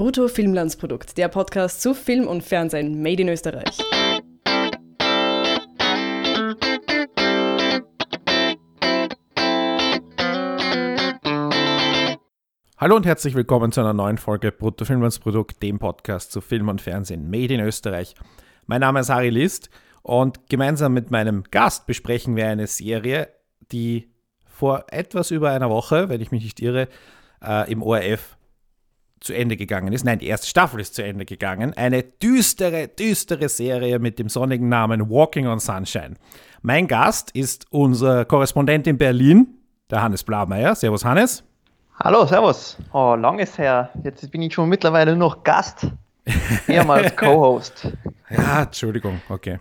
Brutto 0.00 0.28
Filmlandsprodukt, 0.28 1.18
der 1.18 1.28
Podcast 1.28 1.82
zu 1.82 1.92
Film 1.92 2.26
und 2.26 2.42
Fernsehen 2.42 3.02
made 3.02 3.20
in 3.20 3.28
Österreich. 3.28 3.76
Hallo 12.78 12.96
und 12.96 13.04
herzlich 13.04 13.34
willkommen 13.34 13.72
zu 13.72 13.82
einer 13.82 13.92
neuen 13.92 14.16
Folge 14.16 14.52
Brutto 14.52 14.86
Filmlandsprodukt, 14.86 15.62
dem 15.62 15.78
Podcast 15.78 16.32
zu 16.32 16.40
Film 16.40 16.70
und 16.70 16.80
Fernsehen 16.80 17.28
made 17.28 17.52
in 17.52 17.60
Österreich. 17.60 18.14
Mein 18.64 18.80
Name 18.80 19.00
ist 19.00 19.10
Harry 19.10 19.28
List 19.28 19.68
und 20.00 20.48
gemeinsam 20.48 20.94
mit 20.94 21.10
meinem 21.10 21.42
Gast 21.50 21.86
besprechen 21.86 22.36
wir 22.36 22.48
eine 22.48 22.68
Serie, 22.68 23.28
die 23.70 24.14
vor 24.46 24.86
etwas 24.88 25.30
über 25.30 25.50
einer 25.50 25.68
Woche, 25.68 26.08
wenn 26.08 26.22
ich 26.22 26.30
mich 26.30 26.42
nicht 26.42 26.60
irre, 26.60 26.88
äh, 27.42 27.70
im 27.70 27.82
ORF 27.82 28.38
zu 29.20 29.34
Ende 29.34 29.56
gegangen 29.56 29.92
ist. 29.92 30.04
Nein, 30.04 30.18
die 30.18 30.26
erste 30.26 30.46
Staffel 30.46 30.80
ist 30.80 30.94
zu 30.94 31.04
Ende 31.04 31.24
gegangen. 31.26 31.74
Eine 31.74 32.02
düstere, 32.02 32.88
düstere 32.88 33.48
Serie 33.48 33.98
mit 33.98 34.18
dem 34.18 34.28
sonnigen 34.28 34.68
Namen 34.68 35.10
Walking 35.10 35.46
on 35.46 35.60
Sunshine. 35.60 36.14
Mein 36.62 36.86
Gast 36.86 37.30
ist 37.32 37.66
unser 37.70 38.24
Korrespondent 38.24 38.86
in 38.86 38.96
Berlin, 38.96 39.46
der 39.90 40.02
Hannes 40.02 40.24
Blaumeier. 40.24 40.74
Servus, 40.74 41.04
Hannes. 41.04 41.44
Hallo, 42.02 42.24
servus. 42.26 42.78
Oh, 42.92 43.14
lang 43.14 43.38
ist 43.38 43.58
her. 43.58 43.90
Jetzt 44.02 44.30
bin 44.30 44.40
ich 44.40 44.54
schon 44.54 44.70
mittlerweile 44.70 45.14
nur 45.14 45.28
noch 45.30 45.44
Gast. 45.44 45.86
Ehemals 46.66 47.14
Co-Host. 47.16 47.88
ja, 48.30 48.62
Entschuldigung, 48.62 49.20
okay. 49.28 49.58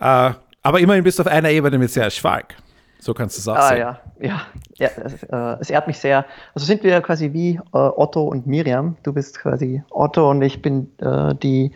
Äh, 0.00 0.32
aber 0.62 0.80
immerhin 0.80 1.04
bist 1.04 1.18
du 1.18 1.22
auf 1.22 1.28
einer 1.28 1.50
Ebene 1.50 1.78
mit 1.78 1.90
Serge 1.90 2.10
Schwalk. 2.10 2.56
So 3.04 3.12
kannst 3.12 3.36
du 3.36 3.40
es 3.40 3.48
auch 3.48 3.56
ah, 3.56 3.68
sehen. 3.68 3.78
Ja, 3.80 4.00
ja, 4.18 4.40
ja 4.76 4.88
es, 5.04 5.22
äh, 5.24 5.56
es, 5.60 5.68
ehrt 5.68 5.86
mich 5.86 5.98
sehr. 5.98 6.24
Also 6.54 6.64
sind 6.64 6.82
wir 6.82 7.02
quasi 7.02 7.34
wie 7.34 7.56
äh, 7.56 7.60
Otto 7.72 8.22
und 8.22 8.46
Miriam. 8.46 8.96
Du 9.02 9.12
bist 9.12 9.38
quasi 9.38 9.82
Otto 9.90 10.30
und 10.30 10.40
ich 10.40 10.62
bin 10.62 10.90
äh, 11.00 11.34
die 11.34 11.72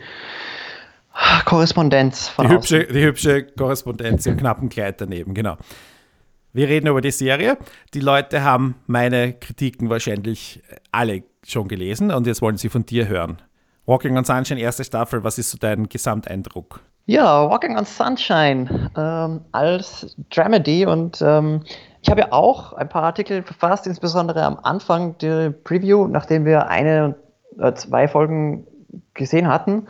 Korrespondenz 1.45 2.29
von 2.29 2.49
die 2.49 2.55
hübsche, 2.55 2.87
die 2.87 3.05
hübsche 3.05 3.43
Korrespondenz 3.43 4.25
im 4.25 4.39
knappen 4.39 4.71
Kleid 4.71 5.03
daneben, 5.03 5.34
genau. 5.34 5.59
Wir 6.55 6.67
reden 6.67 6.87
über 6.87 7.03
die 7.03 7.11
Serie. 7.11 7.59
Die 7.93 8.01
Leute 8.01 8.43
haben 8.43 8.77
meine 8.87 9.34
Kritiken 9.34 9.91
wahrscheinlich 9.91 10.62
alle 10.93 11.25
schon 11.47 11.69
gelesen 11.69 12.11
und 12.11 12.27
jetzt 12.27 12.41
wollen 12.41 12.56
sie 12.56 12.71
von 12.71 12.87
dir 12.87 13.06
hören. 13.06 13.43
Walking 13.84 14.17
on 14.17 14.25
Sunshine, 14.25 14.61
erste 14.61 14.83
Staffel, 14.83 15.23
was 15.25 15.37
ist 15.37 15.51
so 15.51 15.59
dein 15.59 15.91
Gesamteindruck? 15.91 16.81
Ja, 17.11 17.48
Walking 17.48 17.78
on 17.78 17.87
Sunshine 17.87 18.91
ähm, 18.95 19.41
als 19.53 20.14
Dramedy 20.28 20.84
und 20.84 21.23
ähm, 21.23 21.62
ich 22.03 22.11
habe 22.11 22.20
ja 22.20 22.33
auch 22.33 22.75
ein 22.75 22.91
paar 22.91 23.05
Artikel 23.05 23.42
verfasst, 23.42 23.87
insbesondere 23.87 24.42
am 24.42 24.59
Anfang 24.62 25.17
der 25.17 25.48
Preview, 25.48 26.06
nachdem 26.06 26.45
wir 26.45 26.69
eine 26.69 27.15
oder 27.56 27.75
zwei 27.75 28.09
Folgen 28.09 28.67
gesehen 29.15 29.48
hatten. 29.48 29.89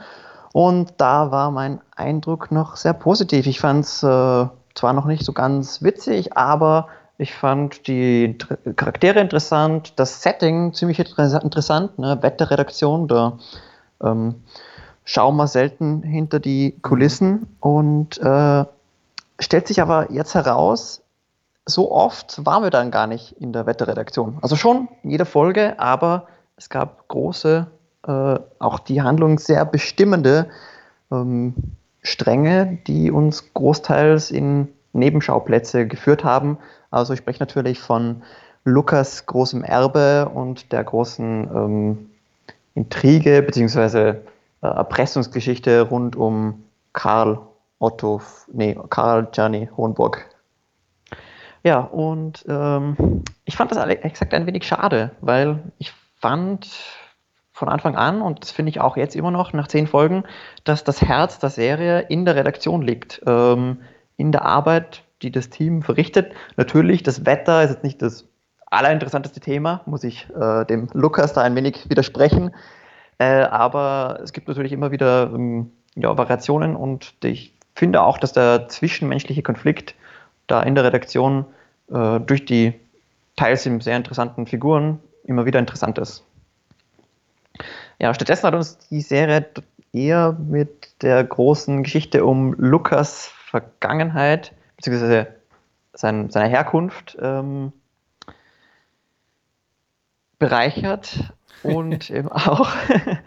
Und 0.52 0.92
da 0.98 1.33
war 1.33 1.50
mein 1.50 1.80
Eindruck 1.97 2.52
noch 2.52 2.77
sehr 2.77 2.92
positiv. 2.92 3.48
Ich 3.48 3.58
fand 3.58 3.84
es 3.84 4.00
äh, 4.05 4.47
zwar 4.77 4.92
noch 4.92 5.06
nicht 5.06 5.25
so 5.25 5.32
ganz 5.32 5.82
witzig, 5.82 6.36
aber 6.36 6.86
ich 7.19 7.34
fand 7.34 7.88
die 7.88 8.38
Charaktere 8.77 9.19
interessant, 9.19 9.94
das 9.97 10.22
Setting 10.22 10.72
ziemlich 10.72 11.00
interessant, 11.00 11.98
ne? 11.98 12.16
Wetterredaktion, 12.22 13.08
da 13.08 13.38
ähm, 14.05 14.36
schauen 15.09 15.37
wir 15.37 15.47
selten 15.47 16.03
hinter 16.03 16.39
die 16.39 16.75
Kulissen 16.83 17.47
und 17.61 18.19
äh, 18.19 18.64
stellt 19.41 19.67
sich 19.67 19.81
aber 19.81 20.12
jetzt 20.12 20.34
heraus, 20.34 21.00
so 21.65 21.91
oft 21.91 22.45
waren 22.45 22.62
wir 22.62 22.69
dann 22.69 22.91
gar 22.91 23.06
nicht 23.06 23.33
in 23.41 23.55
der 23.55 23.65
Wetterredaktion. 23.65 24.37
Also 24.42 24.55
schon 24.55 24.87
in 25.03 25.09
jeder 25.09 25.25
Folge, 25.25 25.81
aber 25.81 26.27
es 26.59 26.69
gab 26.69 27.09
große, 27.09 27.67
äh, 28.06 28.39
auch 28.59 28.78
die 28.81 29.00
Handlung 29.00 29.39
sehr 29.39 29.65
bestimmende 29.65 30.50
ähm, 31.11 31.55
Stränge, 32.03 32.78
die 32.87 33.11
uns 33.11 33.55
großteils 33.55 34.31
in 34.31 34.69
Nebenschauplätze 34.93 35.87
geführt 35.87 36.22
haben. 36.22 36.59
Also 36.91 37.15
ich 37.15 37.21
spreche 37.21 37.41
natürlich 37.41 37.81
von 37.81 38.22
Lukas 38.65 39.25
großem 39.25 39.65
Erbe 39.65 40.28
und 40.28 40.71
der 40.71 40.84
großen 40.84 41.49
ähm, 41.50 42.11
Intrige 42.75 43.41
beziehungsweise 43.41 44.21
Erpressungsgeschichte 44.60 45.82
rund 45.82 46.16
um 46.16 46.64
Karl 46.92 47.41
Otto, 47.78 48.20
nee, 48.52 48.76
Karl 48.91 49.28
Gianni 49.30 49.69
Hohenburg. 49.76 50.28
Ja, 51.62 51.80
und 51.80 52.44
ähm, 52.48 53.24
ich 53.44 53.56
fand 53.56 53.70
das 53.70 53.78
exakt 53.86 54.34
ein 54.34 54.46
wenig 54.46 54.66
schade, 54.66 55.10
weil 55.20 55.62
ich 55.78 55.92
fand 56.20 56.69
von 57.52 57.69
Anfang 57.69 57.96
an, 57.96 58.22
und 58.22 58.42
das 58.42 58.52
finde 58.52 58.70
ich 58.70 58.80
auch 58.80 58.96
jetzt 58.96 59.16
immer 59.16 59.30
noch 59.30 59.52
nach 59.52 59.69
zehn 59.69 59.88
Folgen, 59.88 60.24
dass 60.64 60.84
das 60.84 61.02
Herz 61.02 61.40
der 61.40 61.50
Serie 61.50 62.00
in 62.00 62.25
der 62.25 62.36
Redaktion 62.36 62.82
liegt, 62.82 63.20
ähm, 63.26 63.80
in 64.16 64.30
der 64.30 64.44
Arbeit, 64.44 65.02
die 65.22 65.32
das 65.32 65.50
Team 65.50 65.82
verrichtet. 65.82 66.32
Natürlich, 66.56 67.02
das 67.02 67.26
Wetter 67.26 67.64
ist 67.64 67.70
jetzt 67.70 67.84
nicht 67.84 68.00
das 68.00 68.26
allerinteressanteste 68.70 69.40
Thema, 69.40 69.80
muss 69.86 70.04
ich 70.04 70.28
äh, 70.30 70.64
dem 70.66 70.88
Lukas 70.92 71.32
da 71.32 71.42
ein 71.42 71.56
wenig 71.56 71.90
widersprechen. 71.90 72.54
Äh, 73.19 73.43
aber 73.43 74.21
es 74.23 74.33
gibt 74.33 74.49
natürlich 74.49 74.73
immer 74.73 74.91
wieder 74.91 75.31
ähm, 75.34 75.73
ja, 75.95 76.17
Variationen 76.17 76.77
und 76.77 77.15
ich 77.25 77.53
finde 77.75 78.03
auch, 78.03 78.19
dass 78.19 78.33
der 78.33 78.69
zwischenmenschliche 78.69 79.43
Konflikt 79.43 79.95
da 80.47 80.62
in 80.62 80.75
der 80.75 80.84
Redaktion 80.84 81.45
äh, 81.91 82.21
durch 82.21 82.45
die 82.45 82.75
teils 83.37 83.65
sehr 83.65 83.97
interessanten 83.97 84.47
Figuren 84.47 85.01
immer 85.25 85.47
wieder 85.47 85.59
interessant 85.59 85.99
ist. 85.99 86.25
Ja, 87.99 88.15
stattdessen 88.15 88.47
hat 88.47 88.55
uns 88.55 88.79
die 88.79 89.01
Serie 89.01 89.47
eher 89.93 90.33
mit 90.33 91.03
der 91.03 91.23
großen 91.25 91.83
Geschichte 91.83 92.25
um 92.25 92.55
Lukas 92.55 93.27
Vergangenheit 93.27 94.53
bzw. 94.77 95.27
Sein, 95.93 96.31
seiner 96.31 96.49
Herkunft 96.49 97.17
ähm, 97.21 97.73
bereichert 100.39 101.33
und 101.62 102.10
eben 102.10 102.30
auch 102.30 102.69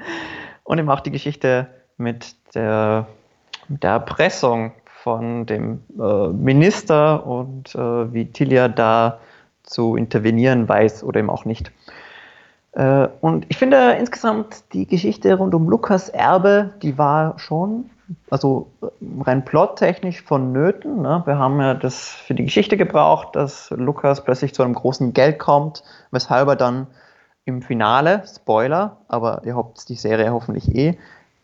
und 0.63 0.77
eben 0.77 0.89
auch 0.89 1.01
die 1.01 1.11
Geschichte 1.11 1.67
mit 1.97 2.35
der, 2.55 3.07
mit 3.67 3.83
der 3.83 3.91
Erpressung 3.91 4.73
von 5.03 5.45
dem 5.45 5.81
äh, 5.99 6.27
Minister 6.27 7.25
und 7.25 7.73
äh, 7.75 8.13
wie 8.13 8.25
Tilia 8.25 8.67
da 8.67 9.19
zu 9.63 9.95
intervenieren 9.95 10.67
weiß 10.67 11.03
oder 11.03 11.19
eben 11.19 11.29
auch 11.29 11.45
nicht. 11.45 11.71
Äh, 12.73 13.07
und 13.19 13.45
ich 13.49 13.57
finde 13.57 13.93
insgesamt 13.93 14.63
die 14.73 14.85
Geschichte 14.85 15.33
rund 15.35 15.53
um 15.55 15.69
Lukas 15.69 16.09
Erbe, 16.09 16.71
die 16.81 16.97
war 16.97 17.37
schon, 17.39 17.89
also 18.29 18.71
rein 19.21 19.43
plottechnisch 19.43 20.21
vonnöten. 20.21 21.01
Ne? 21.01 21.21
Wir 21.25 21.37
haben 21.37 21.59
ja 21.59 21.73
das 21.73 22.09
für 22.09 22.33
die 22.33 22.45
Geschichte 22.45 22.77
gebraucht, 22.77 23.35
dass 23.35 23.69
Lukas 23.71 24.23
plötzlich 24.23 24.53
zu 24.53 24.63
einem 24.63 24.73
großen 24.73 25.13
Geld 25.13 25.39
kommt, 25.39 25.83
weshalb 26.11 26.47
er 26.47 26.55
dann 26.55 26.87
im 27.45 27.61
Finale, 27.61 28.23
Spoiler, 28.27 28.97
aber 29.07 29.41
ihr 29.45 29.55
habt 29.55 29.89
die 29.89 29.95
Serie 29.95 30.31
hoffentlich 30.31 30.73
eh 30.75 30.97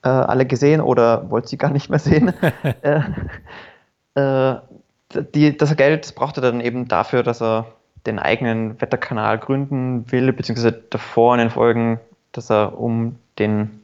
äh, 0.03 0.09
alle 0.09 0.45
gesehen 0.45 0.81
oder 0.81 1.29
wollt 1.29 1.47
sie 1.47 1.57
gar 1.57 1.71
nicht 1.71 1.89
mehr 1.89 1.99
sehen. 1.99 2.33
äh, 2.81 3.01
äh, 4.15 4.55
die, 5.33 5.57
das 5.57 5.75
Geld 5.75 6.13
braucht 6.15 6.37
er 6.37 6.41
dann 6.41 6.61
eben 6.61 6.87
dafür, 6.87 7.23
dass 7.23 7.41
er 7.41 7.65
den 8.05 8.19
eigenen 8.19 8.79
Wetterkanal 8.79 9.37
gründen 9.37 10.09
will, 10.11 10.31
beziehungsweise 10.33 10.71
davor 10.89 11.33
in 11.33 11.39
den 11.39 11.49
Folgen, 11.49 11.99
dass 12.31 12.49
er 12.49 12.79
um 12.79 13.17
den 13.39 13.81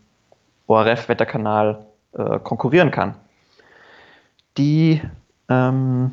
ORF-Wetterkanal 0.68 1.86
äh, 2.14 2.40
konkurrieren 2.40 2.92
kann. 2.92 3.16
Die 4.58 5.02
ähm, 5.50 6.12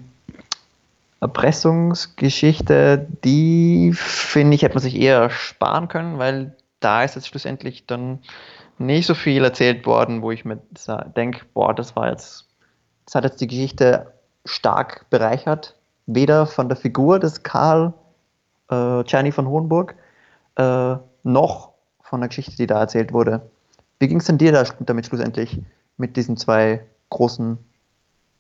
Erpressungsgeschichte, 1.21 3.07
die 3.25 3.93
finde 3.95 4.55
ich, 4.55 4.63
hätte 4.63 4.75
man 4.75 4.83
sich 4.83 4.97
eher 4.97 5.29
sparen 5.31 5.89
können, 5.89 6.19
weil 6.19 6.57
da 6.81 7.05
ist 7.05 7.15
jetzt 7.15 7.29
schlussendlich 7.29 7.87
dann 7.87 8.21
nicht 8.79 9.07
so 9.07 9.15
viel 9.15 9.45
erzählt 9.45 9.85
worden, 9.85 10.23
wo 10.23 10.31
ich 10.31 10.47
mir 10.47 10.59
denke, 11.15 11.45
boah, 11.53 11.75
das 11.75 11.95
war 11.95 12.09
jetzt, 12.09 12.47
das 13.05 13.15
hat 13.15 13.25
jetzt 13.25 13.41
die 13.41 13.47
Geschichte 13.47 14.13
stark 14.47 15.05
bereichert. 15.11 15.77
Weder 16.07 16.47
von 16.47 16.69
der 16.69 16.77
Figur 16.77 17.19
des 17.19 17.43
Karl 17.43 17.93
äh, 18.71 19.31
von 19.33 19.47
Hohenburg, 19.47 19.95
äh, 20.57 20.97
noch 21.23 21.75
von 22.03 22.21
der 22.21 22.29
Geschichte, 22.29 22.57
die 22.57 22.67
da 22.67 22.81
erzählt 22.81 23.13
wurde. 23.13 23.43
Wie 23.99 24.09
ging 24.09 24.19
es 24.19 24.25
denn 24.25 24.39
dir 24.39 24.53
da 24.53 24.65
damit 24.81 25.07
schlussendlich 25.07 25.61
mit 25.99 26.17
diesen 26.17 26.39
zwei 26.39 26.83
großen 27.11 27.59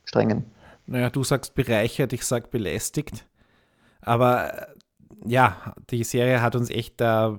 Strängen? 0.05 0.47
Naja, 0.91 1.09
du 1.09 1.23
sagst 1.23 1.55
bereichert, 1.55 2.13
ich 2.13 2.25
sag 2.25 2.51
belästigt. 2.51 3.25
Aber 4.01 4.53
äh, 4.53 4.67
ja, 5.25 5.75
die 5.89 6.03
Serie 6.03 6.43
hat 6.43 6.57
uns 6.57 6.69
echt 6.69 7.01
da 7.01 7.39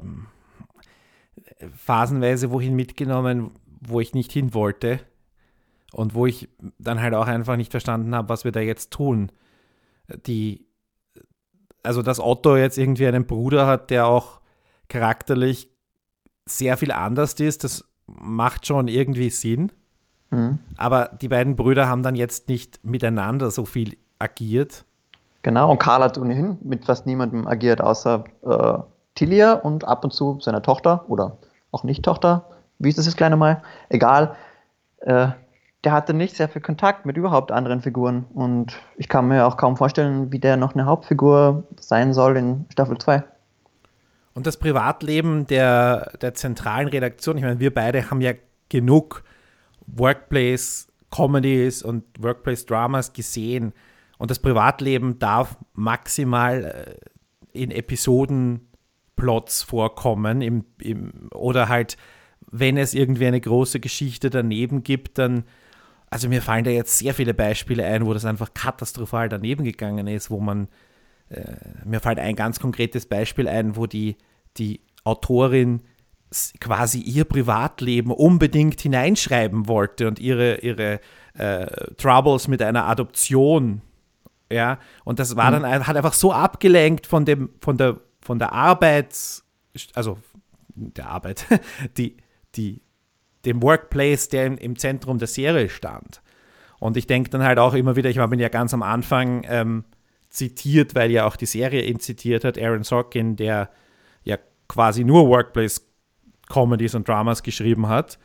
äh, 1.58 1.68
phasenweise 1.76 2.52
wohin 2.52 2.76
mitgenommen, 2.78 3.52
wo 3.82 4.00
ich 4.00 4.14
nicht 4.14 4.32
hin 4.32 4.54
wollte. 4.54 5.02
Und 5.92 6.16
wo 6.16 6.26
ich 6.26 6.48
dann 6.80 7.02
halt 7.02 7.14
auch 7.14 7.28
einfach 7.28 7.58
nicht 7.58 7.72
verstanden 7.72 8.16
habe, 8.16 8.30
was 8.30 8.46
wir 8.46 8.54
da 8.54 8.62
jetzt 8.62 8.92
tun. 8.92 9.34
Die, 10.26 10.66
also 11.84 12.02
dass 12.02 12.22
Otto 12.22 12.56
jetzt 12.56 12.78
irgendwie 12.78 13.06
einen 13.06 13.28
Bruder 13.28 13.68
hat, 13.68 13.90
der 13.90 14.08
auch 14.08 14.40
charakterlich 14.88 15.70
sehr 16.46 16.78
viel 16.78 16.94
anders 16.94 17.34
ist. 17.34 17.66
Das 17.66 17.84
macht 18.08 18.66
schon 18.66 18.88
irgendwie 18.88 19.30
Sinn. 19.30 19.74
Mhm. 20.32 20.60
Aber 20.78 21.12
die 21.22 21.28
beiden 21.28 21.56
Brüder 21.56 21.88
haben 21.88 22.04
dann 22.04 22.16
jetzt 22.16 22.50
nicht 22.50 22.84
miteinander 22.84 23.52
so 23.52 23.66
viel 23.66 23.98
agiert. 24.18 24.86
Genau, 25.44 25.72
und 25.72 25.80
Karl 25.80 26.04
hat 26.04 26.18
ohnehin 26.18 26.58
mit 26.62 26.86
fast 26.86 27.06
niemandem 27.06 27.48
agiert, 27.48 27.82
außer 27.82 28.24
äh, 28.44 28.78
Tilia 29.16 29.54
und 29.54 29.86
ab 29.86 30.04
und 30.04 30.12
zu 30.12 30.40
seiner 30.40 30.62
Tochter 30.62 31.06
oder 31.10 31.38
auch 31.72 31.84
nicht 31.84 32.04
Tochter. 32.04 32.46
Wie 32.80 32.90
ist 32.90 32.98
das 32.98 33.06
jetzt 33.06 33.18
kleine 33.18 33.38
Mal? 33.38 33.62
Egal. 33.90 34.36
Äh, 35.00 35.30
der 35.84 35.94
hatte 35.94 36.14
nicht 36.14 36.36
sehr 36.36 36.48
viel 36.48 36.62
Kontakt 36.62 37.06
mit 37.06 37.18
überhaupt 37.18 37.52
anderen 37.52 37.82
Figuren. 37.82 38.26
Und 38.34 38.80
ich 38.98 39.10
kann 39.10 39.28
mir 39.28 39.48
auch 39.48 39.58
kaum 39.58 39.78
vorstellen, 39.78 40.32
wie 40.32 40.40
der 40.40 40.58
noch 40.58 40.76
eine 40.76 40.86
Hauptfigur 40.86 41.64
sein 41.80 42.14
soll 42.14 42.38
in 42.38 42.66
Staffel 42.70 42.98
2. 42.98 43.24
Und 44.34 44.48
das 44.48 44.58
Privatleben 44.58 45.48
der, 45.48 46.12
der 46.22 46.36
zentralen 46.36 46.88
Redaktion, 46.88 47.38
ich 47.38 47.44
meine, 47.44 47.60
wir 47.60 47.74
beide 47.74 48.10
haben 48.10 48.22
ja 48.22 48.34
genug 48.70 49.24
Workplace-Comedies 49.88 51.84
und 51.84 52.04
Workplace-Dramas 52.20 53.14
gesehen. 53.14 53.74
Und 54.18 54.32
das 54.32 54.40
Privatleben 54.40 55.20
darf 55.20 55.58
maximal 55.74 56.64
äh, 56.64 57.60
in 57.60 57.72
Episodenplots 57.72 59.64
vorkommen 59.64 60.42
im, 60.42 60.66
im, 60.80 61.30
oder 61.34 61.70
halt, 61.70 61.98
wenn 62.52 62.78
es 62.78 62.94
irgendwie 62.94 63.28
eine 63.28 63.42
große 63.42 63.80
Geschichte 63.80 64.30
daneben 64.30 64.84
gibt, 64.84 65.18
dann 65.18 65.44
also 66.12 66.28
mir 66.28 66.42
fallen 66.42 66.66
da 66.66 66.72
jetzt 66.72 67.00
sehr 67.00 67.14
viele 67.14 67.34
Beispiele 67.34 67.86
ein, 67.86 68.06
wo 68.06 68.14
das 68.14 68.26
einfach 68.26 68.54
katastrophal 68.54 69.30
daneben 69.30 69.64
gegangen 69.64 70.08
ist, 70.08 70.30
wo 70.30 70.42
man 70.42 70.68
äh, 71.30 71.56
mir 71.86 72.02
fällt 72.02 72.20
ein 72.20 72.36
ganz 72.36 72.60
konkretes 72.60 73.06
Beispiel 73.06 73.48
ein, 73.48 73.78
wo 73.78 73.88
die, 73.88 74.18
die 74.58 74.82
Autorin 75.06 75.82
quasi 76.60 77.00
ihr 77.00 77.26
Privatleben 77.26 78.12
unbedingt 78.12 78.80
hineinschreiben 78.82 79.68
wollte 79.68 80.08
und 80.08 80.20
ihre, 80.20 80.60
ihre 80.60 81.00
äh, 81.34 81.68
Troubles 81.96 82.48
mit 82.48 82.62
einer 82.62 82.88
Adoption. 82.88 83.82
Ja, 84.50 84.80
und 85.04 85.20
das 85.20 85.36
war 85.36 85.52
mhm. 85.52 85.64
dann, 85.64 85.88
hat 85.88 85.96
einfach 85.96 86.14
so 86.14 86.32
abgelenkt 86.32 87.08
von 87.08 87.26
dem, 87.26 87.50
von 87.62 87.78
der, 87.78 88.00
von 88.22 88.40
der 88.40 88.54
Arbeit, 88.54 89.16
also 89.94 90.18
der 90.76 91.08
Arbeit, 91.08 91.46
die, 91.98 92.18
die, 92.56 92.82
dem 93.46 93.62
Workplace, 93.62 94.30
der 94.30 94.46
im, 94.46 94.58
im 94.58 94.78
Zentrum 94.78 95.18
der 95.18 95.28
Serie 95.28 95.70
stand. 95.70 96.22
Und 96.80 96.98
ich 96.98 97.08
denke 97.08 97.30
dann 97.30 97.44
halt 97.44 97.60
auch 97.60 97.74
immer 97.74 97.96
wieder, 97.96 98.10
ich 98.10 98.18
habe 98.18 98.36
ihn 98.36 98.40
ja 98.40 98.50
ganz 98.50 98.74
am 98.74 98.84
Anfang 98.84 99.46
ähm, 99.48 99.86
zitiert, 100.30 100.96
weil 100.96 101.12
ja 101.12 101.26
auch 101.26 101.36
die 101.36 101.46
Serie 101.46 101.84
ihn 101.84 102.00
zitiert 102.00 102.44
hat, 102.44 102.58
Aaron 102.58 102.84
Sorkin, 102.84 103.36
der 103.36 103.70
ja 104.24 104.38
quasi 104.68 105.04
nur 105.04 105.28
Workplace-Comedies 106.52 106.96
und 106.96 107.08
Dramas 107.08 107.44
geschrieben 107.44 107.88
hat, 107.88 108.20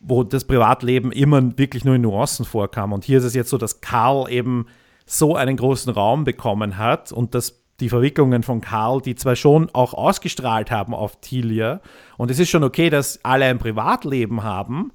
wo 0.00 0.22
das 0.22 0.44
Privatleben 0.44 1.10
immer 1.10 1.58
wirklich 1.58 1.84
nur 1.84 1.96
in 1.96 2.02
Nuancen 2.02 2.44
vorkam. 2.44 2.92
Und 2.92 3.04
hier 3.04 3.18
ist 3.18 3.24
es 3.24 3.34
jetzt 3.34 3.50
so, 3.50 3.58
dass 3.58 3.80
Karl 3.80 4.30
eben 4.30 4.66
so 5.06 5.34
einen 5.34 5.56
großen 5.56 5.92
Raum 5.92 6.24
bekommen 6.24 6.76
hat 6.76 7.12
und 7.12 7.34
dass 7.34 7.64
die 7.80 7.88
Verwicklungen 7.88 8.42
von 8.42 8.60
Karl, 8.60 9.00
die 9.00 9.14
zwar 9.14 9.36
schon 9.36 9.70
auch 9.72 9.94
ausgestrahlt 9.94 10.70
haben 10.70 10.94
auf 10.94 11.20
Tilia, 11.20 11.80
und 12.16 12.30
es 12.30 12.38
ist 12.38 12.50
schon 12.50 12.64
okay, 12.64 12.90
dass 12.90 13.24
alle 13.24 13.46
ein 13.46 13.58
Privatleben 13.58 14.42
haben, 14.42 14.92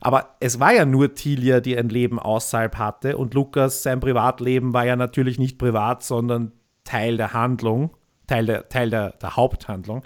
aber 0.00 0.36
es 0.40 0.60
war 0.60 0.74
ja 0.74 0.84
nur 0.84 1.14
Tilia, 1.14 1.60
die 1.60 1.78
ein 1.78 1.88
Leben 1.88 2.18
außerhalb 2.18 2.76
hatte 2.76 3.16
und 3.16 3.32
Lukas, 3.34 3.82
sein 3.82 4.00
Privatleben 4.00 4.74
war 4.74 4.84
ja 4.84 4.96
natürlich 4.96 5.38
nicht 5.38 5.56
privat, 5.58 6.02
sondern 6.02 6.52
Teil 6.84 7.16
der 7.16 7.32
Handlung, 7.32 7.90
Teil 8.26 8.46
der, 8.46 8.68
Teil 8.68 8.90
der, 8.90 9.10
der 9.10 9.36
Haupthandlung. 9.36 10.02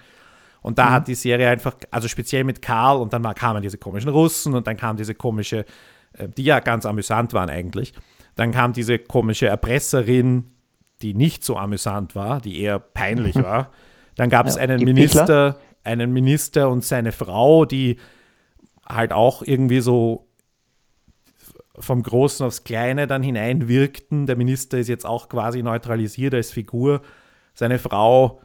Und 0.63 0.79
da 0.79 0.87
mhm. 0.87 0.91
hat 0.91 1.09
die 1.09 1.15
Serie 1.15 1.49
einfach, 1.49 1.75
also 1.91 2.09
speziell 2.09 2.45
mit 2.45 2.63
Karl, 2.63 2.99
und 2.99 3.13
dann 3.13 3.23
kamen 3.35 3.63
diese 3.63 3.79
komischen 3.79 4.11
Russen 4.11 4.55
und 4.55 4.67
dann 4.67 4.77
kam 4.77 4.97
diese 4.97 5.15
komische, 5.15 5.65
äh, 6.13 6.29
die 6.29 6.45
ja 6.45 6.61
ganz 6.61 6.87
amüsant 6.87 7.33
waren 7.33 7.51
eigentlich, 7.51 7.93
dann 8.37 8.53
kam 8.53 8.73
diese 8.73 8.99
komische 8.99 9.47
Erpresserin, 9.47 10.51
die 11.03 11.15
nicht 11.15 11.45
so 11.45 11.57
amüsant 11.57 12.15
war, 12.15 12.41
die 12.41 12.61
eher 12.61 12.79
peinlich 12.79 13.37
war. 13.37 13.71
Dann 14.17 14.29
gab 14.29 14.47
es 14.47 14.57
ja, 14.57 14.63
einen 14.63 14.83
Minister, 14.83 15.59
einen 15.83 16.13
Minister 16.13 16.69
und 16.69 16.85
seine 16.85 17.13
Frau, 17.13 17.65
die 17.65 17.97
halt 18.87 19.13
auch 19.13 19.43
irgendwie 19.43 19.81
so 19.81 20.27
vom 21.79 22.03
Großen 22.03 22.45
aufs 22.45 22.65
Kleine 22.65 23.07
dann 23.07 23.23
hineinwirkten. 23.23 24.27
Der 24.27 24.37
Minister 24.37 24.79
ist 24.79 24.89
jetzt 24.89 25.07
auch 25.07 25.29
quasi 25.29 25.63
neutralisiert 25.63 26.35
als 26.35 26.51
Figur. 26.51 27.01
Seine 27.55 27.79
Frau, 27.79 28.41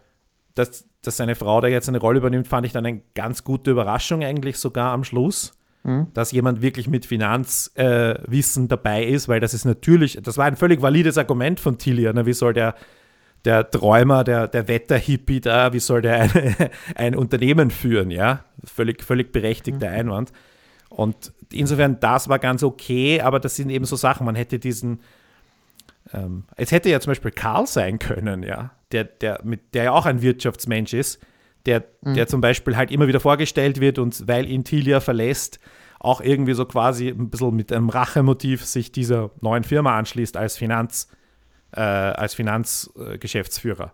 dass, 0.56 0.86
dass 1.02 1.18
seine 1.18 1.36
Frau 1.36 1.62
da 1.62 1.68
jetzt 1.68 1.90
eine 1.90 2.00
Rolle 2.00 2.20
übernimmt, 2.20 2.48
fand 2.48 2.66
ich 2.66 2.74
dann 2.74 2.86
eine 2.86 3.02
ganz 3.14 3.44
gute 3.44 3.72
Überraschung 3.72 4.24
eigentlich 4.24 4.58
sogar 4.58 4.92
am 4.92 5.04
Schluss. 5.04 5.54
Mhm. 5.84 6.08
Dass 6.14 6.32
jemand 6.32 6.62
wirklich 6.62 6.88
mit 6.88 7.06
Finanzwissen 7.06 8.66
äh, 8.66 8.68
dabei 8.68 9.04
ist, 9.06 9.28
weil 9.28 9.40
das 9.40 9.54
ist 9.54 9.66
natürlich, 9.66 10.18
das 10.24 10.38
war 10.38 10.46
ein 10.46 10.56
völlig 10.56 10.82
valides 10.82 11.18
Argument 11.20 11.60
von 11.60 11.78
Tillia. 11.78 12.12
Ne? 12.12 12.26
Wie 12.26 12.34
soll 12.34 12.54
der, 12.54 12.74
der 13.44 13.70
Träumer, 13.70 14.24
der, 14.24 14.48
der 14.48 14.68
Wetterhippie 14.68 15.42
da, 15.42 15.74
wie 15.74 15.80
soll 15.80 16.02
der 16.02 16.22
ein, 16.22 16.56
ein 16.96 17.16
Unternehmen 17.16 17.70
führen, 17.70 18.10
ja? 18.10 18.46
Völlig, 18.64 19.04
völlig 19.04 19.32
berechtigter 19.32 19.90
mhm. 19.90 19.96
Einwand. 19.96 20.32
Und 20.90 21.34
insofern, 21.52 22.00
das 22.00 22.30
war 22.30 22.40
ganz 22.40 22.64
okay, 22.64 23.22
aber 23.22 23.40
das 23.40 23.56
sind 23.56 23.70
eben 23.70 23.86
so 23.86 23.96
Sachen, 23.96 24.26
man 24.26 24.36
hätte 24.36 24.60
diesen, 24.60 25.02
ähm, 26.14 26.46
es 26.56 26.72
hätte 26.72 26.90
ja 26.90 27.00
zum 27.00 27.12
Beispiel 27.12 27.32
Karl 27.32 27.68
sein 27.68 28.00
können, 28.00 28.44
ja, 28.44 28.72
der, 28.96 29.04
der, 29.04 29.42
mit, 29.44 29.74
der 29.74 29.84
ja 29.86 29.92
auch 29.92 30.06
ein 30.06 30.22
Wirtschaftsmensch 30.22 30.94
ist, 30.94 31.20
der, 31.66 31.84
mhm. 32.02 32.14
der 32.16 32.28
zum 32.28 32.42
Beispiel 32.42 32.78
halt 32.78 32.92
immer 32.92 33.08
wieder 33.08 33.20
vorgestellt 33.20 33.80
wird 33.80 34.00
und 34.00 34.28
weil 34.28 34.50
ihn 34.50 34.64
Tilia 34.64 35.00
verlässt, 35.00 35.60
auch 36.00 36.22
irgendwie 36.22 36.54
so 36.54 36.66
quasi 36.66 37.10
ein 37.10 37.30
bisschen 37.30 37.56
mit 37.56 37.72
einem 37.72 37.90
Rachemotiv 37.90 38.64
sich 38.66 38.92
dieser 38.92 39.32
neuen 39.42 39.64
Firma 39.64 39.98
anschließt 39.98 40.38
als 40.38 40.58
Finanz- 40.58 41.10
äh, 41.72 41.82
als 41.82 42.34
Finanzgeschäftsführer 42.36 43.92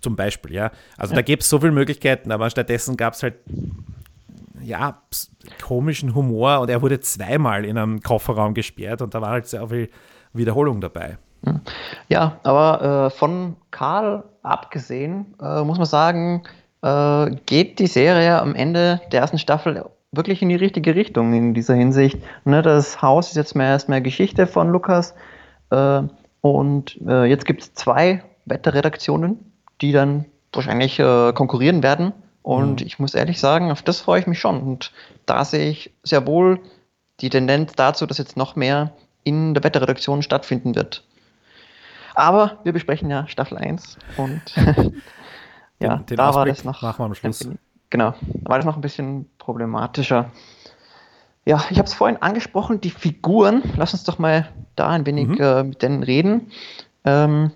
zum 0.00 0.16
Beispiel, 0.16 0.52
ja. 0.52 0.70
Also 0.96 1.12
ja. 1.12 1.16
da 1.16 1.22
gibt 1.22 1.42
es 1.42 1.48
so 1.48 1.60
viele 1.60 1.72
Möglichkeiten, 1.72 2.30
aber 2.30 2.50
stattdessen 2.50 2.96
gab 2.96 3.14
es 3.14 3.22
halt 3.22 3.34
ja, 4.60 5.02
komischen 5.60 6.14
Humor 6.14 6.60
und 6.60 6.68
er 6.68 6.82
wurde 6.82 7.00
zweimal 7.00 7.64
in 7.64 7.78
einem 7.78 8.00
Kofferraum 8.00 8.54
gesperrt 8.54 9.02
und 9.02 9.14
da 9.14 9.20
war 9.20 9.30
halt 9.30 9.46
sehr 9.46 9.68
viel 9.68 9.88
Wiederholung 10.32 10.80
dabei. 10.80 11.18
Ja, 12.08 12.38
aber 12.42 13.06
äh, 13.06 13.10
von 13.10 13.56
Karl 13.70 14.24
abgesehen, 14.42 15.34
äh, 15.40 15.62
muss 15.62 15.78
man 15.78 15.86
sagen, 15.86 16.42
äh, 16.82 17.30
geht 17.46 17.78
die 17.78 17.86
Serie 17.86 18.40
am 18.40 18.54
Ende 18.54 19.00
der 19.10 19.20
ersten 19.20 19.38
Staffel 19.38 19.84
wirklich 20.12 20.42
in 20.42 20.50
die 20.50 20.56
richtige 20.56 20.94
Richtung 20.94 21.32
in 21.32 21.54
dieser 21.54 21.74
Hinsicht. 21.74 22.18
Ne, 22.44 22.62
das 22.62 23.00
Haus 23.00 23.28
ist 23.30 23.36
jetzt 23.36 23.56
mehr 23.56 23.68
erst 23.68 23.88
mehr 23.88 24.00
Geschichte 24.00 24.46
von 24.46 24.70
Lukas. 24.70 25.14
Äh, 25.70 26.02
und 26.42 27.00
äh, 27.06 27.24
jetzt 27.24 27.46
gibt 27.46 27.62
es 27.62 27.74
zwei 27.74 28.22
Wetterredaktionen, 28.44 29.38
die 29.80 29.92
dann 29.92 30.26
wahrscheinlich 30.52 30.98
äh, 30.98 31.32
konkurrieren 31.32 31.82
werden. 31.82 32.12
Und 32.42 32.80
mhm. 32.80 32.86
ich 32.86 32.98
muss 32.98 33.14
ehrlich 33.14 33.40
sagen, 33.40 33.70
auf 33.70 33.82
das 33.82 34.00
freue 34.00 34.20
ich 34.20 34.26
mich 34.26 34.38
schon. 34.38 34.60
Und 34.60 34.92
da 35.24 35.44
sehe 35.44 35.70
ich 35.70 35.92
sehr 36.02 36.26
wohl 36.26 36.60
die 37.20 37.30
Tendenz 37.30 37.72
dazu, 37.74 38.04
dass 38.06 38.18
jetzt 38.18 38.36
noch 38.36 38.56
mehr 38.56 38.92
in 39.24 39.54
der 39.54 39.64
Wetterredaktion 39.64 40.22
stattfinden 40.22 40.74
wird. 40.74 41.04
Aber 42.22 42.58
wir 42.62 42.72
besprechen 42.72 43.10
ja 43.10 43.26
Staffel 43.26 43.58
1 43.58 43.98
und 44.16 44.40
ja, 45.80 45.96
den, 45.96 46.06
den 46.06 46.16
da 46.16 46.32
war 46.32 46.46
das 46.46 46.62
noch. 46.62 46.80
Machen 46.80 47.00
wir 47.00 47.06
am 47.06 47.14
Schluss. 47.16 47.48
Genau, 47.90 48.14
da 48.22 48.48
war 48.48 48.58
das 48.58 48.64
noch 48.64 48.76
ein 48.76 48.80
bisschen 48.80 49.28
problematischer. 49.38 50.30
Ja, 51.44 51.64
ich 51.70 51.78
habe 51.78 51.88
es 51.88 51.94
vorhin 51.94 52.22
angesprochen, 52.22 52.80
die 52.80 52.90
Figuren. 52.90 53.64
Lass 53.76 53.92
uns 53.92 54.04
doch 54.04 54.20
mal 54.20 54.48
da 54.76 54.90
ein 54.90 55.04
wenig 55.04 55.30
mhm. 55.30 55.40
äh, 55.40 55.64
mit 55.64 55.82
denen 55.82 56.04
reden. 56.04 56.52
Ähm, 57.04 57.50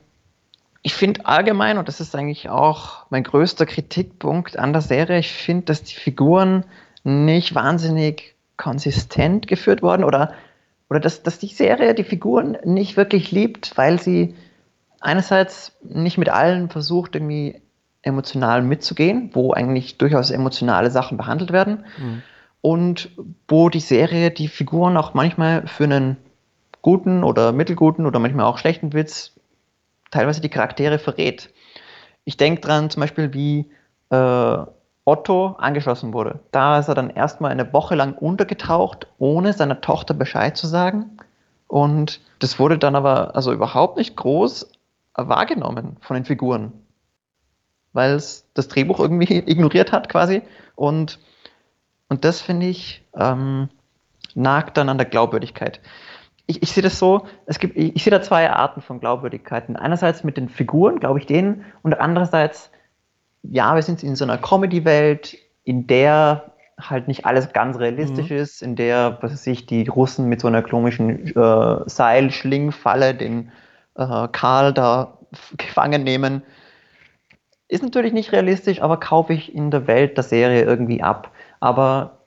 ich 0.82 0.94
finde 0.94 1.26
allgemein, 1.26 1.78
und 1.78 1.86
das 1.86 2.00
ist 2.00 2.16
eigentlich 2.16 2.48
auch 2.48 3.06
mein 3.08 3.22
größter 3.22 3.66
Kritikpunkt 3.66 4.58
an 4.58 4.72
der 4.72 4.82
Serie, 4.82 5.20
ich 5.20 5.32
finde, 5.32 5.66
dass 5.66 5.84
die 5.84 5.94
Figuren 5.94 6.64
nicht 7.04 7.54
wahnsinnig 7.54 8.34
konsistent 8.56 9.46
geführt 9.46 9.80
wurden 9.82 10.02
oder, 10.02 10.32
oder 10.90 10.98
dass, 10.98 11.22
dass 11.22 11.38
die 11.38 11.46
Serie 11.46 11.94
die 11.94 12.02
Figuren 12.02 12.58
nicht 12.64 12.96
wirklich 12.96 13.30
liebt, 13.30 13.76
weil 13.76 14.00
sie 14.00 14.34
einerseits 15.00 15.76
nicht 15.82 16.18
mit 16.18 16.28
allen 16.28 16.70
versucht, 16.70 17.14
irgendwie 17.14 17.60
emotional 18.02 18.62
mitzugehen, 18.62 19.30
wo 19.32 19.52
eigentlich 19.52 19.98
durchaus 19.98 20.30
emotionale 20.30 20.90
Sachen 20.90 21.16
behandelt 21.16 21.52
werden. 21.52 21.84
Mhm 21.98 22.22
und 22.66 23.10
wo 23.46 23.68
die 23.68 23.78
Serie 23.78 24.32
die 24.32 24.48
Figuren 24.48 24.96
auch 24.96 25.14
manchmal 25.14 25.68
für 25.68 25.84
einen 25.84 26.16
guten 26.82 27.22
oder 27.22 27.52
mittelguten 27.52 28.06
oder 28.06 28.18
manchmal 28.18 28.46
auch 28.46 28.58
schlechten 28.58 28.92
Witz 28.92 29.36
teilweise 30.10 30.40
die 30.40 30.48
Charaktere 30.48 30.98
verrät. 30.98 31.50
Ich 32.24 32.36
denke 32.36 32.62
dran 32.62 32.90
zum 32.90 33.02
Beispiel, 33.02 33.32
wie 33.34 33.70
äh, 34.10 34.58
Otto 35.04 35.54
angeschlossen 35.58 36.12
wurde. 36.12 36.40
Da 36.50 36.80
ist 36.80 36.88
er 36.88 36.96
dann 36.96 37.10
erstmal 37.10 37.52
eine 37.52 37.72
Woche 37.72 37.94
lang 37.94 38.14
untergetaucht, 38.14 39.06
ohne 39.18 39.52
seiner 39.52 39.80
Tochter 39.80 40.14
Bescheid 40.14 40.56
zu 40.56 40.66
sagen. 40.66 41.18
Und 41.68 42.20
das 42.40 42.58
wurde 42.58 42.78
dann 42.78 42.96
aber 42.96 43.36
also 43.36 43.52
überhaupt 43.52 43.96
nicht 43.96 44.16
groß 44.16 44.72
wahrgenommen 45.16 45.96
von 46.00 46.14
den 46.14 46.24
Figuren. 46.24 46.72
weil 47.92 48.12
es 48.12 48.46
das 48.54 48.68
Drehbuch 48.68 49.00
irgendwie 49.00 49.38
ignoriert 49.46 49.92
hat 49.92 50.08
quasi. 50.08 50.42
Und, 50.74 51.18
und 52.08 52.24
das 52.24 52.40
finde 52.42 52.66
ich 52.66 53.02
ähm, 53.18 53.68
nagt 54.34 54.76
dann 54.76 54.88
an 54.88 54.98
der 54.98 55.06
Glaubwürdigkeit. 55.06 55.80
Ich, 56.46 56.62
ich 56.62 56.72
sehe 56.72 56.82
das 56.82 56.98
so, 56.98 57.26
es 57.46 57.58
gibt, 57.58 57.76
ich, 57.76 57.96
ich 57.96 58.04
sehe 58.04 58.10
da 58.10 58.22
zwei 58.22 58.50
Arten 58.50 58.82
von 58.82 59.00
Glaubwürdigkeiten. 59.00 59.74
Einerseits 59.76 60.22
mit 60.22 60.36
den 60.36 60.48
Figuren, 60.48 61.00
glaube 61.00 61.18
ich 61.18 61.26
denen, 61.26 61.64
und 61.82 61.98
andererseits, 61.98 62.70
ja, 63.42 63.74
wir 63.74 63.82
sind 63.82 64.02
in 64.04 64.14
so 64.14 64.24
einer 64.24 64.38
Comedy-Welt, 64.38 65.38
in 65.64 65.86
der 65.86 66.52
halt 66.78 67.08
nicht 67.08 67.24
alles 67.24 67.52
ganz 67.52 67.78
realistisch 67.78 68.30
mhm. 68.30 68.36
ist, 68.36 68.62
in 68.62 68.76
der, 68.76 69.18
was 69.22 69.32
weiß 69.32 69.46
ich, 69.48 69.66
die 69.66 69.88
Russen 69.88 70.28
mit 70.28 70.40
so 70.40 70.48
einer 70.48 70.62
komischen 70.62 71.34
äh, 71.34 71.88
Seilschlingfalle 71.88 73.14
den 73.14 73.50
äh, 73.96 74.28
Karl 74.28 74.72
da 74.72 75.18
gefangen 75.56 76.04
nehmen. 76.04 76.42
Ist 77.68 77.82
natürlich 77.82 78.12
nicht 78.12 78.32
realistisch, 78.32 78.80
aber 78.80 78.98
kaufe 78.98 79.32
ich 79.32 79.54
in 79.54 79.70
der 79.70 79.86
Welt 79.86 80.16
der 80.16 80.24
Serie 80.24 80.62
irgendwie 80.62 81.02
ab. 81.02 81.32
Aber 81.60 82.20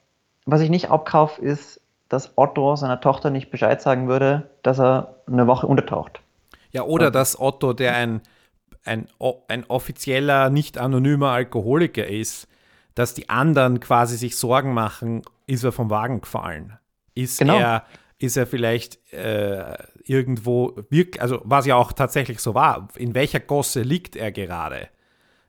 was 0.45 0.61
ich 0.61 0.69
nicht 0.69 0.89
abkaufe, 0.89 1.41
ist, 1.41 1.81
dass 2.09 2.33
Otto 2.35 2.75
seiner 2.75 2.99
Tochter 2.99 3.29
nicht 3.29 3.51
Bescheid 3.51 3.81
sagen 3.81 4.07
würde, 4.07 4.49
dass 4.63 4.79
er 4.79 5.15
eine 5.27 5.47
Woche 5.47 5.67
untertaucht. 5.67 6.21
Ja, 6.71 6.83
oder 6.83 7.11
dass 7.11 7.39
Otto, 7.39 7.73
der 7.73 7.95
ein, 7.95 8.21
ein, 8.83 9.07
ein 9.47 9.65
offizieller, 9.67 10.49
nicht 10.49 10.77
anonymer 10.77 11.29
Alkoholiker 11.29 12.05
ist, 12.05 12.47
dass 12.95 13.13
die 13.13 13.29
anderen 13.29 13.79
quasi 13.79 14.17
sich 14.17 14.35
Sorgen 14.35 14.73
machen, 14.73 15.21
ist 15.47 15.63
er 15.63 15.71
vom 15.71 15.89
Wagen 15.89 16.21
gefallen? 16.21 16.77
Ist 17.15 17.39
genau. 17.39 17.57
er 17.57 17.83
ist 18.19 18.37
er 18.37 18.45
vielleicht 18.45 18.99
äh, 19.13 19.75
irgendwo, 20.03 20.75
also 21.19 21.41
was 21.43 21.65
ja 21.65 21.75
auch 21.75 21.93
tatsächlich 21.93 22.39
so 22.39 22.53
war, 22.53 22.89
in 22.95 23.15
welcher 23.15 23.39
Gosse 23.39 23.81
liegt 23.81 24.15
er 24.15 24.31
gerade? 24.31 24.89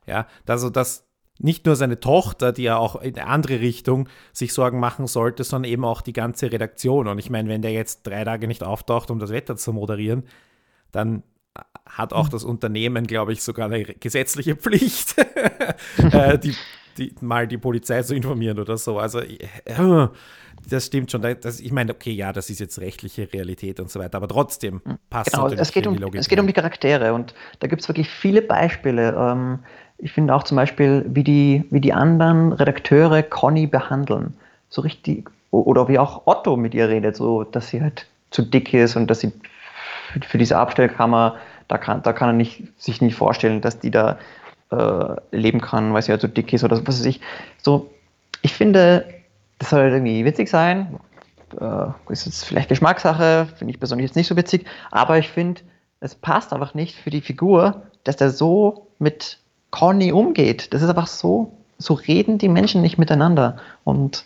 Ja, 0.07 0.27
also 0.47 0.69
das, 0.69 1.05
nicht 1.37 1.65
nur 1.65 1.75
seine 1.75 1.99
Tochter, 1.99 2.53
die 2.53 2.63
ja 2.63 2.77
auch 2.77 2.95
in 2.95 3.17
eine 3.17 3.27
andere 3.27 3.59
Richtung 3.59 4.07
sich 4.31 4.53
Sorgen 4.53 4.79
machen 4.79 5.07
sollte, 5.07 5.43
sondern 5.43 5.71
eben 5.71 5.85
auch 5.85 6.01
die 6.01 6.13
ganze 6.13 6.51
Redaktion. 6.51 7.07
Und 7.07 7.19
ich 7.19 7.29
meine, 7.29 7.49
wenn 7.49 7.61
der 7.61 7.71
jetzt 7.71 8.03
drei 8.03 8.23
Tage 8.23 8.47
nicht 8.47 8.63
auftaucht, 8.63 9.11
um 9.11 9.19
das 9.19 9.31
Wetter 9.31 9.57
zu 9.57 9.73
moderieren, 9.73 10.23
dann 10.91 11.23
hat 11.85 12.13
auch 12.13 12.29
das 12.29 12.43
Unternehmen, 12.43 13.07
glaube 13.07 13.33
ich, 13.33 13.43
sogar 13.43 13.65
eine 13.65 13.83
gesetzliche 13.83 14.55
Pflicht, 14.55 15.15
äh, 15.97 16.37
die, 16.39 16.55
die, 16.97 17.13
mal 17.21 17.47
die 17.47 17.57
Polizei 17.57 18.01
zu 18.03 18.15
informieren 18.15 18.59
oder 18.59 18.77
so. 18.77 18.99
Also 18.99 19.19
äh, 19.19 20.07
das 20.69 20.85
stimmt 20.85 21.11
schon. 21.11 21.21
Das, 21.21 21.59
ich 21.59 21.71
meine, 21.71 21.93
okay, 21.93 22.11
ja, 22.11 22.33
das 22.33 22.49
ist 22.49 22.59
jetzt 22.59 22.79
rechtliche 22.79 23.31
Realität 23.31 23.79
und 23.79 23.89
so 23.89 23.99
weiter, 23.99 24.17
aber 24.17 24.27
trotzdem 24.27 24.81
hm. 24.83 24.97
passt 25.09 25.31
genau, 25.31 25.47
es 25.47 25.71
geht 25.71 25.87
um, 25.87 25.95
die 25.95 26.01
Logik. 26.01 26.19
Es 26.19 26.27
geht 26.27 26.39
um 26.39 26.47
die 26.47 26.53
Charaktere 26.53 27.13
und 27.13 27.33
da 27.59 27.67
gibt 27.67 27.81
es 27.81 27.87
wirklich 27.87 28.09
viele 28.09 28.41
Beispiele. 28.41 29.15
Ähm, 29.17 29.59
ich 29.97 30.11
finde 30.11 30.33
auch 30.33 30.43
zum 30.43 30.55
Beispiel, 30.55 31.05
wie 31.07 31.23
die, 31.23 31.63
wie 31.69 31.79
die 31.79 31.93
anderen 31.93 32.53
Redakteure 32.53 33.21
Conny 33.23 33.67
behandeln. 33.67 34.33
So 34.69 34.81
richtig, 34.81 35.29
oder 35.51 35.87
wie 35.87 35.99
auch 35.99 36.23
Otto 36.25 36.57
mit 36.57 36.73
ihr 36.73 36.89
redet, 36.89 37.15
so, 37.15 37.43
dass 37.43 37.69
sie 37.69 37.81
halt 37.81 38.07
zu 38.31 38.41
dick 38.41 38.73
ist 38.73 38.95
und 38.95 39.07
dass 39.07 39.19
sie 39.19 39.31
für 40.27 40.37
diese 40.37 40.57
Abstellkammer, 40.57 41.35
da 41.67 41.77
kann, 41.77 42.01
da 42.03 42.13
kann 42.13 42.29
er 42.29 42.33
nicht, 42.33 42.63
sich 42.77 43.01
nicht 43.01 43.15
vorstellen, 43.15 43.61
dass 43.61 43.79
die 43.79 43.91
da 43.91 44.17
äh, 44.71 45.15
leben 45.31 45.61
kann, 45.61 45.93
weil 45.93 46.01
sie 46.01 46.11
halt 46.11 46.21
so 46.21 46.27
dick 46.27 46.51
ist 46.53 46.63
oder 46.63 46.77
was 46.87 46.99
weiß 46.99 47.05
ich. 47.05 47.21
So, 47.61 47.91
ich 48.41 48.53
finde, 48.53 49.05
das 49.61 49.69
soll 49.69 49.81
halt 49.81 49.93
irgendwie 49.93 50.25
witzig 50.25 50.49
sein. 50.49 50.99
Äh, 51.59 52.11
ist 52.11 52.25
jetzt 52.25 52.45
vielleicht 52.45 52.69
Geschmackssache, 52.69 53.47
finde 53.57 53.73
ich 53.73 53.79
persönlich 53.79 54.07
jetzt 54.07 54.15
nicht 54.15 54.27
so 54.27 54.35
witzig, 54.35 54.65
aber 54.89 55.19
ich 55.19 55.29
finde, 55.29 55.61
es 55.99 56.15
passt 56.15 56.51
einfach 56.51 56.73
nicht 56.73 56.95
für 56.95 57.11
die 57.11 57.21
Figur, 57.21 57.83
dass 58.03 58.17
der 58.17 58.31
so 58.31 58.87
mit 58.97 59.37
Conny 59.69 60.11
umgeht. 60.11 60.73
Das 60.73 60.81
ist 60.81 60.89
einfach 60.89 61.05
so, 61.05 61.55
so 61.77 61.93
reden 61.93 62.39
die 62.39 62.49
Menschen 62.49 62.81
nicht 62.81 62.97
miteinander. 62.97 63.57
Und 63.83 64.25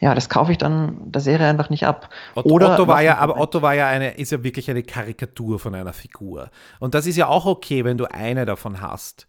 ja, 0.00 0.16
das 0.16 0.28
kaufe 0.28 0.50
ich 0.50 0.58
dann 0.58 1.12
der 1.12 1.20
Serie 1.20 1.46
einfach 1.46 1.70
nicht 1.70 1.86
ab. 1.86 2.10
Otto, 2.34 2.48
Oder 2.48 2.74
Otto 2.74 2.88
war 2.88 3.02
ja, 3.02 3.18
aber 3.18 3.38
Otto 3.38 3.62
war 3.62 3.74
ja 3.74 3.86
eine, 3.86 4.14
ist 4.16 4.32
ja 4.32 4.42
wirklich 4.42 4.68
eine 4.68 4.82
Karikatur 4.82 5.60
von 5.60 5.76
einer 5.76 5.92
Figur. 5.92 6.50
Und 6.80 6.94
das 6.94 7.06
ist 7.06 7.16
ja 7.16 7.28
auch 7.28 7.46
okay, 7.46 7.84
wenn 7.84 7.98
du 7.98 8.06
eine 8.06 8.46
davon 8.46 8.80
hast. 8.80 9.28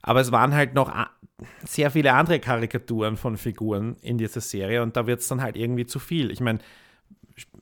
Aber 0.00 0.20
es 0.20 0.32
waren 0.32 0.54
halt 0.54 0.72
noch 0.72 0.90
sehr 1.64 1.90
viele 1.90 2.12
andere 2.12 2.40
Karikaturen 2.40 3.16
von 3.16 3.36
Figuren 3.36 3.96
in 4.02 4.18
dieser 4.18 4.40
Serie 4.40 4.82
und 4.82 4.96
da 4.96 5.06
wird 5.06 5.20
es 5.20 5.28
dann 5.28 5.42
halt 5.42 5.56
irgendwie 5.56 5.86
zu 5.86 5.98
viel. 5.98 6.30
Ich 6.30 6.40
meine, 6.40 6.58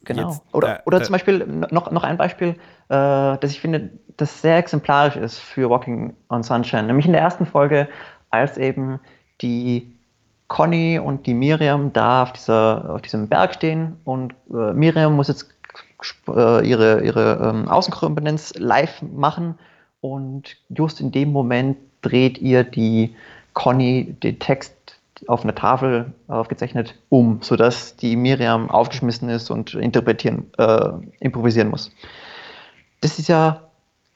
Genau. 0.04 0.30
Jetzt, 0.30 0.42
oder, 0.52 0.82
oder 0.86 1.02
zum 1.02 1.12
Beispiel 1.12 1.44
noch, 1.46 1.90
noch 1.90 2.04
ein 2.04 2.16
Beispiel, 2.16 2.50
äh, 2.50 2.56
das 2.88 3.50
ich 3.50 3.60
finde, 3.60 3.90
das 4.16 4.40
sehr 4.40 4.56
exemplarisch 4.56 5.16
ist 5.16 5.38
für 5.38 5.68
Walking 5.68 6.14
on 6.30 6.42
Sunshine. 6.42 6.84
Nämlich 6.84 7.06
in 7.06 7.12
der 7.12 7.20
ersten 7.20 7.44
Folge, 7.44 7.88
als 8.30 8.56
eben 8.56 9.00
die 9.42 9.92
Conny 10.48 10.98
und 10.98 11.26
die 11.26 11.34
Miriam 11.34 11.92
da 11.92 12.22
auf, 12.22 12.32
dieser, 12.32 12.94
auf 12.94 13.02
diesem 13.02 13.28
Berg 13.28 13.54
stehen 13.54 13.96
und 14.04 14.34
äh, 14.50 14.72
Miriam 14.72 15.16
muss 15.16 15.28
jetzt 15.28 15.52
äh, 16.28 16.66
ihre, 16.66 17.02
ihre 17.04 17.52
ähm, 17.52 17.68
Außenkorrespondenz 17.68 18.54
live 18.56 19.02
machen 19.02 19.58
und 20.00 20.56
just 20.68 21.00
in 21.00 21.10
dem 21.10 21.32
Moment 21.32 21.76
dreht 22.02 22.38
ihr 22.38 22.62
die 22.62 23.16
Conny 23.56 24.14
den 24.22 24.38
Text 24.38 24.74
auf 25.28 25.42
einer 25.42 25.54
Tafel 25.54 26.12
aufgezeichnet 26.28 26.94
um, 27.08 27.40
sodass 27.40 27.96
die 27.96 28.14
Miriam 28.14 28.70
aufgeschmissen 28.70 29.30
ist 29.30 29.50
und 29.50 29.72
interpretieren, 29.74 30.50
äh, 30.58 30.90
improvisieren 31.20 31.70
muss. 31.70 31.90
Das 33.00 33.18
ist 33.18 33.28
ja, 33.28 33.65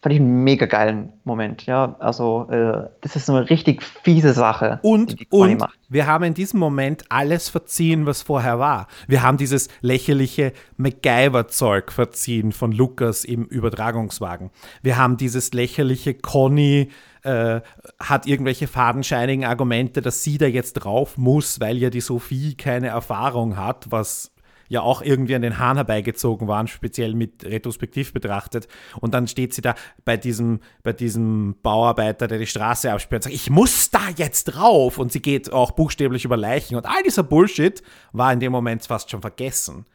fand 0.03 0.15
ich 0.15 0.21
einen 0.21 0.45
mega 0.45 0.67
geilen 0.67 1.13
Moment. 1.25 1.67
Ja, 1.67 1.97
also 1.99 2.49
äh, 2.51 2.89
das 3.03 3.17
ist 3.17 3.27
so 3.27 3.35
eine 3.35 3.51
richtig 3.51 3.83
fiese 3.83 4.33
Sache. 4.33 4.79
Und, 4.83 5.17
und 5.31 5.63
wir 5.89 6.07
haben 6.07 6.25
in 6.25 6.35
diesem 6.35 6.59
Moment 6.59 7.05
alles 7.11 7.51
verziehen, 7.51 8.07
was 8.07 8.23
vorher 8.23 8.59
war. 8.59 8.87
Wir 9.09 9.23
haben 9.23 9.37
dieses 9.37 9.69
lächerliche 9.83 10.53
MacGyver-Zeug 10.79 11.93
verziehen 11.93 12.53
von 12.53 12.73
Lukas 12.73 13.25
im 13.25 13.45
Übertragungswagen. 13.45 14.51
Wir 14.83 14.97
haben 14.97 15.19
dieses 15.19 15.53
lächerliche 15.53 16.15
Conny 16.15 16.89
äh, 17.23 17.61
hat 17.99 18.27
irgendwelche 18.27 18.67
fadenscheinigen 18.67 19.45
Argumente, 19.45 20.01
dass 20.01 20.25
sie 20.25 20.39
da 20.39 20.47
jetzt 20.47 20.75
drauf 20.75 21.19
muss, 21.19 21.61
weil 21.61 21.77
ja 21.77 21.91
die 21.91 22.01
Sophie 22.01 22.55
keine 22.55 22.89
Erfahrung 22.89 23.59
hat, 23.59 23.91
was 23.91 24.30
ja 24.71 24.83
auch 24.83 25.03
irgendwie 25.03 25.35
an 25.35 25.43
den 25.43 25.59
Haaren 25.59 25.77
herbeigezogen 25.77 26.47
waren, 26.47 26.69
speziell 26.69 27.15
mit 27.15 27.45
retrospektiv 27.45 28.13
betrachtet. 28.13 28.69
Und 29.01 29.15
dann 29.15 29.27
steht 29.27 29.53
sie 29.53 29.63
da 29.63 29.75
bei 30.05 30.17
diesem, 30.17 30.61
bei 30.85 30.93
diesem 30.93 31.57
Bauarbeiter, 31.61 32.29
der 32.29 32.39
die 32.39 32.47
Straße 32.47 32.91
absperrt, 32.91 33.27
und 33.27 33.33
sagt, 33.33 33.35
ich 33.35 33.51
muss 33.51 33.91
da 33.91 34.09
jetzt 34.17 34.45
drauf. 34.45 34.99
Und 34.99 35.11
sie 35.11 35.21
geht 35.21 35.53
auch 35.53 35.73
buchstäblich 35.73 36.25
über 36.25 36.37
Leichen. 36.37 36.77
Und 36.77 36.87
all 36.87 37.03
dieser 37.03 37.25
Bullshit 37.25 37.83
war 38.13 38.33
in 38.33 38.39
dem 38.39 38.53
Moment 38.53 38.87
fast 38.87 39.11
schon 39.11 39.23
vergessen. 39.23 39.87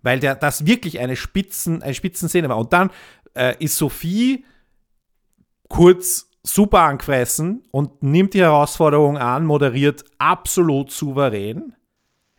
Weil 0.00 0.18
der, 0.18 0.34
das 0.34 0.64
wirklich 0.64 0.98
eine 0.98 1.14
Spitzen, 1.14 1.82
eine 1.82 1.92
Spitzenszene 1.92 2.48
war. 2.48 2.56
Und 2.56 2.72
dann 2.72 2.90
äh, 3.34 3.54
ist 3.62 3.76
Sophie 3.76 4.46
kurz 5.68 6.30
super 6.42 6.80
angefressen 6.80 7.64
und 7.70 8.02
nimmt 8.02 8.32
die 8.32 8.40
Herausforderung 8.40 9.18
an, 9.18 9.44
moderiert 9.44 10.04
absolut 10.16 10.90
souverän, 10.90 11.74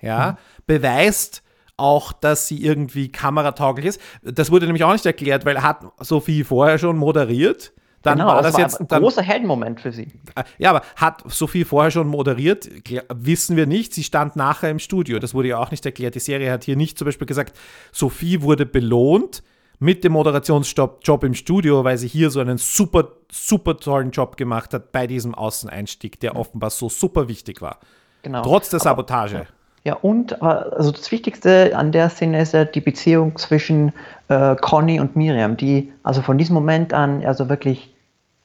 ja, 0.01 0.31
mhm. 0.31 0.63
beweist 0.65 1.43
auch, 1.77 2.11
dass 2.11 2.47
sie 2.47 2.63
irgendwie 2.63 3.11
kameratauglich 3.11 3.85
ist. 3.85 4.01
Das 4.23 4.51
wurde 4.51 4.65
nämlich 4.65 4.83
auch 4.83 4.93
nicht 4.93 5.05
erklärt, 5.05 5.45
weil 5.45 5.61
hat 5.61 5.85
Sophie 5.99 6.43
vorher 6.43 6.77
schon 6.79 6.97
moderiert. 6.97 7.71
Dann 8.01 8.19
genau, 8.19 8.29
war 8.29 8.41
das, 8.41 8.45
das 8.45 8.53
war 8.53 8.61
jetzt 8.61 8.79
ein 8.79 8.87
dann, 8.87 9.01
großer 9.01 9.21
Heldenmoment 9.21 9.81
für 9.81 9.91
sie. 9.91 10.07
Äh, 10.35 10.43
ja, 10.57 10.69
aber 10.69 10.81
hat 10.95 11.23
Sophie 11.27 11.65
vorher 11.65 11.91
schon 11.91 12.07
moderiert? 12.07 12.69
Wissen 13.13 13.57
wir 13.57 13.65
nicht. 13.65 13.93
Sie 13.93 14.03
stand 14.03 14.35
nachher 14.35 14.69
im 14.69 14.79
Studio. 14.79 15.19
Das 15.19 15.33
wurde 15.33 15.49
ja 15.49 15.57
auch 15.57 15.71
nicht 15.71 15.85
erklärt. 15.85 16.15
Die 16.15 16.19
Serie 16.19 16.51
hat 16.51 16.63
hier 16.63 16.75
nicht 16.75 16.97
zum 16.97 17.05
Beispiel 17.05 17.27
gesagt, 17.27 17.57
Sophie 17.91 18.41
wurde 18.41 18.65
belohnt 18.65 19.43
mit 19.79 20.03
dem 20.03 20.13
Moderationsjob 20.13 21.23
im 21.23 21.33
Studio, 21.33 21.83
weil 21.83 21.97
sie 21.97 22.07
hier 22.07 22.29
so 22.29 22.39
einen 22.39 22.57
super, 22.57 23.09
super 23.31 23.77
tollen 23.77 24.11
Job 24.11 24.37
gemacht 24.37 24.73
hat 24.73 24.91
bei 24.91 25.05
diesem 25.05 25.35
Außeneinstieg, 25.35 26.19
der 26.19 26.35
offenbar 26.35 26.69
so 26.69 26.89
super 26.89 27.27
wichtig 27.27 27.61
war. 27.61 27.79
Genau. 28.23 28.41
Trotz 28.41 28.69
der 28.69 28.79
Sabotage. 28.79 29.37
Aber, 29.37 29.47
ja, 29.83 29.93
und 29.93 30.41
also 30.41 30.91
das 30.91 31.11
Wichtigste 31.11 31.75
an 31.75 31.91
der 31.91 32.09
Szene 32.09 32.41
ist 32.41 32.53
ja 32.53 32.65
die 32.65 32.81
Beziehung 32.81 33.37
zwischen 33.37 33.93
äh, 34.27 34.55
Conny 34.57 34.99
und 34.99 35.15
Miriam, 35.15 35.55
die 35.55 35.93
also 36.03 36.21
von 36.21 36.37
diesem 36.37 36.53
Moment 36.55 36.93
an 36.93 37.25
also 37.25 37.47
wirklich 37.47 37.93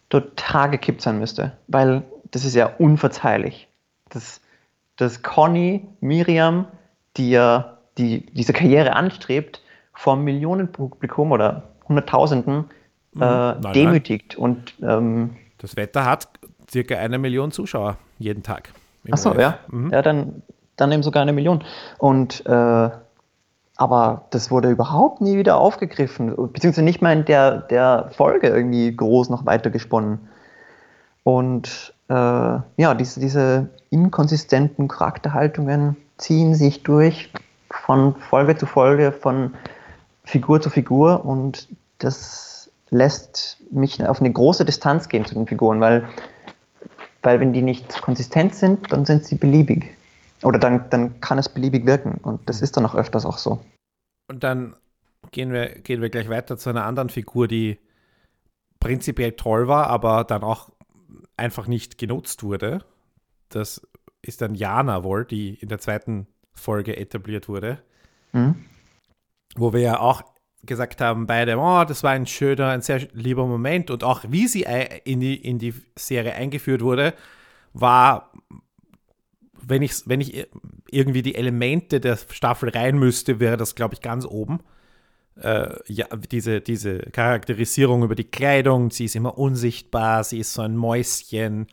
total 0.08 0.70
gekippt 0.70 1.02
sein 1.02 1.18
müsste, 1.18 1.52
weil 1.66 2.02
das 2.30 2.44
ist 2.44 2.54
ja 2.54 2.66
unverzeihlich. 2.78 3.68
Dass, 4.10 4.40
dass 4.96 5.22
Conny, 5.22 5.84
Miriam, 6.00 6.66
die 7.16 7.30
ja 7.30 7.78
die, 7.98 8.26
diese 8.26 8.52
Karriere 8.52 8.94
anstrebt, 8.94 9.62
vor 9.94 10.16
Millionenpublikum 10.16 11.32
oder 11.32 11.64
Hunderttausenden 11.88 12.66
mhm. 13.14 13.22
äh, 13.22 13.24
nein, 13.24 13.72
demütigt. 13.74 14.36
Nein. 14.38 14.42
Und, 14.42 14.74
ähm, 14.82 15.36
das 15.58 15.76
Wetter 15.76 16.04
hat 16.04 16.28
circa 16.70 16.96
eine 16.96 17.18
Million 17.18 17.52
Zuschauer 17.52 17.96
jeden 18.18 18.42
Tag. 18.42 18.70
Achso, 19.10 19.38
ja. 19.38 19.58
Mhm. 19.68 19.90
Ja, 19.90 20.02
dann, 20.02 20.42
dann 20.82 20.92
eben 20.92 21.02
sogar 21.02 21.22
eine 21.22 21.32
Million. 21.32 21.64
Und 21.98 22.44
äh, 22.46 22.90
aber 23.76 24.26
das 24.30 24.50
wurde 24.50 24.70
überhaupt 24.70 25.20
nie 25.20 25.36
wieder 25.38 25.56
aufgegriffen, 25.56 26.36
beziehungsweise 26.52 26.82
nicht 26.82 27.02
mal 27.02 27.16
in 27.16 27.24
der, 27.24 27.58
der 27.58 28.10
Folge 28.16 28.48
irgendwie 28.48 28.94
groß 28.94 29.30
noch 29.30 29.46
weitergesponnen. 29.46 30.20
Und 31.24 31.94
äh, 32.08 32.14
ja, 32.14 32.94
diese, 32.94 33.20
diese 33.20 33.70
inkonsistenten 33.90 34.88
Charakterhaltungen 34.88 35.96
ziehen 36.18 36.54
sich 36.54 36.82
durch 36.82 37.32
von 37.70 38.14
Folge 38.16 38.56
zu 38.56 38.66
Folge, 38.66 39.12
von 39.12 39.54
Figur 40.24 40.60
zu 40.60 40.70
Figur 40.70 41.24
und 41.24 41.68
das 41.98 42.70
lässt 42.90 43.58
mich 43.70 44.06
auf 44.06 44.20
eine 44.20 44.30
große 44.30 44.64
Distanz 44.64 45.08
gehen 45.08 45.24
zu 45.24 45.34
den 45.34 45.46
Figuren, 45.46 45.80
weil, 45.80 46.04
weil 47.22 47.40
wenn 47.40 47.52
die 47.52 47.62
nicht 47.62 48.02
konsistent 48.02 48.54
sind, 48.54 48.92
dann 48.92 49.06
sind 49.06 49.24
sie 49.24 49.36
beliebig. 49.36 49.96
Oder 50.42 50.58
dann, 50.58 50.88
dann 50.90 51.20
kann 51.20 51.38
es 51.38 51.48
beliebig 51.48 51.86
wirken 51.86 52.18
und 52.22 52.48
das 52.48 52.62
ist 52.62 52.76
dann 52.76 52.86
auch 52.86 52.94
öfters 52.94 53.24
auch 53.24 53.38
so. 53.38 53.64
Und 54.28 54.42
dann 54.42 54.76
gehen 55.30 55.52
wir, 55.52 55.68
gehen 55.80 56.00
wir 56.00 56.10
gleich 56.10 56.28
weiter 56.28 56.56
zu 56.56 56.70
einer 56.70 56.84
anderen 56.84 57.08
Figur, 57.08 57.48
die 57.48 57.78
prinzipiell 58.80 59.32
toll 59.32 59.68
war, 59.68 59.86
aber 59.86 60.24
dann 60.24 60.42
auch 60.42 60.70
einfach 61.36 61.66
nicht 61.66 61.98
genutzt 61.98 62.42
wurde. 62.42 62.84
Das 63.48 63.86
ist 64.22 64.40
dann 64.40 64.54
Jana 64.54 65.04
wohl, 65.04 65.24
die 65.24 65.54
in 65.54 65.68
der 65.68 65.78
zweiten 65.78 66.26
Folge 66.52 66.96
etabliert 66.96 67.48
wurde. 67.48 67.82
Mhm. 68.32 68.64
Wo 69.54 69.72
wir 69.72 69.80
ja 69.80 70.00
auch 70.00 70.22
gesagt 70.64 71.00
haben, 71.00 71.26
beide, 71.26 71.56
oh, 71.58 71.84
das 71.84 72.02
war 72.02 72.12
ein 72.12 72.26
schöner, 72.26 72.68
ein 72.68 72.82
sehr 72.82 73.00
lieber 73.12 73.46
Moment. 73.46 73.90
Und 73.90 74.04
auch 74.04 74.24
wie 74.28 74.46
sie 74.46 74.64
in 75.04 75.20
die, 75.20 75.36
in 75.36 75.58
die 75.58 75.74
Serie 75.96 76.34
eingeführt 76.34 76.82
wurde, 76.82 77.14
war, 77.72 78.32
wenn 79.66 79.82
ich, 79.82 80.02
wenn 80.06 80.20
ich 80.20 80.46
irgendwie 80.90 81.22
die 81.22 81.34
Elemente 81.34 82.00
der 82.00 82.18
Staffel 82.30 82.70
rein 82.70 82.98
müsste, 82.98 83.40
wäre 83.40 83.56
das, 83.56 83.74
glaube 83.74 83.94
ich, 83.94 84.00
ganz 84.00 84.24
oben. 84.24 84.60
Äh, 85.40 85.70
ja, 85.86 86.06
diese, 86.30 86.60
diese 86.60 86.98
Charakterisierung 86.98 88.02
über 88.02 88.14
die 88.14 88.24
Kleidung, 88.24 88.90
sie 88.90 89.06
ist 89.06 89.16
immer 89.16 89.38
unsichtbar, 89.38 90.24
sie 90.24 90.40
ist 90.40 90.52
so 90.52 90.62
ein 90.62 90.76
Mäuschen, 90.76 91.68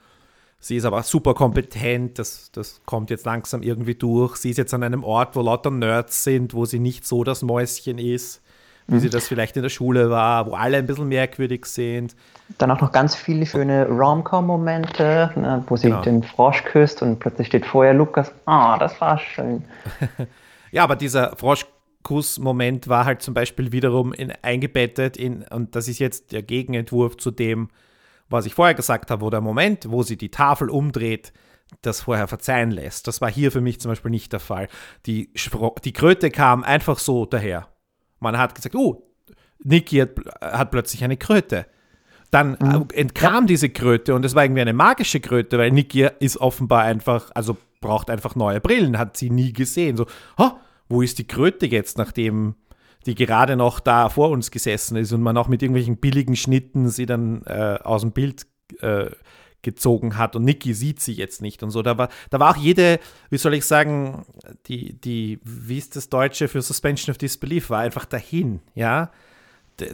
sie 0.60 0.78
ist 0.78 0.86
aber 0.86 1.04
super 1.04 1.34
kompetent, 1.34 2.20
das, 2.20 2.52
das 2.52 2.82
kommt 2.86 3.10
jetzt 3.10 3.26
langsam 3.26 3.62
irgendwie 3.62 3.96
durch. 3.96 4.38
Sie 4.38 4.50
ist 4.50 4.58
jetzt 4.58 4.74
an 4.74 4.84
einem 4.84 5.04
Ort, 5.04 5.36
wo 5.36 5.42
lauter 5.42 5.72
Nerds 5.72 6.24
sind, 6.24 6.54
wo 6.54 6.66
sie 6.66 6.80
nicht 6.80 7.06
so 7.06 7.24
das 7.24 7.42
Mäuschen 7.42 7.98
ist, 7.98 8.42
wie 8.90 8.96
mhm. 8.96 9.00
sie 9.00 9.10
das 9.10 9.28
vielleicht 9.28 9.56
in 9.56 9.64
der 9.64 9.70
Schule 9.70 10.10
war, 10.10 10.48
wo 10.48 10.54
alle 10.54 10.78
ein 10.78 10.86
bisschen 10.86 11.08
merkwürdig 11.08 11.66
sind. 11.66 12.16
Dann 12.58 12.72
auch 12.72 12.82
noch 12.82 12.92
ganz 12.92 13.16
viele 13.16 13.46
schöne 13.46 13.88
Rom-Com-Momente, 13.88 15.32
ne, 15.36 15.64
wo 15.68 15.78
sie 15.78 15.88
genau. 15.88 16.02
den 16.02 16.24
Frosch 16.24 16.64
küsst 16.66 17.02
und 17.02 17.20
plötzlich 17.20 17.48
steht 17.48 17.66
vorher 17.66 17.94
Lukas. 17.94 18.32
Ah, 18.46 18.76
oh, 18.76 18.80
das 18.80 19.00
war 19.00 19.20
schön. 19.20 19.64
ja, 20.72 20.84
aber 20.84 20.96
dieser 20.96 21.36
Frosch 21.36 21.66
Kuss-Moment 22.04 22.88
war 22.88 23.06
halt 23.06 23.22
zum 23.22 23.34
Beispiel 23.34 23.72
wiederum 23.72 24.14
in, 24.14 24.34
eingebettet 24.42 25.18
in, 25.18 25.44
und 25.44 25.76
das 25.76 25.88
ist 25.88 26.00
jetzt 26.00 26.32
der 26.32 26.42
Gegenentwurf 26.42 27.18
zu 27.18 27.30
dem, 27.30 27.70
was 28.30 28.46
ich 28.46 28.54
vorher 28.54 28.76
gesagt 28.76 29.12
habe, 29.12 29.22
wo 29.22 29.30
der 29.30 29.42
Moment, 29.42 29.92
wo 29.92 30.02
sie 30.04 30.18
die 30.18 30.32
Tafel 30.32 30.70
umdreht, 30.70 31.34
das 31.82 32.02
vorher 32.02 32.28
verzeihen 32.28 32.72
lässt. 32.72 33.08
Das 33.08 33.22
war 33.22 33.30
hier 33.30 33.52
für 33.52 33.62
mich 33.62 33.80
zum 33.80 33.92
Beispiel 33.92 34.12
nicht 34.12 34.34
der 34.34 34.40
Fall. 34.40 34.70
Die, 35.06 35.32
die 35.84 35.94
Kröte 35.94 36.32
kam 36.32 36.64
einfach 36.64 36.98
so 36.98 37.26
daher. 37.26 37.68
Man 38.20 38.38
hat 38.38 38.56
gesagt, 38.56 38.76
oh, 38.76 39.04
Niki 39.64 39.98
hat, 39.98 40.12
hat 40.42 40.72
plötzlich 40.72 41.04
eine 41.04 41.18
Kröte. 41.18 41.66
Dann 42.32 42.58
mhm. 42.60 42.88
entkam 42.94 43.48
diese 43.48 43.70
Kröte 43.70 44.14
und 44.14 44.24
es 44.24 44.36
war 44.36 44.44
irgendwie 44.44 44.62
eine 44.62 44.74
magische 44.74 45.20
Kröte, 45.20 45.58
weil 45.58 45.72
Niki 45.72 46.08
ist 46.20 46.38
offenbar 46.38 46.84
einfach, 46.84 47.32
also 47.34 47.58
braucht 47.82 48.10
einfach 48.10 48.36
neue 48.36 48.62
Brillen, 48.62 48.98
hat 48.98 49.18
sie 49.18 49.30
nie 49.30 49.54
gesehen. 49.54 49.98
So, 49.98 50.06
oh, 50.38 50.52
wo 50.88 51.02
ist 51.02 51.18
die 51.18 51.28
Kröte 51.28 51.66
jetzt, 51.66 51.98
nachdem 51.98 52.56
die 53.06 53.16
gerade 53.16 53.56
noch 53.56 53.80
da 53.80 54.10
vor 54.10 54.30
uns 54.30 54.52
gesessen 54.52 54.98
ist 54.98 55.12
und 55.14 55.22
man 55.22 55.38
auch 55.38 55.48
mit 55.48 55.62
irgendwelchen 55.62 55.98
billigen 55.98 56.36
Schnitten 56.36 56.90
sie 56.90 57.06
dann 57.06 57.44
äh, 57.46 57.80
aus 57.84 58.02
dem 58.02 58.12
Bild 58.12 58.46
äh, 58.82 59.10
gezogen 59.62 60.18
hat 60.18 60.36
und 60.36 60.46
Niki 60.46 60.74
sieht 60.74 61.00
sie 61.02 61.14
jetzt 61.14 61.42
nicht 61.42 61.64
und 61.64 61.72
so. 61.72 61.82
Da 61.82 61.98
war, 61.98 62.10
da 62.30 62.40
war 62.40 62.52
auch 62.52 62.58
jede, 62.58 63.00
wie 63.30 63.38
soll 63.38 63.54
ich 63.54 63.66
sagen, 63.66 64.26
die, 64.68 64.94
die, 64.94 65.40
wie 65.44 65.78
ist 65.78 65.96
das 65.96 66.10
Deutsche 66.10 66.48
für 66.48 66.62
Suspension 66.62 67.12
of 67.12 67.18
Disbelief, 67.18 67.70
war 67.70 67.80
einfach 67.80 68.06
dahin, 68.06 68.62
ja. 68.76 69.12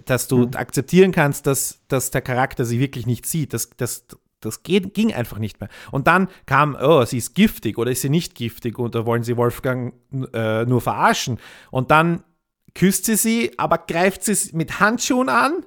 Dass 0.06 0.28
du 0.28 0.48
mhm. 0.48 0.52
akzeptieren 0.56 1.12
kannst, 1.12 1.46
dass, 1.46 1.82
dass 1.88 2.10
der 2.10 2.22
Charakter 2.22 2.66
sie 2.66 2.80
wirklich 2.80 3.06
nicht 3.06 3.28
sieht. 3.28 3.54
Das, 3.54 3.70
das, 3.78 4.06
das 4.40 4.64
geht, 4.64 4.94
ging 4.94 5.14
einfach 5.14 5.38
nicht 5.38 5.60
mehr. 5.60 5.70
Und 5.92 6.08
dann 6.08 6.28
kam, 6.46 6.76
oh, 6.80 7.06
sie 7.06 7.18
ist 7.18 7.36
giftig 7.36 7.78
oder 7.78 7.92
ist 7.92 8.02
sie 8.02 8.10
nicht 8.10 8.36
giftig 8.36 8.80
oder 8.80 9.06
wollen 9.06 9.24
sie 9.24 9.38
Wolfgang 9.38 9.94
äh, 10.34 10.66
nur 10.66 10.82
verarschen? 10.82 11.40
Und 11.72 11.92
dann 11.92 12.24
küsst 12.74 13.06
sie 13.06 13.16
sie, 13.16 13.52
aber 13.58 13.80
greift 13.80 14.24
sie 14.24 14.56
mit 14.56 14.80
Handschuhen 14.80 15.30
an. 15.30 15.66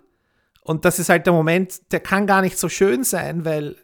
Und 0.63 0.85
das 0.85 0.99
ist 0.99 1.09
halt 1.09 1.27
der 1.27 1.33
Moment, 1.33 1.93
der 1.93 2.01
kann 2.01 2.27
gar 2.27 2.43
nicht 2.43 2.59
so 2.59 2.69
schön 2.69 3.03
sein, 3.03 3.45
weil 3.45 3.77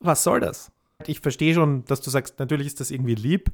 was 0.00 0.24
soll 0.24 0.40
das? 0.40 0.72
Ich 1.06 1.20
verstehe 1.20 1.54
schon, 1.54 1.84
dass 1.86 2.00
du 2.00 2.10
sagst, 2.10 2.38
natürlich 2.38 2.66
ist 2.66 2.80
das 2.80 2.90
irgendwie 2.90 3.14
lieb. 3.14 3.50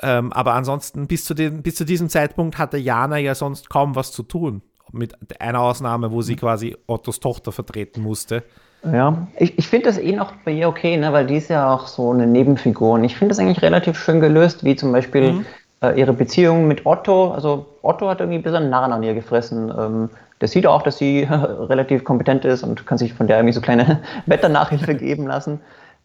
Ähm, 0.00 0.32
aber 0.32 0.54
ansonsten, 0.54 1.06
bis 1.06 1.24
zu, 1.24 1.34
den, 1.34 1.62
bis 1.62 1.74
zu 1.76 1.84
diesem 1.84 2.08
Zeitpunkt 2.08 2.58
hatte 2.58 2.78
Jana 2.78 3.18
ja 3.18 3.34
sonst 3.34 3.68
kaum 3.70 3.96
was 3.96 4.12
zu 4.12 4.22
tun. 4.22 4.62
Mit 4.92 5.40
einer 5.40 5.60
Ausnahme, 5.60 6.12
wo 6.12 6.22
sie 6.22 6.32
mhm. 6.32 6.38
quasi 6.38 6.76
Ottos 6.86 7.20
Tochter 7.20 7.52
vertreten 7.52 8.02
musste. 8.02 8.42
Ja, 8.84 9.26
ich, 9.36 9.58
ich 9.58 9.66
finde 9.66 9.86
das 9.86 9.98
eh 9.98 10.12
noch 10.12 10.32
bei 10.44 10.52
ihr 10.52 10.68
okay, 10.68 10.96
ne, 10.96 11.12
weil 11.12 11.26
die 11.26 11.36
ist 11.36 11.50
ja 11.50 11.74
auch 11.74 11.88
so 11.88 12.12
eine 12.12 12.26
Nebenfigur. 12.26 12.92
Und 12.92 13.04
ich 13.04 13.16
finde 13.16 13.30
das 13.30 13.38
eigentlich 13.38 13.62
relativ 13.62 13.98
schön 13.98 14.20
gelöst, 14.20 14.64
wie 14.64 14.76
zum 14.76 14.92
Beispiel 14.92 15.32
mhm. 15.32 15.46
äh, 15.82 15.98
ihre 15.98 16.12
Beziehung 16.12 16.68
mit 16.68 16.86
Otto. 16.86 17.32
Also 17.32 17.66
Otto 17.82 18.08
hat 18.08 18.20
irgendwie 18.20 18.38
ein 18.38 18.42
bisschen 18.42 18.70
Narren 18.70 18.92
an 18.92 19.02
ihr 19.02 19.14
gefressen. 19.14 19.72
Ähm, 19.76 20.10
der 20.40 20.48
sieht 20.48 20.66
auch, 20.66 20.82
dass 20.82 20.98
sie 20.98 21.22
relativ 21.30 22.04
kompetent 22.04 22.44
ist 22.44 22.62
und 22.62 22.86
kann 22.86 22.98
sich 22.98 23.14
von 23.14 23.26
der 23.26 23.38
irgendwie 23.38 23.54
so 23.54 23.60
kleine 23.60 24.02
Wetternachhilfe 24.26 24.94
geben 24.94 25.26
lassen. 25.26 25.60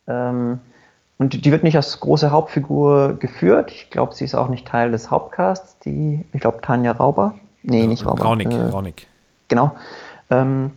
Ähm, 0.08 0.60
und 1.18 1.46
die 1.46 1.52
wird 1.52 1.64
nicht 1.64 1.76
als 1.76 2.00
große 2.00 2.32
Hauptfigur 2.32 3.18
geführt. 3.20 3.72
Ich 3.72 3.90
glaube, 3.90 4.14
sie 4.14 4.26
ist 4.26 4.36
auch 4.36 4.50
nicht 4.50 4.68
Teil 4.68 4.92
des 4.92 5.12
Hauptcasts. 5.12 5.78
Die, 5.80 6.26
ich 6.34 6.42
glaube, 6.42 6.60
Tanja 6.62 6.92
Rauber. 6.92 7.36
Nee, 7.62 7.88
nicht 7.88 8.06
Rauber. 8.06 8.24
Raunig, 8.24 8.52
äh, 8.52 8.62
Raunig. 8.62 9.08
Genau. 9.48 9.76
Ähm, 10.30 10.72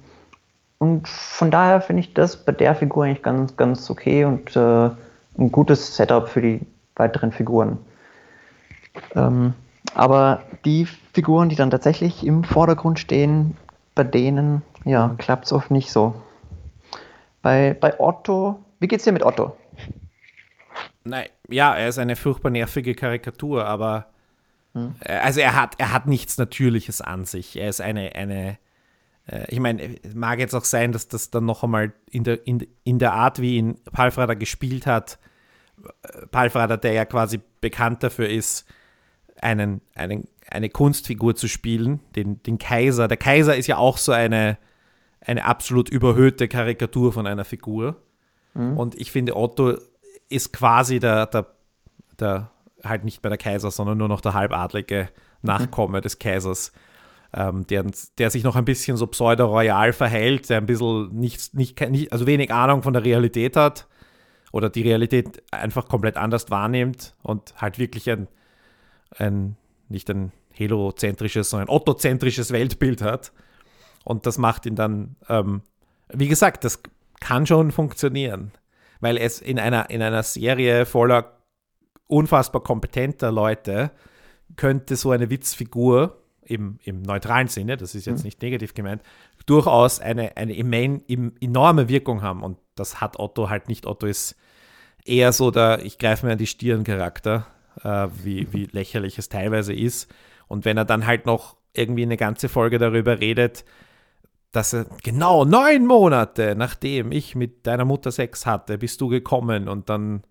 und 0.78 1.08
von 1.08 1.50
daher 1.50 1.80
finde 1.80 2.00
ich 2.00 2.12
das 2.12 2.36
bei 2.36 2.52
der 2.52 2.74
Figur 2.74 3.04
eigentlich 3.04 3.22
ganz, 3.22 3.56
ganz 3.56 3.88
okay 3.90 4.24
und 4.24 4.54
äh, 4.54 4.90
ein 5.38 5.50
gutes 5.50 5.96
Setup 5.96 6.28
für 6.28 6.42
die 6.42 6.60
weiteren 6.94 7.32
Figuren. 7.32 7.78
Ähm, 9.14 9.54
aber 9.94 10.42
die 10.64 10.86
Figuren, 11.12 11.48
die 11.48 11.56
dann 11.56 11.70
tatsächlich 11.70 12.24
im 12.24 12.44
Vordergrund 12.44 12.98
stehen, 12.98 13.56
bei 13.94 14.04
denen 14.04 14.62
ja, 14.84 15.14
klappt 15.18 15.46
es 15.46 15.52
oft 15.52 15.70
nicht 15.70 15.90
so. 15.90 16.14
Bei, 17.42 17.74
bei 17.78 17.98
Otto, 18.00 18.64
wie 18.80 18.88
geht's 18.88 19.04
dir 19.04 19.12
mit 19.12 19.24
Otto? 19.24 19.56
Nein, 21.04 21.28
ja, 21.48 21.74
er 21.74 21.88
ist 21.88 21.98
eine 21.98 22.16
furchtbar 22.16 22.50
nervige 22.50 22.94
Karikatur, 22.94 23.64
aber 23.64 24.06
hm. 24.74 24.96
also 25.00 25.40
er 25.40 25.54
hat, 25.54 25.74
er 25.78 25.92
hat 25.92 26.06
nichts 26.06 26.38
Natürliches 26.38 27.00
an 27.00 27.24
sich. 27.24 27.56
Er 27.56 27.68
ist 27.68 27.80
eine, 27.80 28.14
eine 28.14 28.58
äh, 29.26 29.44
ich 29.48 29.60
meine, 29.60 29.96
mag 30.14 30.38
jetzt 30.38 30.54
auch 30.54 30.64
sein, 30.64 30.92
dass 30.92 31.08
das 31.08 31.30
dann 31.30 31.44
noch 31.44 31.62
einmal 31.62 31.92
in 32.10 32.24
der, 32.24 32.46
in, 32.46 32.66
in 32.84 32.98
der 32.98 33.12
Art, 33.12 33.40
wie 33.40 33.56
ihn 33.56 33.78
Palfrader 33.92 34.36
gespielt 34.36 34.86
hat, 34.86 35.18
äh, 36.02 36.26
Palfrader, 36.26 36.76
der 36.76 36.92
ja 36.92 37.04
quasi 37.04 37.40
bekannt 37.60 38.02
dafür 38.02 38.28
ist, 38.28 38.66
einen, 39.42 39.80
einen, 39.94 40.28
eine 40.50 40.68
Kunstfigur 40.68 41.34
zu 41.34 41.48
spielen, 41.48 42.00
den, 42.14 42.42
den 42.42 42.58
Kaiser. 42.58 43.08
Der 43.08 43.16
Kaiser 43.16 43.56
ist 43.56 43.66
ja 43.66 43.76
auch 43.76 43.98
so 43.98 44.12
eine, 44.12 44.58
eine 45.20 45.44
absolut 45.44 45.88
überhöhte 45.88 46.48
Karikatur 46.48 47.12
von 47.12 47.26
einer 47.26 47.44
Figur. 47.44 47.96
Mhm. 48.54 48.76
Und 48.76 48.94
ich 48.94 49.12
finde, 49.12 49.36
Otto 49.36 49.74
ist 50.28 50.52
quasi 50.52 50.98
der, 50.98 51.26
der, 51.26 51.46
der, 52.18 52.50
halt 52.84 53.04
nicht 53.04 53.22
mehr 53.22 53.30
der 53.30 53.38
Kaiser, 53.38 53.70
sondern 53.70 53.98
nur 53.98 54.08
noch 54.08 54.20
der 54.20 54.34
halbadlige 54.34 55.08
Nachkomme 55.42 55.98
mhm. 55.98 56.02
des 56.02 56.18
Kaisers 56.18 56.72
ähm, 57.36 57.66
der, 57.66 57.84
der 58.18 58.30
sich 58.30 58.44
noch 58.44 58.56
ein 58.56 58.64
bisschen 58.64 58.96
so 58.96 59.06
pseudo-royal 59.06 59.92
verhält, 59.92 60.48
der 60.48 60.58
ein 60.58 60.66
bisschen 60.66 61.14
nicht, 61.14 61.54
nicht, 61.54 61.80
nicht, 61.90 62.12
also 62.12 62.26
wenig 62.26 62.52
Ahnung 62.52 62.82
von 62.82 62.94
der 62.94 63.04
Realität 63.04 63.56
hat 63.56 63.86
oder 64.52 64.70
die 64.70 64.82
Realität 64.82 65.42
einfach 65.52 65.86
komplett 65.86 66.16
anders 66.16 66.50
wahrnimmt 66.50 67.14
und 67.22 67.54
halt 67.60 67.78
wirklich 67.78 68.10
ein, 68.10 68.26
ein 69.16 69.56
nicht 69.88 70.10
ein 70.10 70.32
helozentrisches, 70.52 71.50
sondern 71.50 71.68
ein 71.68 71.74
ottozentrisches 71.74 72.50
Weltbild 72.50 73.02
hat. 73.02 73.32
Und 74.04 74.26
das 74.26 74.38
macht 74.38 74.66
ihn 74.66 74.74
dann, 74.74 75.16
ähm, 75.28 75.62
wie 76.12 76.28
gesagt, 76.28 76.64
das 76.64 76.82
kann 77.20 77.46
schon 77.46 77.72
funktionieren, 77.72 78.52
weil 79.00 79.16
es 79.16 79.40
in 79.40 79.58
einer, 79.58 79.90
in 79.90 80.02
einer 80.02 80.22
Serie 80.22 80.86
voller 80.86 81.38
unfassbar 82.06 82.62
kompetenter 82.62 83.32
Leute 83.32 83.90
könnte 84.54 84.96
so 84.96 85.10
eine 85.10 85.28
Witzfigur 85.28 86.22
im, 86.42 86.78
im 86.84 87.02
neutralen 87.02 87.48
Sinne, 87.48 87.76
das 87.76 87.96
ist 87.96 88.06
jetzt 88.06 88.20
mhm. 88.20 88.26
nicht 88.26 88.42
negativ 88.42 88.74
gemeint, 88.74 89.02
durchaus 89.46 90.00
eine, 90.00 90.36
eine 90.36 90.56
enorme 90.56 91.88
Wirkung 91.88 92.22
haben. 92.22 92.42
Und 92.42 92.58
das 92.76 93.00
hat 93.00 93.18
Otto 93.18 93.50
halt 93.50 93.68
nicht. 93.68 93.86
Otto 93.86 94.06
ist 94.06 94.36
eher 95.04 95.32
so 95.32 95.50
der, 95.50 95.84
ich 95.84 95.98
greife 95.98 96.26
mir 96.26 96.32
an 96.32 96.38
die 96.38 96.46
Stirn-Charakter, 96.46 97.46
äh, 97.82 98.08
wie, 98.22 98.52
wie 98.52 98.64
lächerlich 98.66 99.18
es 99.18 99.28
teilweise 99.28 99.72
ist. 99.72 100.12
Und 100.48 100.64
wenn 100.64 100.76
er 100.76 100.84
dann 100.84 101.06
halt 101.06 101.26
noch 101.26 101.56
irgendwie 101.72 102.02
eine 102.02 102.16
ganze 102.16 102.48
Folge 102.48 102.78
darüber 102.78 103.20
redet, 103.20 103.64
dass 104.52 104.72
er 104.72 104.86
genau 105.02 105.44
neun 105.44 105.86
Monate 105.86 106.54
nachdem 106.56 107.12
ich 107.12 107.34
mit 107.34 107.66
deiner 107.66 107.84
Mutter 107.84 108.10
Sex 108.10 108.46
hatte, 108.46 108.78
bist 108.78 109.00
du 109.00 109.08
gekommen 109.08 109.68
und 109.68 109.90
dann 109.90 110.22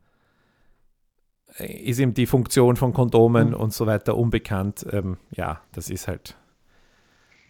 ist 1.57 1.99
ihm 1.99 2.13
die 2.13 2.25
Funktion 2.25 2.75
von 2.75 2.93
Kondomen 2.93 3.49
mhm. 3.49 3.55
und 3.55 3.73
so 3.73 3.85
weiter 3.85 4.17
unbekannt. 4.17 4.85
Ähm, 4.91 5.17
ja, 5.31 5.61
das 5.73 5.89
ist 5.89 6.07
halt. 6.07 6.35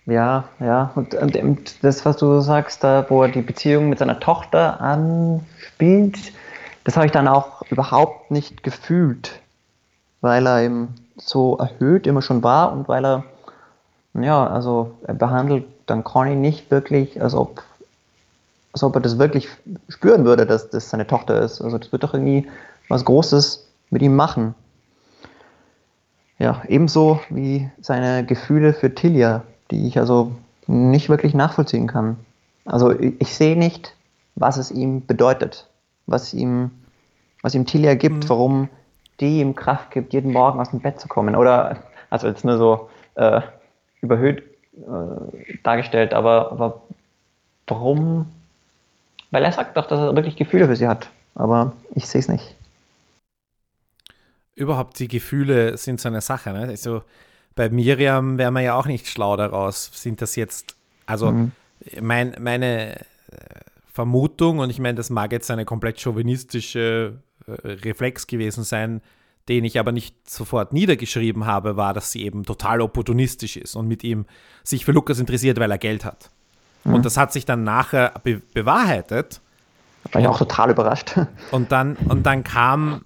Ja, 0.05 0.49
ja. 0.59 0.91
Und, 0.95 1.15
und, 1.15 1.83
das, 1.83 2.05
was 2.05 2.17
du 2.17 2.39
sagst, 2.41 2.83
da, 2.83 3.05
wo 3.09 3.23
er 3.23 3.29
die 3.29 3.41
Beziehung 3.41 3.89
mit 3.89 3.99
seiner 3.99 4.19
Tochter 4.19 4.79
anspielt, 4.79 6.33
das 6.83 6.95
habe 6.95 7.07
ich 7.07 7.11
dann 7.11 7.27
auch 7.27 7.63
überhaupt 7.71 8.29
nicht 8.29 8.61
gefühlt, 8.61 9.41
weil 10.25 10.47
er 10.47 10.63
eben 10.63 10.95
so 11.17 11.55
erhöht 11.57 12.07
immer 12.07 12.23
schon 12.23 12.41
war 12.41 12.73
und 12.73 12.89
weil 12.89 13.05
er, 13.05 13.23
ja, 14.15 14.47
also 14.47 14.91
er 15.03 15.13
behandelt 15.13 15.65
dann 15.85 16.03
Conny 16.03 16.35
nicht 16.35 16.71
wirklich, 16.71 17.21
als 17.21 17.35
ob, 17.35 17.61
als 18.73 18.81
ob 18.81 18.95
er 18.95 19.01
das 19.01 19.19
wirklich 19.19 19.47
spüren 19.87 20.25
würde, 20.25 20.47
dass 20.47 20.71
das 20.71 20.89
seine 20.89 21.05
Tochter 21.05 21.39
ist. 21.41 21.61
Also 21.61 21.77
das 21.77 21.91
wird 21.91 22.03
doch 22.03 22.15
irgendwie 22.15 22.47
was 22.89 23.05
Großes 23.05 23.67
mit 23.91 24.01
ihm 24.01 24.15
machen. 24.15 24.55
Ja, 26.39 26.63
ebenso 26.67 27.19
wie 27.29 27.69
seine 27.79 28.25
Gefühle 28.25 28.73
für 28.73 28.95
Tilia, 28.95 29.43
die 29.69 29.87
ich 29.87 29.99
also 29.99 30.31
nicht 30.65 31.07
wirklich 31.07 31.35
nachvollziehen 31.35 31.85
kann. 31.85 32.17
Also 32.65 32.91
ich, 32.91 33.13
ich 33.21 33.35
sehe 33.35 33.55
nicht, 33.55 33.93
was 34.33 34.57
es 34.57 34.71
ihm 34.71 35.05
bedeutet, 35.05 35.69
was 36.07 36.33
ihm, 36.33 36.71
was 37.43 37.53
ihm 37.53 37.67
Tilia 37.67 37.93
gibt, 37.93 38.23
mhm. 38.23 38.29
warum 38.29 38.69
die 39.19 39.39
ihm 39.39 39.55
Kraft 39.55 39.91
gibt, 39.91 40.13
jeden 40.13 40.31
Morgen 40.31 40.59
aus 40.59 40.71
dem 40.71 40.79
Bett 40.79 40.99
zu 40.99 41.07
kommen. 41.07 41.35
Oder, 41.35 41.83
also 42.09 42.27
jetzt 42.27 42.43
nur 42.43 42.57
so 42.57 42.89
äh, 43.15 43.41
überhöht 44.01 44.43
äh, 44.77 45.57
dargestellt, 45.63 46.13
aber, 46.13 46.51
aber 46.51 46.81
warum? 47.67 48.27
Weil 49.31 49.43
er 49.43 49.51
sagt 49.51 49.77
doch, 49.77 49.87
dass 49.87 49.99
er 49.99 50.15
wirklich 50.15 50.35
Gefühle 50.35 50.67
für 50.67 50.75
sie 50.75 50.87
hat, 50.87 51.09
aber 51.35 51.73
ich 51.93 52.07
sehe 52.07 52.19
es 52.19 52.27
nicht 52.27 52.55
überhaupt 54.55 54.97
die 54.99 55.07
Gefühle 55.07 55.77
sind 55.77 55.99
so 55.99 56.07
eine 56.07 56.21
Sache. 56.21 56.51
Ne? 56.51 56.67
Also 56.69 57.03
bei 57.55 57.69
Miriam 57.69 58.37
wäre 58.37 58.51
man 58.51 58.63
ja 58.63 58.75
auch 58.75 58.85
nicht 58.85 59.07
schlau 59.07 59.35
daraus. 59.35 59.91
Sind 59.93 60.21
das 60.21 60.35
jetzt, 60.35 60.75
also 61.05 61.31
mhm. 61.31 61.51
mein, 62.01 62.35
meine 62.39 62.99
äh, 62.99 63.03
Vermutung, 63.91 64.59
und 64.59 64.69
ich 64.69 64.79
meine, 64.79 64.95
das 64.95 65.09
mag 65.09 65.31
jetzt 65.31 65.51
eine 65.51 65.65
komplett 65.65 65.99
chauvinistische 65.99 67.13
Reflex 67.47 68.27
gewesen 68.27 68.63
sein, 68.63 69.01
den 69.47 69.63
ich 69.63 69.79
aber 69.79 69.91
nicht 69.91 70.29
sofort 70.29 70.73
niedergeschrieben 70.73 71.45
habe, 71.45 71.77
war, 71.77 71.93
dass 71.93 72.11
sie 72.11 72.23
eben 72.23 72.43
total 72.43 72.81
opportunistisch 72.81 73.57
ist 73.57 73.75
und 73.75 73.87
mit 73.87 74.03
ihm 74.03 74.25
sich 74.63 74.85
für 74.85 74.91
Lukas 74.91 75.19
interessiert, 75.19 75.59
weil 75.59 75.71
er 75.71 75.77
Geld 75.77 76.03
hat. 76.03 76.31
Mhm. 76.83 76.95
Und 76.95 77.05
das 77.05 77.17
hat 77.17 77.31
sich 77.31 77.45
dann 77.45 77.63
nachher 77.63 78.13
be 78.23 78.41
bewahrheitet. 78.53 79.41
War 80.11 80.21
ich 80.21 80.27
auch 80.27 80.37
total 80.37 80.71
überrascht. 80.71 81.15
Und 81.51 81.71
dann, 81.71 81.95
und 81.95 82.27
dann 82.27 82.43
kam 82.43 83.05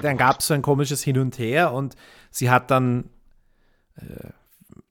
dann 0.00 0.16
gab 0.16 0.40
es 0.40 0.46
so 0.46 0.54
ein 0.54 0.62
komisches 0.62 1.02
Hin 1.02 1.18
und 1.18 1.38
Her 1.38 1.72
und 1.72 1.96
sie 2.30 2.50
hat 2.50 2.70
dann, 2.70 3.10
äh, 3.96 4.30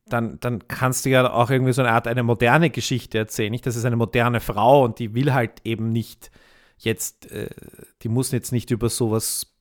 dann, 0.06 0.40
dann 0.40 0.68
kannst 0.68 1.06
du 1.06 1.10
ja 1.10 1.32
auch 1.32 1.50
irgendwie 1.50 1.74
so 1.74 1.82
eine 1.82 1.92
Art 1.92 2.08
eine 2.08 2.24
moderne 2.24 2.70
Geschichte 2.70 3.18
erzählen. 3.18 3.52
Nicht, 3.52 3.66
das 3.66 3.76
ist 3.76 3.86
eine 3.86 3.96
moderne 3.96 4.40
Frau 4.40 4.84
und 4.84 5.00
die 5.00 5.16
will 5.16 5.34
halt 5.34 5.62
eben 5.64 5.92
nicht 5.92 6.32
jetzt, 6.86 7.32
äh, 7.32 7.50
die 8.02 8.10
muss 8.10 8.32
jetzt 8.32 8.52
nicht 8.52 8.72
über 8.72 8.90
sowas 8.90 9.54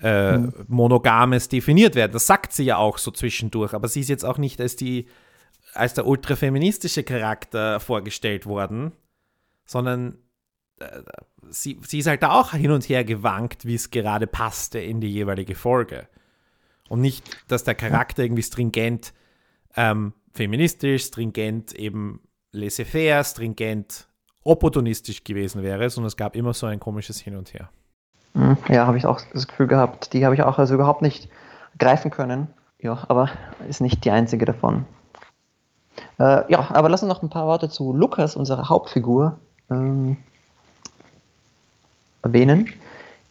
äh, 0.00 0.38
mhm. 0.38 0.52
Monogames 0.68 1.48
definiert 1.48 1.94
werden. 1.94 2.12
Das 2.12 2.26
sagt 2.26 2.52
sie 2.52 2.64
ja 2.64 2.76
auch 2.76 2.98
so 2.98 3.10
zwischendurch, 3.10 3.74
aber 3.74 3.88
sie 3.88 4.00
ist 4.00 4.08
jetzt 4.08 4.24
auch 4.24 4.38
nicht 4.38 4.60
als 4.60 4.76
die 4.76 5.06
als 5.74 5.94
der 5.94 6.06
ultrafeministische 6.06 7.02
Charakter 7.02 7.80
vorgestellt 7.80 8.46
worden, 8.46 8.92
sondern 9.64 10.18
äh, 10.78 11.02
sie, 11.48 11.78
sie 11.86 11.98
ist 11.98 12.06
halt 12.06 12.22
da 12.22 12.32
auch 12.32 12.52
hin 12.52 12.70
und 12.70 12.88
her 12.88 13.04
gewankt, 13.04 13.64
wie 13.64 13.74
es 13.74 13.90
gerade 13.90 14.26
passte 14.26 14.78
in 14.78 15.00
die 15.00 15.10
jeweilige 15.10 15.54
Folge. 15.54 16.08
Und 16.88 17.00
nicht, 17.00 17.24
dass 17.48 17.64
der 17.64 17.74
Charakter 17.74 18.22
irgendwie 18.22 18.42
stringent 18.42 19.14
ähm, 19.76 20.12
feministisch, 20.34 21.04
stringent 21.04 21.72
eben 21.72 22.20
laissez-faire, 22.50 23.24
stringent 23.24 24.08
opportunistisch 24.44 25.24
gewesen 25.24 25.62
wäre, 25.62 25.88
sondern 25.90 26.08
es 26.08 26.16
gab 26.16 26.36
immer 26.36 26.52
so 26.54 26.66
ein 26.66 26.80
komisches 26.80 27.20
Hin 27.20 27.36
und 27.36 27.52
Her. 27.54 27.68
Hm, 28.34 28.56
ja, 28.68 28.86
habe 28.86 28.96
ich 28.96 29.06
auch 29.06 29.20
das 29.32 29.46
Gefühl 29.46 29.66
gehabt. 29.66 30.12
Die 30.12 30.24
habe 30.24 30.34
ich 30.34 30.42
auch 30.42 30.58
also 30.58 30.74
überhaupt 30.74 31.02
nicht 31.02 31.28
greifen 31.78 32.10
können. 32.10 32.48
Ja, 32.80 33.04
aber 33.08 33.30
ist 33.68 33.80
nicht 33.80 34.04
die 34.04 34.10
einzige 34.10 34.44
davon. 34.44 34.86
Äh, 36.18 36.50
ja, 36.50 36.68
aber 36.70 36.88
lass 36.88 37.02
uns 37.02 37.12
noch 37.12 37.22
ein 37.22 37.30
paar 37.30 37.46
Worte 37.46 37.68
zu 37.68 37.92
Lukas, 37.92 38.36
unserer 38.36 38.68
Hauptfigur, 38.68 39.38
ähm, 39.70 40.16
erwähnen. 42.22 42.68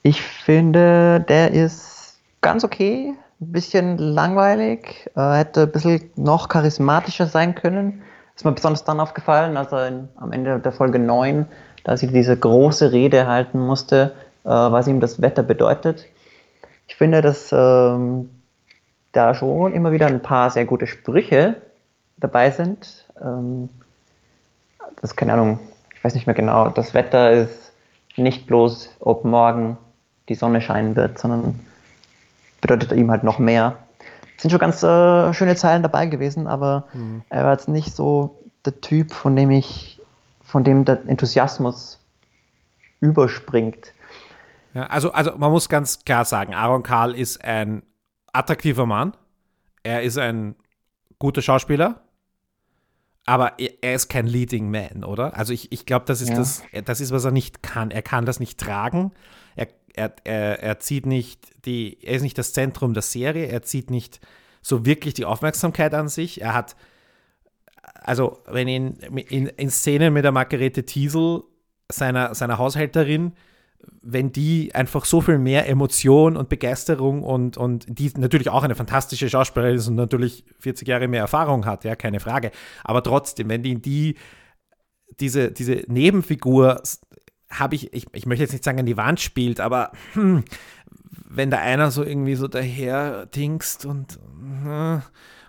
Ich 0.04 0.21
finde, 0.21 1.19
der 1.28 1.52
ist 1.52 2.19
ganz 2.41 2.63
okay, 2.63 3.13
ein 3.39 3.52
bisschen 3.52 3.97
langweilig, 3.97 5.10
äh, 5.15 5.34
hätte 5.34 5.63
ein 5.63 5.71
bisschen 5.71 6.12
noch 6.15 6.47
charismatischer 6.47 7.28
sein 7.28 7.56
können. 7.56 8.02
Ist 8.42 8.46
mir 8.46 8.54
besonders 8.54 8.84
dann 8.84 9.00
aufgefallen, 9.00 9.56
als 9.56 9.72
er 9.72 9.88
in, 9.88 10.10
am 10.16 10.32
Ende 10.32 10.58
der 10.58 10.72
Folge 10.72 10.98
9, 10.98 11.46
da 11.84 11.96
sie 11.96 12.08
diese 12.08 12.36
große 12.36 12.92
Rede 12.92 13.28
halten 13.28 13.60
musste, 13.60 14.16
äh, 14.46 14.50
was 14.50 14.88
ihm 14.88 15.00
das 15.00 15.22
Wetter 15.22 15.44
bedeutet. 15.44 16.08
Ich 16.88 16.96
finde, 16.96 17.22
dass 17.22 17.52
ähm, 17.52 18.32
da 19.12 19.36
schon 19.36 19.74
immer 19.74 19.92
wieder 19.92 20.08
ein 20.08 20.24
paar 20.24 20.50
sehr 20.50 20.66
gute 20.66 20.88
Sprüche 20.88 21.58
dabei 22.18 22.50
sind. 22.50 23.06
Ähm, 23.24 23.70
das 25.04 25.16
keine 25.16 25.34
Ahnung, 25.34 25.60
ich 25.94 26.04
weiß 26.04 26.16
nicht 26.16 26.26
mehr 26.26 26.36
genau. 26.36 26.70
Das 26.70 26.96
Wetter 26.96 27.30
ist 27.30 27.74
nicht 28.18 28.48
bloß, 28.48 28.90
ob 29.02 29.24
morgen 29.24 29.78
die 30.30 30.36
Sonne 30.36 30.62
scheinen 30.62 30.96
wird, 30.96 31.20
sondern 31.20 31.60
bedeutet 32.60 32.92
ihm 32.94 33.12
halt 33.12 33.24
noch 33.24 33.38
mehr. 33.38 33.78
Sind 34.42 34.50
schon 34.50 34.60
ganz 34.60 34.82
äh, 34.82 35.34
schöne 35.36 35.56
Zeilen 35.56 35.84
dabei 35.84 36.08
gewesen, 36.08 36.48
aber 36.48 36.88
mhm. 36.94 37.22
er 37.30 37.44
war 37.44 37.52
jetzt 37.52 37.68
nicht 37.68 37.96
so 37.96 38.40
der 38.66 38.82
Typ, 38.82 39.14
von 39.14 39.36
dem 39.36 39.52
ich, 39.52 40.02
von 40.44 40.64
dem 40.64 40.84
der 40.84 41.08
Enthusiasmus 41.08 42.00
überspringt. 43.02 43.94
Ja, 44.74 44.88
also, 44.88 45.12
also 45.12 45.38
man 45.38 45.52
muss 45.52 45.70
ganz 45.70 46.04
klar 46.06 46.26
sagen, 46.26 46.56
Aaron 46.56 46.82
Karl 46.82 47.14
ist 47.14 47.44
ein 47.44 47.84
attraktiver 48.34 48.88
Mann. 48.88 49.14
Er 49.84 50.02
ist 50.02 50.18
ein 50.18 50.56
guter 51.20 51.44
Schauspieler. 51.44 52.02
Aber 53.28 53.60
er 53.60 53.94
ist 53.94 54.10
kein 54.10 54.26
Leading 54.26 54.72
Man, 54.72 55.04
oder? 55.04 55.38
Also 55.38 55.54
ich, 55.54 55.72
ich 55.72 55.86
glaube, 55.86 56.06
das 56.08 56.20
ist 56.22 56.30
ja. 56.30 56.36
das, 56.36 56.64
das 56.86 57.00
ist, 57.00 57.12
was 57.12 57.26
er 57.26 57.32
nicht 57.32 57.62
kann. 57.62 57.92
Er 57.92 58.02
kann 58.02 58.26
das 58.26 58.40
nicht 58.40 58.60
tragen. 58.60 59.12
Er, 59.56 59.68
er, 59.96 60.14
er, 60.24 60.62
er 60.62 60.80
zieht 60.80 61.06
nicht 61.06 61.66
die, 61.66 61.98
er 62.04 62.16
ist 62.16 62.22
nicht 62.22 62.38
das 62.38 62.54
Zentrum 62.54 62.94
der 62.94 63.04
Serie, 63.04 63.48
er 63.48 63.62
zieht 63.62 63.90
nicht 63.90 64.20
so 64.62 64.86
wirklich 64.86 65.14
die 65.14 65.26
Aufmerksamkeit 65.26 65.94
an 65.94 66.08
sich. 66.08 66.42
Er 66.42 66.54
hat, 66.54 66.76
also 67.96 68.40
wenn 68.48 68.68
ihn 68.68 68.98
in, 69.30 69.48
in 69.48 69.70
Szenen 69.70 70.14
mit 70.14 70.24
der 70.24 70.32
Margarete 70.32 70.86
Thiesel, 70.86 71.44
seiner, 71.90 72.34
seiner 72.36 72.58
Haushälterin, 72.58 73.34
wenn 74.02 74.32
die 74.32 74.74
einfach 74.76 75.06
so 75.06 75.22
viel 75.22 75.40
mehr 75.40 75.68
Emotion 75.68 76.38
und 76.38 76.50
Begeisterung 76.50 77.24
und, 77.24 77.58
und 77.58 77.86
die 77.88 78.12
natürlich 78.18 78.50
auch 78.50 78.64
eine 78.64 78.76
fantastische 78.76 79.30
Schauspielerin 79.30 79.76
ist 79.76 79.88
und 79.88 79.96
natürlich 79.96 80.46
40 80.60 80.88
Jahre 80.88 81.08
mehr 81.08 81.22
Erfahrung 81.22 81.66
hat, 81.66 81.84
ja, 81.84 81.96
keine 81.96 82.20
Frage. 82.20 82.52
Aber 82.84 83.02
trotzdem, 83.04 83.50
wenn 83.50 83.64
die, 83.64 83.82
die 83.82 84.16
diese, 85.20 85.52
diese 85.52 85.84
Nebenfigur 85.88 86.82
habe 87.52 87.76
ich, 87.76 87.94
ich, 87.94 88.08
ich 88.14 88.26
möchte 88.26 88.44
jetzt 88.44 88.54
nicht 88.54 88.64
sagen, 88.64 88.80
an 88.80 88.86
die 88.86 88.98
Wand 88.98 89.20
spielt, 89.20 89.60
aber 89.60 89.92
hm, 90.14 90.44
wenn 91.30 91.52
da 91.52 91.58
einer 91.60 91.92
so 91.92 92.04
irgendwie 92.04 92.36
so 92.36 92.48
daher 92.48 93.26
dingst 93.28 93.86
und, 93.86 94.20
hm, 94.64 95.02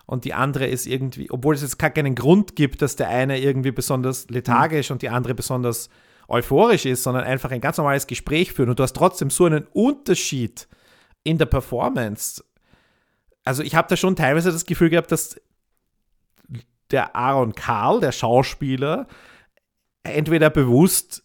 und 0.06 0.24
die 0.24 0.34
andere 0.34 0.66
ist 0.66 0.86
irgendwie, 0.86 1.30
obwohl 1.30 1.54
es 1.54 1.62
jetzt 1.62 1.78
gar 1.78 1.90
keinen 1.90 2.14
Grund 2.14 2.56
gibt, 2.56 2.82
dass 2.82 2.96
der 2.96 3.08
eine 3.08 3.40
irgendwie 3.40 3.70
besonders 3.70 4.28
lethargisch 4.28 4.90
mhm. 4.90 4.94
und 4.94 5.02
die 5.02 5.08
andere 5.08 5.34
besonders 5.34 5.88
euphorisch 6.28 6.86
ist, 6.86 7.02
sondern 7.02 7.24
einfach 7.24 7.50
ein 7.50 7.60
ganz 7.60 7.78
normales 7.78 8.06
Gespräch 8.06 8.52
führen 8.52 8.68
und 8.68 8.78
du 8.78 8.82
hast 8.82 8.94
trotzdem 8.94 9.30
so 9.30 9.44
einen 9.44 9.66
Unterschied 9.72 10.68
in 11.24 11.38
der 11.38 11.46
Performance. 11.46 12.44
Also 13.44 13.62
ich 13.62 13.74
habe 13.74 13.88
da 13.88 13.96
schon 13.96 14.16
teilweise 14.16 14.52
das 14.52 14.66
Gefühl 14.66 14.90
gehabt, 14.90 15.12
dass 15.12 15.40
der 16.90 17.16
Aaron 17.16 17.54
Karl, 17.54 18.00
der 18.00 18.12
Schauspieler, 18.12 19.06
entweder 20.02 20.50
bewusst 20.50 21.24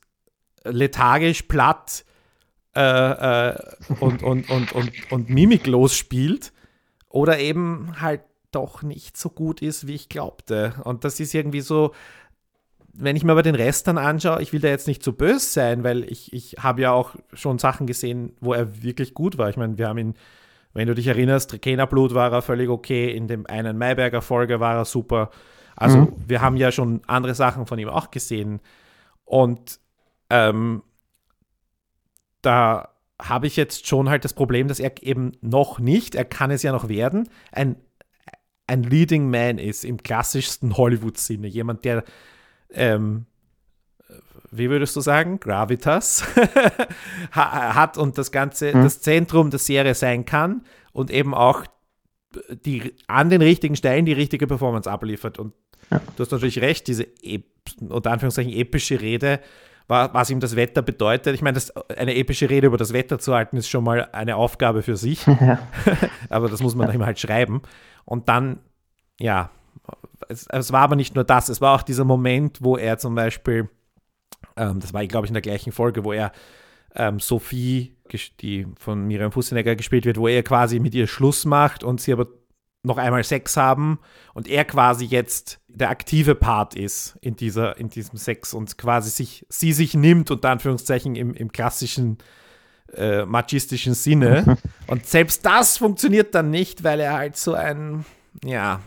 lethargisch, 0.63 1.43
platt 1.43 2.05
äh, 2.75 3.49
äh, 3.49 3.55
und, 3.99 4.23
und, 4.23 4.49
und, 4.49 4.71
und, 4.73 4.91
und 5.11 5.29
mimiklos 5.29 5.95
spielt 5.95 6.53
oder 7.09 7.39
eben 7.39 7.99
halt 7.99 8.21
doch 8.51 8.81
nicht 8.81 9.17
so 9.17 9.29
gut 9.29 9.61
ist, 9.61 9.87
wie 9.87 9.95
ich 9.95 10.09
glaubte. 10.09 10.73
Und 10.83 11.03
das 11.03 11.19
ist 11.19 11.33
irgendwie 11.33 11.61
so, 11.61 11.93
wenn 12.93 13.15
ich 13.15 13.23
mir 13.23 13.31
aber 13.31 13.43
den 13.43 13.55
Rest 13.55 13.87
dann 13.87 13.97
anschaue, 13.97 14.41
ich 14.41 14.53
will 14.53 14.59
da 14.59 14.67
jetzt 14.69 14.87
nicht 14.87 15.03
zu 15.03 15.13
böse 15.13 15.45
sein, 15.45 15.83
weil 15.83 16.03
ich, 16.03 16.33
ich 16.33 16.55
habe 16.59 16.81
ja 16.81 16.91
auch 16.91 17.15
schon 17.33 17.59
Sachen 17.59 17.87
gesehen, 17.87 18.35
wo 18.39 18.53
er 18.53 18.83
wirklich 18.83 19.13
gut 19.13 19.37
war. 19.37 19.49
Ich 19.49 19.57
meine, 19.57 19.77
wir 19.77 19.87
haben 19.87 19.99
ihn, 19.99 20.15
wenn 20.73 20.87
du 20.87 20.95
dich 20.95 21.07
erinnerst, 21.07 21.59
Blut 21.89 22.13
war 22.13 22.31
er 22.31 22.41
völlig 22.41 22.69
okay, 22.69 23.11
in 23.11 23.27
dem 23.27 23.45
einen 23.45 23.77
Mayberger 23.77 24.21
Folge 24.21 24.59
war 24.59 24.75
er 24.75 24.85
super. 24.85 25.29
Also 25.75 25.97
mhm. 25.97 26.13
wir 26.27 26.41
haben 26.41 26.57
ja 26.57 26.71
schon 26.71 27.01
andere 27.05 27.35
Sachen 27.35 27.67
von 27.67 27.77
ihm 27.77 27.89
auch 27.89 28.09
gesehen. 28.09 28.59
Und 29.25 29.79
ähm, 30.29 30.83
da 32.41 32.89
habe 33.21 33.47
ich 33.47 33.55
jetzt 33.55 33.87
schon 33.87 34.09
halt 34.09 34.25
das 34.25 34.33
Problem, 34.33 34.67
dass 34.67 34.79
er 34.79 35.01
eben 35.01 35.31
noch 35.41 35.79
nicht, 35.79 36.15
er 36.15 36.25
kann 36.25 36.51
es 36.51 36.63
ja 36.63 36.71
noch 36.71 36.87
werden, 36.87 37.29
ein, 37.51 37.75
ein 38.67 38.83
Leading 38.83 39.29
Man 39.29 39.57
ist 39.57 39.83
im 39.83 40.03
klassischsten 40.03 40.77
Hollywood-Sinne. 40.77 41.47
Jemand, 41.47 41.83
der, 41.85 42.03
ähm, 42.71 43.25
wie 44.51 44.69
würdest 44.69 44.95
du 44.95 45.01
sagen, 45.01 45.39
Gravitas 45.39 46.23
hat 47.31 47.97
und 47.97 48.17
das 48.17 48.31
Ganze, 48.31 48.73
hm. 48.73 48.83
das 48.83 49.01
Zentrum 49.01 49.49
der 49.49 49.59
Serie 49.59 49.95
sein 49.95 50.25
kann 50.25 50.63
und 50.91 51.09
eben 51.09 51.33
auch 51.33 51.65
die, 52.65 52.93
an 53.07 53.29
den 53.29 53.41
richtigen 53.41 53.75
Stellen 53.75 54.05
die 54.05 54.13
richtige 54.13 54.47
Performance 54.47 54.89
abliefert. 54.89 55.39
Und 55.39 55.53
ja. 55.89 56.01
du 56.15 56.23
hast 56.23 56.31
natürlich 56.31 56.61
recht, 56.61 56.87
diese 56.87 57.07
unter 57.89 58.11
Anführungszeichen 58.11 58.53
epische 58.53 59.01
Rede 59.01 59.39
was 59.87 60.29
ihm 60.29 60.39
das 60.39 60.55
Wetter 60.55 60.81
bedeutet. 60.81 61.33
Ich 61.33 61.41
meine, 61.41 61.55
das, 61.55 61.71
eine 61.89 62.15
epische 62.15 62.49
Rede 62.49 62.67
über 62.67 62.77
das 62.77 62.91
Wetter 62.93 63.19
zu 63.19 63.33
halten, 63.33 63.55
ist 63.57 63.69
schon 63.69 63.83
mal 63.83 64.09
eine 64.11 64.35
Aufgabe 64.35 64.83
für 64.83 64.97
sich. 64.97 65.25
Ja. 65.39 65.59
aber 66.29 66.49
das 66.49 66.61
muss 66.61 66.75
man 66.75 66.87
dann 66.87 67.05
halt 67.05 67.19
schreiben. 67.19 67.61
Und 68.03 68.27
dann, 68.27 68.59
ja, 69.19 69.51
es, 70.29 70.47
es, 70.47 70.71
war 70.71 70.81
aber 70.81 70.95
nicht 70.95 71.15
nur 71.15 71.23
das, 71.23 71.47
es 71.47 71.61
war 71.61 71.75
auch 71.75 71.83
dieser 71.83 72.05
Moment, 72.05 72.57
wo 72.61 72.75
er 72.75 72.97
zum 72.97 73.15
Beispiel, 73.15 73.69
ähm, 74.55 74.79
das 74.79 74.93
war, 74.93 75.05
glaube 75.05 75.25
ich, 75.25 75.29
in 75.29 75.35
der 75.35 75.41
gleichen 75.41 75.71
Folge, 75.71 76.03
wo 76.03 76.11
er 76.11 76.31
ähm, 76.95 77.19
Sophie, 77.19 77.95
die 78.41 78.65
von 78.79 79.05
Miriam 79.05 79.31
Fussenegger 79.31 79.75
gespielt 79.75 80.05
wird, 80.05 80.17
wo 80.17 80.27
er 80.27 80.43
quasi 80.43 80.79
mit 80.79 80.95
ihr 80.95 81.07
Schluss 81.07 81.45
macht 81.45 81.83
und 81.83 82.01
sie 82.01 82.11
aber 82.11 82.27
noch 82.87 82.97
einmal 82.97 83.23
Sex 83.23 83.55
haben 83.57 83.99
und 84.33 84.47
er 84.47 84.65
quasi 84.65 85.05
jetzt 85.05 85.59
der 85.67 85.89
aktive 85.89 86.33
Part 86.33 86.75
ist 86.75 87.17
in, 87.21 87.35
dieser, 87.35 87.77
in 87.77 87.89
diesem 87.89 88.17
Sex 88.17 88.53
und 88.53 88.77
quasi 88.77 89.11
sich, 89.11 89.45
sie 89.49 89.73
sich 89.73 89.93
nimmt, 89.93 90.31
unter 90.31 90.49
Anführungszeichen 90.49 91.15
im, 91.15 91.33
im 91.33 91.51
klassischen 91.51 92.17
äh, 92.95 93.25
machistischen 93.25 93.93
Sinne. 93.93 94.57
und 94.87 95.05
selbst 95.05 95.45
das 95.45 95.77
funktioniert 95.77 96.33
dann 96.33 96.49
nicht, 96.49 96.83
weil 96.83 96.99
er 96.99 97.13
halt 97.13 97.37
so 97.37 97.53
ein, 97.53 98.05
ja, 98.43 98.81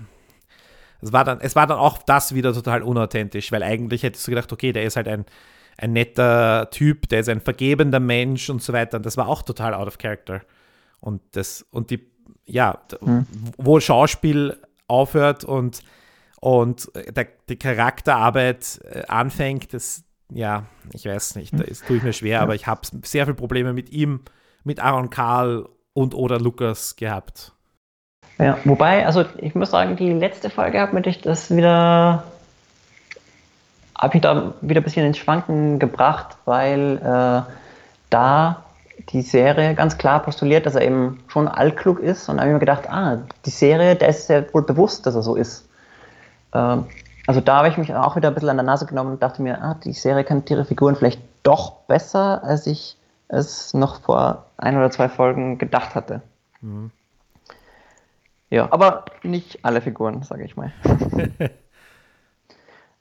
es 1.02 1.12
war 1.12 1.24
dann, 1.24 1.40
es 1.40 1.56
war 1.56 1.66
dann 1.66 1.78
auch 1.78 1.98
das 2.02 2.34
wieder 2.34 2.52
total 2.52 2.82
unauthentisch, 2.82 3.52
weil 3.52 3.62
eigentlich 3.62 4.02
hättest 4.02 4.26
du 4.26 4.32
gedacht, 4.32 4.52
okay, 4.52 4.72
der 4.72 4.84
ist 4.84 4.96
halt 4.96 5.08
ein, 5.08 5.24
ein 5.78 5.92
netter 5.92 6.68
Typ, 6.70 7.08
der 7.08 7.20
ist 7.20 7.28
ein 7.28 7.40
vergebender 7.40 8.00
Mensch 8.00 8.50
und 8.50 8.62
so 8.62 8.72
weiter. 8.72 8.98
Und 8.98 9.06
das 9.06 9.16
war 9.16 9.28
auch 9.28 9.42
total 9.42 9.74
out 9.74 9.86
of 9.86 9.98
character. 9.98 10.42
Und 11.00 11.22
das, 11.32 11.64
und 11.70 11.90
die 11.90 12.10
ja, 12.47 12.79
hm. 13.01 13.27
wo 13.57 13.81
Schauspiel 13.81 14.57
aufhört 14.87 15.45
und, 15.45 15.83
und 16.40 16.90
der, 16.95 17.29
die 17.49 17.57
Charakterarbeit 17.57 18.81
äh, 18.90 19.05
anfängt, 19.07 19.73
das, 19.73 20.05
ja, 20.31 20.64
ich 20.93 21.07
weiß 21.07 21.37
nicht, 21.37 21.53
hm. 21.53 21.64
das 21.66 21.81
tue 21.81 21.99
ich 21.99 22.03
mir 22.03 22.12
schwer, 22.12 22.38
ja. 22.38 22.40
aber 22.40 22.55
ich 22.55 22.66
habe 22.66 22.83
sehr 23.05 23.25
viele 23.27 23.35
Probleme 23.35 23.73
mit 23.73 23.90
ihm, 23.90 24.21
mit 24.64 24.81
Aaron 24.81 25.11
Karl 25.11 25.69
und 25.93 26.14
oder 26.14 26.38
Lukas 26.38 26.97
gehabt. 26.97 27.53
Ja, 28.38 28.57
wobei, 28.64 29.05
also 29.05 29.25
ich 29.37 29.55
muss 29.55 29.71
sagen, 29.71 29.97
die 29.97 30.12
letzte 30.12 30.49
Folge 30.49 30.81
hat 30.81 30.95
mich 30.95 31.21
das 31.21 31.55
wieder, 31.55 32.25
habe 33.99 34.16
ich 34.16 34.23
da 34.23 34.55
wieder 34.62 34.81
ein 34.81 34.85
bisschen 34.85 35.05
ins 35.05 35.19
Schwanken 35.19 35.79
gebracht, 35.79 36.38
weil 36.47 36.97
äh, 36.97 37.53
da 38.09 38.64
die 39.12 39.23
Serie 39.23 39.75
ganz 39.75 39.99
klar 39.99 40.23
postuliert, 40.23 40.66
dass 40.66 40.75
er 40.75 40.83
eben 40.83 41.18
schon 41.29 41.49
altklug 41.49 42.01
ist. 42.01 42.29
Und 42.29 42.37
da 42.37 42.42
habe 42.42 42.51
ich 42.51 42.55
mir 42.55 42.61
gedacht, 42.61 42.88
ah, 42.88 43.18
die 43.44 43.51
Serie, 43.51 43.96
der 43.96 44.09
ist 44.09 44.29
ja 44.29 44.42
wohl 44.53 44.62
bewusst, 44.62 45.07
dass 45.07 45.14
er 45.14 45.23
so 45.23 45.35
ist. 45.35 45.68
Ähm, 46.55 46.87
also 47.27 47.40
da 47.40 47.59
habe 47.59 47.68
ich 47.68 47.77
mich 47.77 47.94
auch 47.94 48.16
wieder 48.16 48.29
ein 48.29 48.35
bisschen 48.35 48.49
an 48.51 48.57
der 48.57 48.64
Nase 48.64 48.87
genommen 48.87 49.12
und 49.12 49.23
dachte 49.23 49.42
mir, 49.42 49.62
ah, 49.62 49.75
die 49.85 49.92
Serie 49.92 50.25
kennt 50.25 50.51
ihre 50.51 50.64
Figuren 50.64 50.96
vielleicht 50.96 51.20
doch 51.42 51.83
besser, 51.87 52.42
als 52.44 52.66
ich 52.66 52.96
es 53.29 53.75
noch 53.75 54.01
vor 54.01 54.46
ein 54.57 54.77
oder 54.77 54.90
zwei 54.90 55.09
Folgen 55.09 55.59
gedacht 55.59 55.94
hatte. 55.94 56.23
Mhm. 56.61 56.90
Ja, 58.51 58.68
aber 58.73 59.05
nicht 59.23 59.64
alle 59.64 59.81
Figuren, 59.81 60.23
sage 60.25 60.44
ich 60.44 60.57
mal. 60.57 60.73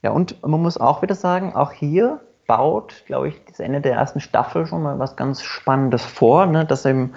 ja, 0.03 0.11
und 0.11 0.41
man 0.45 0.61
muss 0.61 0.77
auch 0.77 1.01
wieder 1.01 1.15
sagen, 1.15 1.55
auch 1.55 1.71
hier 1.71 2.21
baut, 2.49 3.03
glaube 3.05 3.27
ich, 3.27 3.45
das 3.45 3.59
Ende 3.59 3.79
der 3.79 3.93
ersten 3.93 4.19
Staffel 4.19 4.65
schon 4.65 4.81
mal 4.81 4.97
was 4.97 5.15
ganz 5.15 5.43
Spannendes 5.43 6.03
vor, 6.03 6.47
ne? 6.47 6.65
dass 6.65 6.83
eben 6.83 7.13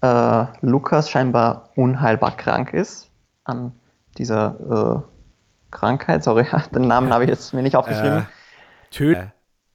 äh, 0.00 0.44
Lukas 0.60 1.08
scheinbar 1.08 1.68
unheilbar 1.76 2.36
krank 2.36 2.74
ist 2.74 3.08
an 3.44 3.70
dieser 4.18 5.04
äh, 5.06 5.70
Krankheit. 5.70 6.24
Sorry, 6.24 6.46
den 6.74 6.88
Namen 6.88 7.14
habe 7.14 7.22
ich 7.22 7.30
jetzt 7.30 7.54
mir 7.54 7.62
nicht 7.62 7.76
aufgeschrieben. 7.76 8.18
Äh, 8.18 8.90
Töt 8.90 9.18
äh, 9.18 9.26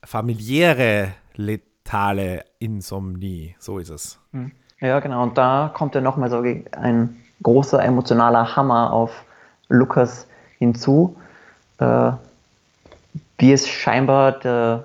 familiäre 0.04 1.14
letale 1.36 2.44
Insomnie, 2.60 3.56
so 3.60 3.80
ist 3.80 3.90
es. 3.90 4.20
Hm. 4.34 4.52
Ja, 4.82 5.00
genau. 5.00 5.24
Und 5.24 5.38
da 5.38 5.72
kommt 5.74 5.96
ja 5.96 6.02
nochmal 6.02 6.30
so 6.30 6.44
ein 6.74 7.24
großer 7.42 7.82
emotionaler 7.82 8.58
Hammer 8.58 8.92
auf 8.92 9.24
Lukas 9.70 10.28
hinzu, 10.58 11.16
äh, 11.78 12.12
wie 13.38 13.54
es 13.54 13.70
scheinbar 13.70 14.34
der 14.34 14.84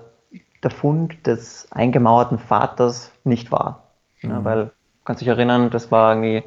der 0.63 0.71
Fund 0.71 1.27
des 1.27 1.67
eingemauerten 1.71 2.39
Vaters 2.39 3.11
nicht 3.25 3.53
war. 3.53 3.85
Mhm. 4.23 4.31
Ja, 4.31 4.45
weil, 4.45 4.65
du 4.65 4.71
kannst 5.05 5.21
dich 5.21 5.29
erinnern, 5.29 5.71
das 5.71 5.91
war 5.91 6.15
irgendwie 6.15 6.43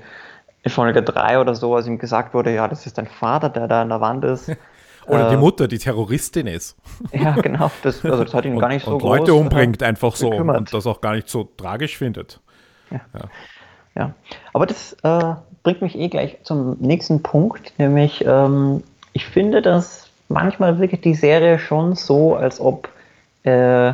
in 0.63 0.71
Folge 0.71 1.03
3 1.03 1.39
oder 1.39 1.55
so, 1.55 1.75
als 1.75 1.87
ihm 1.87 1.99
gesagt 1.99 2.33
wurde, 2.33 2.53
ja, 2.53 2.67
das 2.67 2.85
ist 2.85 2.97
dein 2.97 3.07
Vater, 3.07 3.49
der 3.49 3.67
da 3.67 3.81
an 3.81 3.89
der 3.89 4.01
Wand 4.01 4.23
ist. 4.25 4.51
Oder 5.07 5.27
äh, 5.27 5.29
die 5.29 5.37
Mutter, 5.37 5.67
die 5.67 5.77
Terroristin 5.77 6.47
ist. 6.47 6.75
Ja, 7.13 7.33
genau. 7.33 7.69
Das, 7.83 8.03
also 8.03 8.23
das 8.23 8.33
hat 8.33 8.45
ihn 8.45 8.53
und, 8.55 8.59
gar 8.59 8.69
nicht 8.69 8.85
so 8.85 8.93
und 8.93 9.03
Leute 9.03 9.31
groß, 9.31 9.41
umbringt 9.41 9.83
äh, 9.83 9.85
einfach 9.85 10.15
so 10.15 10.31
gekümmert. 10.31 10.57
und 10.57 10.73
das 10.73 10.87
auch 10.87 10.99
gar 10.99 11.13
nicht 11.13 11.29
so 11.29 11.43
tragisch 11.43 11.97
findet. 11.97 12.39
Ja. 12.89 13.01
ja. 13.13 13.29
ja. 13.95 14.13
Aber 14.53 14.65
das 14.65 14.93
äh, 15.03 15.35
bringt 15.61 15.83
mich 15.83 15.95
eh 15.95 16.07
gleich 16.07 16.37
zum 16.41 16.77
nächsten 16.79 17.21
Punkt, 17.21 17.77
nämlich 17.77 18.25
ähm, 18.25 18.83
ich 19.13 19.25
finde, 19.25 19.61
dass 19.61 20.09
manchmal 20.27 20.79
wirklich 20.79 21.01
die 21.01 21.13
Serie 21.13 21.59
schon 21.59 21.95
so, 21.95 22.35
als 22.35 22.59
ob 22.59 22.89
äh, 23.43 23.93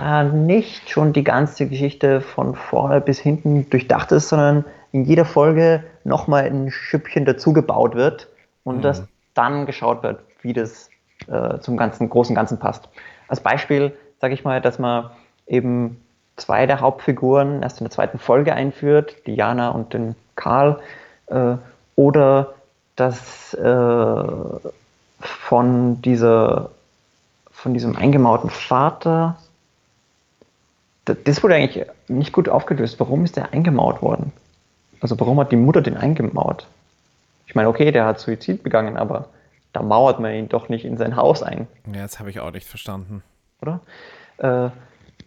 da 0.00 0.22
nicht 0.24 0.88
schon 0.88 1.12
die 1.12 1.24
ganze 1.24 1.66
Geschichte 1.66 2.22
von 2.22 2.54
vorne 2.54 3.00
bis 3.00 3.18
hinten 3.18 3.68
durchdacht 3.68 4.10
ist, 4.12 4.30
sondern 4.30 4.64
in 4.92 5.04
jeder 5.04 5.26
Folge 5.26 5.84
nochmal 6.04 6.44
ein 6.44 6.70
Schüppchen 6.70 7.26
dazugebaut 7.26 7.94
wird 7.94 8.28
und 8.64 8.78
mhm. 8.78 8.82
dass 8.82 9.02
dann 9.34 9.66
geschaut 9.66 10.02
wird, 10.02 10.20
wie 10.40 10.54
das 10.54 10.88
äh, 11.28 11.58
zum 11.58 11.76
ganzen 11.76 12.08
großen 12.08 12.34
Ganzen 12.34 12.58
passt. 12.58 12.88
Als 13.28 13.40
Beispiel 13.40 13.92
sage 14.20 14.32
ich 14.32 14.42
mal, 14.42 14.62
dass 14.62 14.78
man 14.78 15.10
eben 15.46 16.00
zwei 16.36 16.64
der 16.64 16.80
Hauptfiguren 16.80 17.62
erst 17.62 17.80
in 17.80 17.84
der 17.84 17.90
zweiten 17.90 18.18
Folge 18.18 18.54
einführt, 18.54 19.16
Diana 19.26 19.68
und 19.68 19.92
den 19.92 20.14
Karl, 20.34 20.80
äh, 21.26 21.56
oder 21.96 22.54
dass 22.96 23.52
äh, 23.54 24.22
von 25.20 26.00
dieser 26.00 26.70
von 27.50 27.74
diesem 27.74 27.94
eingemauerten 27.94 28.48
Vater 28.48 29.36
das 31.14 31.42
wurde 31.42 31.54
eigentlich 31.54 31.86
nicht 32.08 32.32
gut 32.32 32.48
aufgelöst. 32.48 32.98
Warum 33.00 33.24
ist 33.24 33.36
der 33.36 33.52
eingemauert 33.52 34.02
worden? 34.02 34.32
Also 35.00 35.18
warum 35.18 35.40
hat 35.40 35.52
die 35.52 35.56
Mutter 35.56 35.80
den 35.80 35.96
eingemauert? 35.96 36.66
Ich 37.46 37.54
meine, 37.54 37.68
okay, 37.68 37.90
der 37.90 38.04
hat 38.04 38.20
Suizid 38.20 38.62
begangen, 38.62 38.96
aber 38.96 39.28
da 39.72 39.82
mauert 39.82 40.20
man 40.20 40.34
ihn 40.34 40.48
doch 40.48 40.68
nicht 40.68 40.84
in 40.84 40.96
sein 40.96 41.16
Haus 41.16 41.42
ein. 41.42 41.66
Ja, 41.86 42.02
das 42.02 42.18
habe 42.18 42.30
ich 42.30 42.40
auch 42.40 42.52
nicht 42.52 42.66
verstanden. 42.66 43.22
Oder? 43.62 43.80
Äh, 44.38 44.70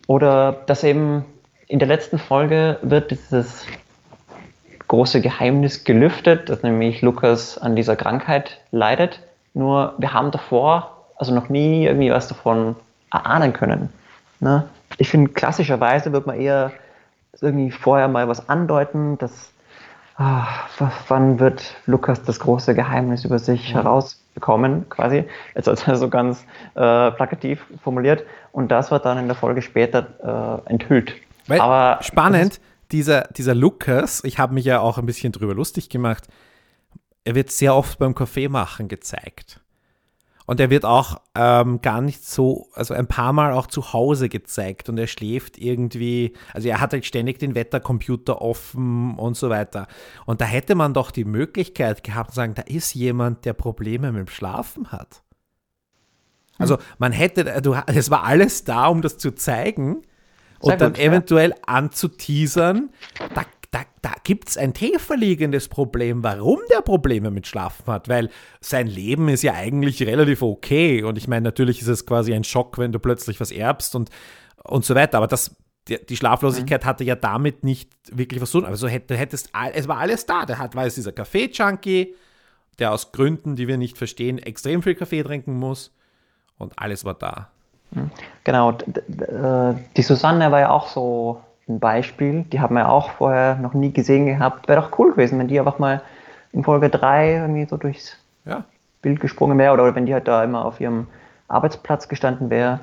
oder 0.07 0.53
dass 0.65 0.83
eben 0.83 1.25
in 1.67 1.79
der 1.79 1.87
letzten 1.87 2.19
Folge 2.19 2.77
wird 2.81 3.11
dieses 3.11 3.65
große 4.87 5.21
Geheimnis 5.21 5.85
gelüftet, 5.85 6.49
dass 6.49 6.61
nämlich 6.61 7.01
Lukas 7.01 7.57
an 7.57 7.75
dieser 7.75 7.95
Krankheit 7.95 8.59
leidet. 8.71 9.21
Nur 9.53 9.93
wir 9.97 10.13
haben 10.13 10.31
davor 10.31 10.93
also 11.15 11.33
noch 11.33 11.49
nie 11.49 11.85
irgendwie 11.85 12.11
was 12.11 12.27
davon 12.27 12.75
erahnen 13.11 13.53
können. 13.53 13.89
Ne? 14.43 14.69
ich 14.97 15.09
finde, 15.09 15.31
klassischerweise 15.31 16.11
wird 16.11 16.27
man 16.27 16.39
eher 16.39 16.71
irgendwie 17.41 17.71
vorher 17.71 18.07
mal 18.07 18.27
was 18.27 18.47
andeuten, 18.49 19.17
dass 19.17 19.51
ah, 20.17 20.45
wann 21.07 21.39
wird 21.39 21.75
Lukas 21.85 22.23
das 22.23 22.39
große 22.39 22.75
Geheimnis 22.75 23.25
über 23.25 23.39
sich 23.39 23.69
mhm. 23.69 23.77
herausbekommen, 23.77 24.87
quasi, 24.89 25.25
jetzt 25.55 25.67
also 25.67 25.95
so 25.95 26.09
ganz 26.09 26.45
äh, 26.75 27.11
plakativ 27.11 27.65
formuliert, 27.83 28.23
und 28.51 28.69
das 28.69 28.91
wird 28.91 29.05
dann 29.05 29.17
in 29.17 29.27
der 29.27 29.35
Folge 29.35 29.61
später 29.61 30.61
äh, 30.67 30.71
enthüllt. 30.71 31.15
Weil, 31.47 31.59
Aber 31.59 32.01
spannend, 32.03 32.61
dieser, 32.91 33.23
dieser 33.35 33.55
Lukas, 33.55 34.23
ich 34.23 34.37
habe 34.37 34.53
mich 34.53 34.65
ja 34.65 34.79
auch 34.79 34.97
ein 34.97 35.05
bisschen 35.05 35.31
drüber 35.31 35.55
lustig 35.55 35.89
gemacht, 35.89 36.27
er 37.25 37.35
wird 37.35 37.51
sehr 37.51 37.75
oft 37.75 37.97
beim 37.99 38.13
Kaffeemachen 38.13 38.87
gezeigt. 38.87 39.59
Und 40.45 40.59
er 40.59 40.69
wird 40.69 40.83
auch 40.83 41.21
ähm, 41.35 41.81
gar 41.81 42.01
nicht 42.01 42.25
so, 42.25 42.67
also 42.73 42.93
ein 42.93 43.07
paar 43.07 43.31
Mal 43.31 43.53
auch 43.53 43.67
zu 43.67 43.93
Hause 43.93 44.27
gezeigt 44.27 44.89
und 44.89 44.97
er 44.97 45.07
schläft 45.07 45.57
irgendwie, 45.57 46.33
also 46.53 46.67
er 46.67 46.81
hat 46.81 46.91
halt 46.91 47.05
ständig 47.05 47.39
den 47.39 47.55
Wettercomputer 47.55 48.41
offen 48.41 49.15
und 49.15 49.37
so 49.37 49.49
weiter. 49.49 49.87
Und 50.25 50.41
da 50.41 50.45
hätte 50.45 50.75
man 50.75 50.93
doch 50.93 51.11
die 51.11 51.23
Möglichkeit 51.23 52.03
gehabt 52.03 52.31
zu 52.31 52.35
sagen, 52.35 52.55
da 52.55 52.63
ist 52.63 52.93
jemand, 52.93 53.45
der 53.45 53.53
Probleme 53.53 54.11
mit 54.11 54.27
dem 54.27 54.31
Schlafen 54.31 54.91
hat. 54.91 55.23
Also 56.57 56.77
man 56.97 57.11
hätte, 57.13 57.61
du, 57.61 57.75
es 57.87 58.11
war 58.11 58.23
alles 58.23 58.63
da, 58.63 58.87
um 58.87 59.01
das 59.01 59.17
zu 59.17 59.31
zeigen 59.31 60.03
und 60.59 60.81
dann 60.81 60.93
gut, 60.93 60.97
ja. 60.97 61.05
eventuell 61.05 61.55
anzuteasern, 61.65 62.89
da, 63.33 63.43
da, 63.73 63.81
da 64.01 64.13
gibt 64.23 64.49
es 64.49 64.57
ein 64.57 64.73
tieferliegendes 64.73 65.67
Problem, 65.67 66.23
warum 66.23 66.59
der 66.71 66.81
Probleme 66.81 67.31
mit 67.31 67.47
Schlafen 67.47 67.87
hat, 67.91 68.07
weil 68.07 68.29
sein 68.61 68.87
Leben 68.87 69.27
ist 69.29 69.41
ja 69.41 69.53
eigentlich 69.53 70.01
relativ 70.03 70.41
okay 70.43 71.03
und 71.03 71.17
ich 71.17 71.27
meine, 71.27 71.43
natürlich 71.43 71.81
ist 71.81 71.87
es 71.87 72.05
quasi 72.05 72.33
ein 72.33 72.43
Schock, 72.43 72.77
wenn 72.77 72.91
du 72.91 72.99
plötzlich 72.99 73.39
was 73.41 73.51
erbst 73.51 73.95
und, 73.95 74.09
und 74.63 74.85
so 74.85 74.93
weiter, 74.95 75.17
aber 75.17 75.27
das, 75.27 75.55
die, 75.87 75.97
die 76.05 76.15
Schlaflosigkeit 76.15 76.85
hatte 76.85 77.03
ja 77.03 77.15
damit 77.15 77.63
nicht 77.63 77.89
wirklich 78.11 78.41
was 78.41 78.51
zu 78.51 78.61
tun. 78.61 78.69
Also 78.69 78.87
hätte, 78.87 79.15
du 79.15 79.19
hättest, 79.19 79.49
es 79.73 79.87
war 79.87 79.97
alles 79.97 80.25
da. 80.25 80.45
Der 80.45 80.57
hat, 80.59 80.75
war 80.75 80.85
es 80.85 80.95
dieser 80.95 81.11
Kaffee-Junkie, 81.11 82.15
der 82.79 82.93
aus 82.93 83.11
Gründen, 83.11 83.55
die 83.55 83.67
wir 83.67 83.77
nicht 83.77 83.97
verstehen, 83.97 84.37
extrem 84.37 84.81
viel 84.81 84.95
Kaffee 84.95 85.23
trinken 85.23 85.57
muss 85.57 85.91
und 86.57 86.79
alles 86.79 87.03
war 87.03 87.15
da. 87.15 87.49
Genau, 88.43 88.71
d- 88.71 88.85
d- 88.87 89.25
äh, 89.25 89.75
die 89.97 90.01
Susanne 90.03 90.51
war 90.51 90.59
ja 90.61 90.69
auch 90.69 90.87
so 90.87 91.41
ein 91.67 91.79
Beispiel. 91.79 92.43
Die 92.51 92.59
haben 92.59 92.75
wir 92.75 92.89
auch 92.89 93.11
vorher 93.11 93.55
noch 93.55 93.73
nie 93.73 93.91
gesehen 93.91 94.25
gehabt. 94.25 94.67
Wäre 94.67 94.81
doch 94.81 94.97
cool 94.99 95.11
gewesen, 95.11 95.39
wenn 95.39 95.47
die 95.47 95.59
einfach 95.59 95.79
mal 95.79 96.01
in 96.51 96.63
Folge 96.63 96.89
3 96.89 97.35
irgendwie 97.35 97.65
so 97.65 97.77
durchs 97.77 98.17
Ja, 98.45 98.63
Bild 99.01 99.19
gesprungen 99.19 99.57
wäre 99.57 99.73
oder 99.73 99.95
wenn 99.95 100.05
die 100.05 100.13
halt 100.13 100.27
da 100.27 100.43
immer 100.43 100.65
auf 100.65 100.79
ihrem 100.79 101.07
Arbeitsplatz 101.47 102.07
gestanden 102.07 102.49
wäre. 102.49 102.79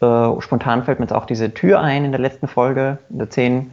Äh, 0.00 0.40
spontan 0.40 0.84
fällt 0.84 0.98
mir 0.98 1.04
jetzt 1.04 1.12
auch 1.12 1.26
diese 1.26 1.52
Tür 1.52 1.80
ein 1.80 2.04
in 2.04 2.12
der 2.12 2.20
letzten 2.20 2.48
Folge, 2.48 2.98
in 3.10 3.18
der 3.18 3.30
10, 3.30 3.72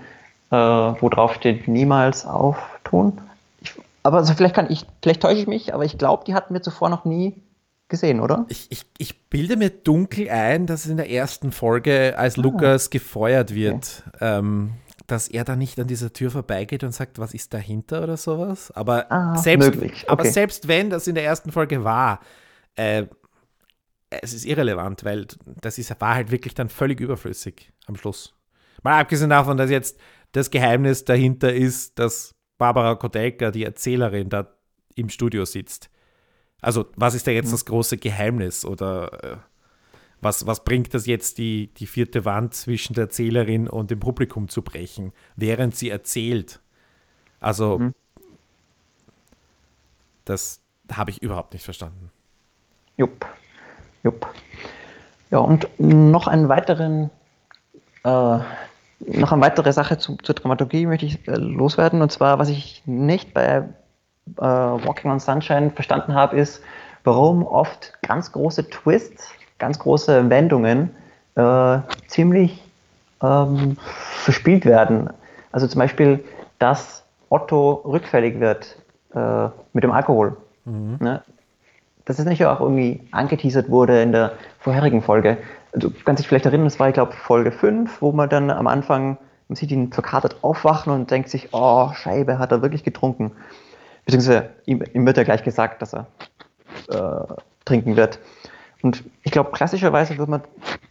äh, 0.51 0.55
wo 0.55 1.09
drauf 1.09 1.33
steht, 1.33 1.67
niemals 1.67 2.25
auftun. 2.25 3.19
Ich, 3.61 3.73
aber 4.03 4.17
also 4.17 4.33
vielleicht 4.33 4.55
kann 4.55 4.69
ich, 4.69 4.85
vielleicht 5.01 5.21
täusche 5.21 5.39
ich 5.39 5.47
mich, 5.47 5.73
aber 5.73 5.85
ich 5.85 5.97
glaube, 5.97 6.23
die 6.25 6.33
hatten 6.33 6.53
wir 6.53 6.61
zuvor 6.61 6.89
noch 6.89 7.05
nie 7.05 7.35
gesehen, 7.89 8.19
oder? 8.19 8.45
ich, 8.49 8.67
ich, 8.69 8.85
ich 8.97 9.29
bilde 9.29 9.55
mir 9.55 9.69
dunkel 9.69 10.29
ein, 10.29 10.65
dass 10.65 10.85
in 10.85 10.97
der 10.97 11.09
ersten 11.09 11.51
Folge, 11.51 12.17
als 12.17 12.37
Lukas 12.37 12.89
gefeuert 12.89 13.53
wird, 13.53 14.03
ähm, 14.19 14.73
dass 15.07 15.29
er 15.29 15.45
da 15.45 15.55
nicht 15.55 15.79
an 15.79 15.87
dieser 15.87 16.11
Tür 16.11 16.31
vorbeigeht 16.31 16.83
und 16.83 16.91
sagt, 16.91 17.17
was 17.17 17.33
ist 17.33 17.53
dahinter 17.53 18.03
oder 18.03 18.17
sowas. 18.17 18.71
Aber, 18.71 19.09
Ah, 19.11 19.37
selbst, 19.37 19.75
möglich, 19.75 20.05
aber 20.07 20.23
okay. 20.23 20.31
selbst 20.31 20.67
wenn 20.67 20.89
das 20.89 21.07
in 21.07 21.15
der 21.15 21.23
ersten 21.23 21.51
Folge 21.51 21.83
war, 21.83 22.19
äh, 22.75 23.05
es 24.09 24.33
ist 24.33 24.45
irrelevant, 24.45 25.03
weil 25.03 25.27
das 25.61 25.77
ist, 25.77 25.99
war 25.99 26.15
halt 26.15 26.31
wirklich 26.31 26.53
dann 26.53 26.69
völlig 26.69 26.99
überflüssig 26.99 27.71
am 27.87 27.95
Schluss. 27.95 28.33
Mal 28.83 28.99
abgesehen 28.99 29.29
davon, 29.29 29.57
dass 29.57 29.69
jetzt 29.69 29.97
das 30.31 30.49
Geheimnis 30.51 31.05
dahinter 31.05 31.53
ist, 31.53 31.99
dass 31.99 32.35
Barbara 32.57 32.95
Kotelka, 32.95 33.51
die 33.51 33.63
Erzählerin, 33.63 34.29
da 34.29 34.53
im 34.95 35.09
Studio 35.09 35.45
sitzt. 35.45 35.89
Also, 36.61 36.85
was 36.95 37.13
ist 37.13 37.27
da 37.27 37.31
jetzt 37.31 37.53
das 37.53 37.65
große 37.65 37.97
Geheimnis? 37.97 38.65
Oder 38.65 39.23
äh, 39.23 39.37
was, 40.21 40.47
was 40.47 40.63
bringt 40.63 40.93
das 40.93 41.05
jetzt, 41.05 41.37
die, 41.37 41.67
die 41.77 41.85
vierte 41.85 42.25
Wand 42.25 42.53
zwischen 42.53 42.93
der 42.93 43.05
Erzählerin 43.05 43.67
und 43.67 43.91
dem 43.91 43.99
Publikum 43.99 44.49
zu 44.49 44.63
brechen, 44.63 45.13
während 45.35 45.75
sie 45.75 45.89
erzählt? 45.89 46.59
Also, 47.39 47.91
das 50.25 50.61
habe 50.91 51.11
ich 51.11 51.21
überhaupt 51.21 51.53
nicht 51.53 51.63
verstanden. 51.63 52.11
Jupp. 52.97 53.25
Jupp. 54.03 54.27
Ja, 55.29 55.39
und 55.39 55.67
noch 55.77 56.27
einen 56.27 56.49
weiteren, 56.49 57.09
äh, 58.03 58.39
noch 58.99 59.31
eine 59.31 59.41
weitere 59.41 59.73
Sache 59.73 59.97
zu, 59.97 60.17
zur 60.17 60.35
Dramaturgie 60.35 60.85
möchte 60.85 61.05
ich 61.05 61.27
äh, 61.27 61.35
loswerden. 61.35 62.01
Und 62.01 62.11
zwar, 62.11 62.39
was 62.39 62.49
ich 62.49 62.81
nicht 62.85 63.33
bei 63.33 63.67
äh, 64.37 64.41
Walking 64.41 65.11
on 65.11 65.19
Sunshine 65.19 65.71
verstanden 65.71 66.13
habe, 66.13 66.37
ist, 66.37 66.61
warum 67.03 67.45
oft 67.45 67.93
ganz 68.01 68.31
große 68.31 68.69
Twists, 68.69 69.29
ganz 69.59 69.79
große 69.79 70.29
Wendungen 70.29 70.95
äh, 71.35 71.79
ziemlich 72.07 72.63
ähm, 73.21 73.77
verspielt 74.23 74.65
werden. 74.65 75.09
Also 75.51 75.67
zum 75.67 75.79
Beispiel, 75.79 76.23
dass 76.59 77.03
Otto 77.29 77.81
rückfällig 77.85 78.39
wird 78.39 78.77
äh, 79.15 79.47
mit 79.73 79.83
dem 79.83 79.91
Alkohol. 79.91 80.37
Ne? 80.65 81.23
dass 82.07 82.19
es 82.19 82.25
nicht 82.25 82.43
auch 82.45 82.61
irgendwie 82.61 83.01
angeteasert 83.11 83.69
wurde 83.69 84.01
in 84.01 84.13
der 84.13 84.31
vorherigen 84.59 85.01
Folge. 85.01 85.37
Du 85.73 85.91
kannst 86.05 86.21
dich 86.21 86.27
vielleicht 86.27 86.45
erinnern, 86.45 86.67
es 86.67 86.79
war, 86.79 86.87
ich 86.87 86.93
glaube, 86.93 87.11
Folge 87.11 87.51
5, 87.51 88.01
wo 88.01 88.13
man 88.13 88.29
dann 88.29 88.49
am 88.49 88.65
Anfang, 88.65 89.17
man 89.49 89.55
sieht 89.57 89.71
ihn 89.71 89.91
verkatert 89.91 90.37
aufwachen 90.41 90.93
und 90.93 91.11
denkt 91.11 91.29
sich, 91.29 91.49
oh, 91.51 91.91
Scheibe, 91.93 92.39
hat 92.39 92.53
er 92.53 92.61
wirklich 92.61 92.85
getrunken. 92.85 93.33
Beziehungsweise 94.07 94.49
ihm, 94.65 94.81
ihm 94.93 95.05
wird 95.05 95.17
ja 95.17 95.23
gleich 95.23 95.43
gesagt, 95.43 95.81
dass 95.81 95.93
er 95.93 96.07
äh, 96.87 97.33
trinken 97.65 97.97
wird. 97.97 98.19
Und 98.81 99.03
ich 99.23 99.31
glaube, 99.31 99.51
klassischerweise 99.51 100.17
wird 100.17 100.29
man 100.29 100.41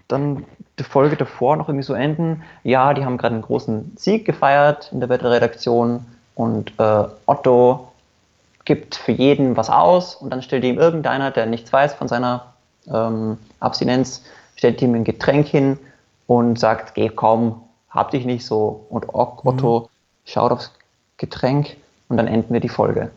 dann 0.06 0.44
die 0.78 0.84
Folge 0.84 1.16
davor 1.16 1.56
noch 1.56 1.68
irgendwie 1.70 1.86
so 1.86 1.94
enden, 1.94 2.42
ja, 2.62 2.92
die 2.92 3.06
haben 3.06 3.16
gerade 3.16 3.34
einen 3.34 3.42
großen 3.42 3.96
Sieg 3.96 4.26
gefeiert 4.26 4.90
in 4.92 5.00
der 5.00 5.08
Wetterredaktion 5.08 6.04
und 6.34 6.74
äh, 6.78 7.04
Otto 7.24 7.88
gibt 8.66 8.96
für 8.96 9.12
jeden 9.12 9.56
was 9.56 9.70
aus 9.70 10.14
und 10.14 10.28
dann 10.28 10.42
stellt 10.42 10.64
ihm 10.64 10.78
irgendeiner, 10.78 11.30
der 11.30 11.46
nichts 11.46 11.72
weiß 11.72 11.94
von 11.94 12.08
seiner 12.08 12.52
ähm, 12.92 13.38
Abstinenz, 13.60 14.24
stellt 14.56 14.82
ihm 14.82 14.94
ein 14.94 15.04
Getränk 15.04 15.46
hin 15.46 15.78
und 16.26 16.58
sagt, 16.58 16.94
geh 16.94 17.08
komm, 17.08 17.62
hab 17.88 18.10
dich 18.10 18.26
nicht 18.26 18.44
so. 18.44 18.84
Und 18.90 19.08
O- 19.14 19.38
Otto 19.42 19.88
schaut 20.26 20.52
aufs 20.52 20.72
Getränk 21.16 21.76
und 22.08 22.16
dann 22.16 22.26
enden 22.28 22.52
wir 22.52 22.60
die 22.60 22.68
Folge. 22.68 23.10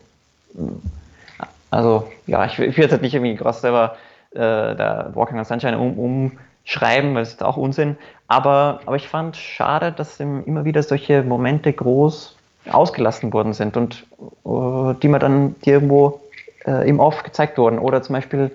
Also 1.70 2.10
ja, 2.26 2.44
ich, 2.46 2.58
ich 2.58 2.76
will 2.76 2.84
jetzt 2.88 3.00
nicht 3.00 3.14
irgendwie 3.14 3.36
groß 3.36 3.60
selber 3.60 3.96
äh, 4.32 4.38
da 4.38 5.10
Walking 5.14 5.38
on 5.38 5.44
Sunshine 5.44 5.78
um, 5.78 6.32
umschreiben, 6.64 7.14
weil 7.14 7.22
es 7.22 7.30
ist 7.30 7.42
auch 7.42 7.56
Unsinn. 7.56 7.96
Aber, 8.28 8.80
aber 8.86 8.96
ich 8.96 9.08
fand 9.08 9.36
schade, 9.36 9.92
dass 9.92 10.20
im- 10.20 10.44
immer 10.44 10.64
wieder 10.64 10.82
solche 10.82 11.22
Momente 11.22 11.72
groß 11.72 12.36
ausgelassen 12.70 13.32
worden 13.32 13.52
sind 13.54 13.76
und 13.76 14.06
äh, 14.44 14.94
die 15.00 15.08
mir 15.08 15.18
dann 15.18 15.54
irgendwo 15.64 16.20
äh, 16.66 16.88
im 16.88 17.00
Off 17.00 17.22
gezeigt 17.22 17.56
wurden. 17.58 17.78
Oder 17.78 18.02
zum 18.02 18.14
Beispiel 18.14 18.50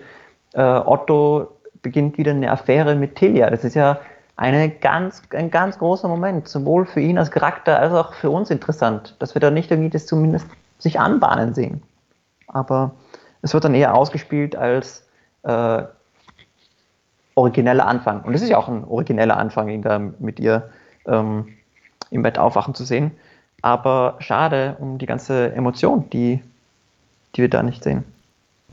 äh, 0.54 0.62
Otto 0.62 1.48
beginnt 1.82 2.17
wieder 2.17 2.32
eine 2.32 2.52
Affäre 2.52 2.95
mit 2.95 3.15
Tilia. 3.15 3.50
Das 3.50 3.63
ist 3.63 3.76
ja 3.76 4.00
eine 4.38 4.69
ganz, 4.69 5.21
ein 5.32 5.50
ganz 5.50 5.78
großer 5.78 6.08
Moment, 6.08 6.48
sowohl 6.48 6.86
für 6.86 7.00
ihn 7.00 7.17
als 7.17 7.32
Charakter 7.32 7.80
als 7.80 7.93
auch 7.93 8.13
für 8.13 8.30
uns 8.30 8.50
interessant, 8.50 9.15
dass 9.19 9.34
wir 9.34 9.39
da 9.39 9.50
nicht 9.50 9.71
irgendwie 9.71 9.89
das 9.89 10.06
zumindest 10.06 10.48
sich 10.78 11.00
anbahnen 11.00 11.54
sehen. 11.54 11.82
Aber 12.48 12.91
es 13.41 13.54
wird 13.54 13.63
dann 13.63 13.76
eher 13.76 13.95
ausgespielt 13.95 14.56
als 14.56 15.08
äh, 15.43 15.84
origineller 17.36 17.88
Anfang. 17.88 18.21
Und 18.24 18.34
es 18.34 18.41
ist 18.41 18.50
ja 18.50 18.58
auch 18.58 18.67
ein 18.67 18.84
origineller 18.84 19.38
Anfang, 19.38 19.69
ihn 19.69 19.82
da 19.82 20.00
mit 20.00 20.39
ihr 20.39 20.69
ähm, 21.06 21.56
im 22.10 22.21
Bett 22.21 22.38
aufwachen 22.38 22.76
zu 22.76 22.84
sehen. 22.84 23.12
Aber 23.62 24.15
schade 24.19 24.76
um 24.80 24.98
die 24.98 25.06
ganze 25.06 25.54
Emotion, 25.54 26.10
die, 26.10 26.41
die 27.36 27.41
wir 27.41 27.50
da 27.50 27.63
nicht 27.63 27.84
sehen. 27.84 28.04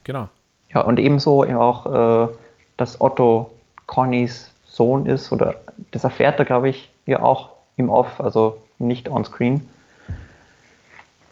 Genau. 0.05 0.29
Ja, 0.71 0.81
und 0.81 0.99
ebenso 0.99 1.45
eben 1.45 1.57
auch, 1.57 2.29
äh, 2.29 2.33
dass 2.77 3.01
Otto 3.01 3.51
Connys 3.87 4.52
Sohn 4.73 5.05
ist, 5.05 5.31
oder 5.33 5.57
das 5.91 6.05
erfährt 6.05 6.39
er, 6.39 6.47
glaube 6.47 6.71
ich, 6.71 6.91
ja 7.05 7.23
auch 7.23 7.51
im 7.77 7.91
Off, 7.91 8.21
also 8.21 8.57
nicht 8.79 9.09
on 9.11 9.23
screen. 9.25 9.69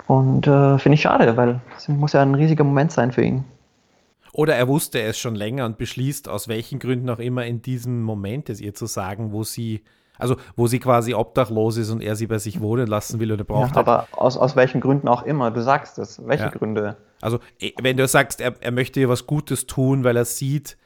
Und 0.06 0.46
äh, 0.46 0.78
finde 0.78 0.94
ich 0.96 1.02
schade, 1.02 1.36
weil 1.38 1.60
es 1.76 1.88
muss 1.88 2.12
ja 2.12 2.20
ein 2.20 2.34
riesiger 2.34 2.64
Moment 2.64 2.92
sein 2.92 3.12
für 3.12 3.22
ihn. 3.22 3.44
Oder 4.32 4.56
er 4.56 4.68
wusste 4.68 5.00
es 5.00 5.18
schon 5.18 5.34
länger 5.34 5.64
und 5.64 5.78
beschließt, 5.78 6.28
aus 6.28 6.48
welchen 6.48 6.78
Gründen 6.78 7.08
auch 7.08 7.18
immer 7.18 7.46
in 7.46 7.62
diesem 7.62 8.02
Moment 8.02 8.50
es 8.50 8.60
ihr 8.60 8.74
zu 8.74 8.86
sagen, 8.86 9.32
wo 9.32 9.42
sie, 9.42 9.82
also 10.18 10.36
wo 10.54 10.66
sie 10.66 10.78
quasi 10.78 11.14
obdachlos 11.14 11.78
ist 11.78 11.90
und 11.90 12.02
er 12.02 12.16
sie 12.16 12.26
bei 12.26 12.38
sich 12.38 12.60
wohnen 12.60 12.86
lassen 12.86 13.20
will 13.20 13.32
oder 13.32 13.44
braucht. 13.44 13.74
Ja, 13.74 13.80
aber 13.80 14.06
aus, 14.12 14.36
aus 14.36 14.54
welchen 14.54 14.80
Gründen 14.82 15.08
auch 15.08 15.22
immer, 15.22 15.50
du 15.50 15.62
sagst 15.62 15.98
es. 15.98 16.20
Welche 16.26 16.44
Ja. 16.44 16.50
Gründe? 16.50 16.96
Also, 17.22 17.38
eh, 17.58 17.72
wenn 17.80 17.96
du 17.96 18.06
sagst, 18.06 18.40
er, 18.40 18.54
er 18.60 18.70
möchte 18.70 19.00
ihr 19.00 19.08
was 19.08 19.26
Gutes 19.26 19.66
tun, 19.66 20.04
weil 20.04 20.16
er 20.16 20.24
sieht, 20.26 20.76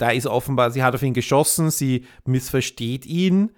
da 0.00 0.10
ist 0.10 0.26
offenbar, 0.26 0.70
sie 0.70 0.82
hat 0.82 0.94
auf 0.94 1.02
ihn 1.02 1.12
geschossen, 1.12 1.70
sie 1.70 2.06
missversteht 2.24 3.04
ihn. 3.04 3.50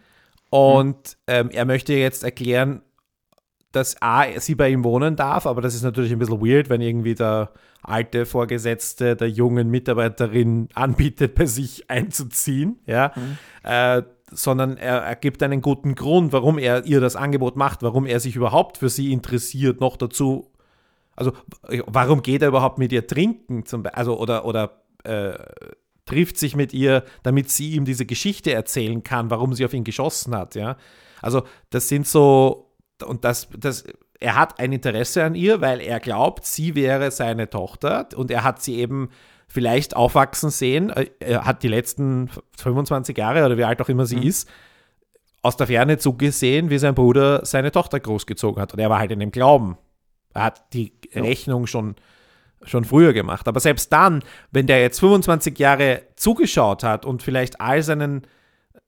Und 0.51 1.17
ähm, 1.29 1.51
er 1.51 1.65
möchte 1.65 1.95
jetzt 1.95 2.25
erklären, 2.25 2.83
dass 3.71 3.97
A, 4.03 4.25
sie 4.39 4.55
bei 4.55 4.69
ihm 4.69 4.85
wohnen 4.85 5.17
darf, 5.17 5.47
aber 5.47 5.63
das 5.63 5.75
ist 5.75 5.83
natürlich 5.83 6.13
ein 6.13 6.19
bisschen 6.19 6.45
weird, 6.45 6.69
wenn 6.69 6.81
irgendwie 6.81 7.15
der 7.15 7.53
alte 7.83 8.27
Vorgesetzte 8.27 9.17
der 9.17 9.31
jungen 9.31 9.71
Mitarbeiterin 9.71 10.69
anbietet, 10.75 11.35
bei 11.37 11.47
sich 11.47 11.89
einzuziehen, 11.89 12.81
ja, 12.87 13.13
äh, 13.63 14.03
sondern 14.31 14.77
er, 14.77 14.99
er 14.99 15.17
gibt 15.17 15.43
einen 15.43 15.63
guten 15.63 15.95
Grund, 15.95 16.33
warum 16.33 16.59
er 16.59 16.85
ihr 16.85 17.01
das 17.01 17.17
Angebot 17.17 17.57
macht, 17.57 17.83
warum 17.83 18.05
er 18.05 18.19
sich 18.19 18.35
überhaupt 18.37 18.79
für 18.79 18.89
sie 18.89 19.13
interessiert, 19.13 19.81
noch 19.81 19.97
dazu. 19.97 20.51
Also 21.15 21.33
warum 21.87 22.23
geht 22.23 22.43
er 22.43 22.49
überhaupt 22.49 22.79
mit 22.79 22.93
ihr 22.93 23.07
trinken? 23.07 23.65
Zum, 23.65 23.85
also 23.93 24.19
oder, 24.19 24.45
oder 24.45 24.83
äh, 25.05 25.35
trifft 26.05 26.37
sich 26.39 26.57
mit 26.57 26.73
ihr, 26.73 27.05
damit 27.23 27.51
sie 27.51 27.73
ihm 27.73 27.85
diese 27.85 28.07
Geschichte 28.07 28.53
erzählen 28.53 29.03
kann, 29.03 29.31
warum 29.31 29.55
sie 29.55 29.65
auf 29.65 29.75
ihn 29.75 29.85
geschossen 29.85 30.35
hat, 30.35 30.55
ja. 30.55 30.77
Also 31.21 31.45
das 31.71 31.89
sind 31.89 32.07
so, 32.07 32.75
und 33.05 33.25
das, 33.25 33.49
das, 33.57 33.85
er 34.19 34.37
hat 34.37 34.59
ein 34.59 34.73
Interesse 34.73 35.25
an 35.25 35.35
ihr, 35.35 35.61
weil 35.61 35.81
er 35.81 36.01
glaubt, 36.01 36.45
sie 36.45 36.75
wäre 36.75 37.11
seine 37.11 37.49
Tochter 37.51 38.09
und 38.17 38.31
er 38.31 38.45
hat 38.45 38.63
sie 38.63 38.77
eben 38.77 39.11
vielleicht 39.49 39.95
aufwachsen 39.95 40.51
sehen. 40.51 40.91
Äh, 40.91 41.11
er 41.21 41.45
hat 41.45 41.63
die 41.63 41.69
letzten 41.69 42.31
25 42.57 43.17
Jahre 43.17 43.45
oder 43.45 43.59
wie 43.59 43.65
alt 43.65 43.81
auch 43.81 43.89
immer 43.89 44.07
sie 44.07 44.17
mhm. 44.17 44.23
ist, 44.23 44.49
aus 45.43 45.57
der 45.57 45.67
Ferne 45.67 45.99
zugesehen, 45.99 46.71
wie 46.71 46.79
sein 46.79 46.95
Bruder 46.95 47.45
seine 47.45 47.73
Tochter 47.73 48.01
großgezogen 48.01 48.63
hat. 48.63 48.73
Und 48.73 48.79
er 48.79 48.91
war 48.91 48.99
halt 48.99 49.11
in 49.11 49.21
dem 49.21 49.33
Glauben. 49.33 49.77
Er 50.35 50.45
hat 50.45 50.73
die. 50.73 50.93
Rechnung 51.15 51.67
schon, 51.67 51.97
schon 52.65 52.85
früher 52.85 53.13
gemacht. 53.13 53.49
Aber 53.49 53.61
selbst 53.61 53.93
dann, 53.93 54.23
wenn 54.51 54.67
der 54.67 54.81
jetzt 54.81 55.01
25 55.01 55.59
Jahre 55.59 56.03
zugeschaut 56.17 56.85
hat 56.85 57.05
und 57.05 57.23
vielleicht 57.23 57.61
all 57.61 57.83
seinen, 57.83 58.23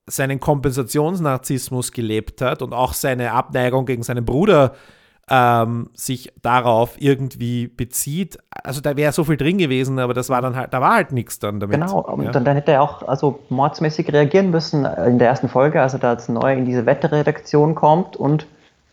seinen 0.07 0.39
Kompensationsnarzissmus 0.39 1.91
gelebt 1.91 2.41
hat 2.41 2.61
und 2.61 2.73
auch 2.73 2.93
seine 2.93 3.31
Abneigung 3.31 3.85
gegen 3.85 4.03
seinen 4.03 4.25
Bruder 4.25 4.73
ähm, 5.29 5.89
sich 5.93 6.31
darauf 6.41 7.01
irgendwie 7.01 7.67
bezieht. 7.67 8.37
Also 8.51 8.81
da 8.81 8.95
wäre 8.95 9.11
so 9.11 9.23
viel 9.23 9.37
drin 9.37 9.57
gewesen, 9.57 9.97
aber 9.99 10.13
das 10.13 10.29
war 10.29 10.41
dann 10.41 10.55
halt, 10.55 10.73
da 10.73 10.81
war 10.81 10.95
halt 10.95 11.11
nichts 11.11 11.39
dann 11.39 11.59
damit. 11.59 11.79
Genau, 11.79 12.01
und 12.01 12.25
ja. 12.25 12.31
dann, 12.31 12.45
dann, 12.45 12.55
hätte 12.55 12.73
er 12.73 12.83
auch 12.83 13.07
also 13.07 13.39
mordsmäßig 13.49 14.11
reagieren 14.13 14.51
müssen 14.51 14.85
in 14.85 15.17
der 15.17 15.29
ersten 15.29 15.49
Folge, 15.49 15.81
also 15.81 15.97
da 15.97 16.09
als 16.09 16.29
neu 16.29 16.53
in 16.53 16.65
diese 16.65 16.85
Wetterredaktion 16.85 17.73
kommt 17.73 18.15
und, 18.15 18.45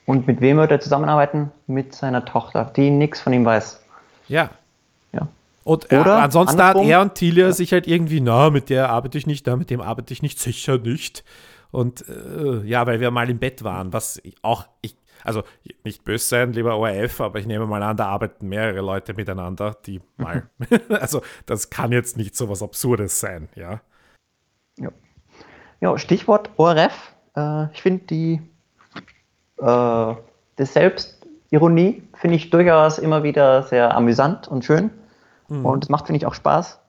und 0.06 0.26
mit 0.26 0.40
wem 0.40 0.56
würde 0.56 0.74
er 0.74 0.80
zusammenarbeiten? 0.80 1.50
Mit 1.66 1.94
seiner 1.94 2.24
Tochter, 2.24 2.70
die 2.76 2.90
nichts 2.90 3.20
von 3.20 3.32
ihm 3.32 3.44
weiß. 3.44 3.80
Ja. 4.28 4.50
Und 5.64 5.92
äh, 5.92 5.96
ansonsten 5.96 6.62
hat 6.62 6.76
er 6.76 7.00
und 7.00 7.14
Tilia 7.14 7.46
ja. 7.46 7.52
sich 7.52 7.72
halt 7.72 7.86
irgendwie, 7.86 8.20
na, 8.20 8.50
mit 8.50 8.68
der 8.68 8.90
arbeite 8.90 9.18
ich 9.18 9.26
nicht, 9.26 9.46
da, 9.46 9.56
mit 9.56 9.70
dem 9.70 9.80
arbeite 9.80 10.12
ich 10.12 10.22
nicht, 10.22 10.38
sicher 10.40 10.78
nicht. 10.78 11.24
Und 11.70 12.04
äh, 12.08 12.66
ja, 12.66 12.86
weil 12.86 13.00
wir 13.00 13.10
mal 13.10 13.30
im 13.30 13.38
Bett 13.38 13.64
waren, 13.64 13.92
was 13.92 14.20
auch, 14.42 14.66
ich 14.82 14.96
also 15.24 15.42
nicht 15.84 16.04
böse 16.04 16.26
sein, 16.26 16.52
lieber 16.52 16.76
ORF, 16.76 17.20
aber 17.20 17.38
ich 17.38 17.46
nehme 17.46 17.66
mal 17.66 17.82
an, 17.82 17.96
da 17.96 18.08
arbeiten 18.08 18.48
mehrere 18.48 18.80
Leute 18.80 19.14
miteinander, 19.14 19.76
die 19.86 20.00
mal, 20.16 20.48
also 20.88 21.22
das 21.46 21.70
kann 21.70 21.92
jetzt 21.92 22.16
nicht 22.16 22.36
so 22.36 22.48
was 22.48 22.62
Absurdes 22.62 23.20
sein, 23.20 23.48
ja. 23.54 23.80
Ja, 24.78 24.90
ja 25.80 25.98
Stichwort 25.98 26.50
ORF. 26.56 27.14
Äh, 27.36 27.72
ich 27.72 27.82
finde 27.82 28.04
die, 28.06 28.42
äh, 29.58 30.14
die 30.58 30.64
Selbstironie 30.64 32.02
finde 32.14 32.36
ich 32.36 32.50
durchaus 32.50 32.98
immer 32.98 33.22
wieder 33.22 33.62
sehr 33.62 33.94
amüsant 33.96 34.48
und 34.48 34.64
schön. 34.64 34.90
Mhm. 35.48 35.66
Und 35.66 35.84
es 35.84 35.90
macht, 35.90 36.06
finde 36.06 36.18
ich, 36.18 36.26
auch 36.26 36.34
Spaß. 36.34 36.80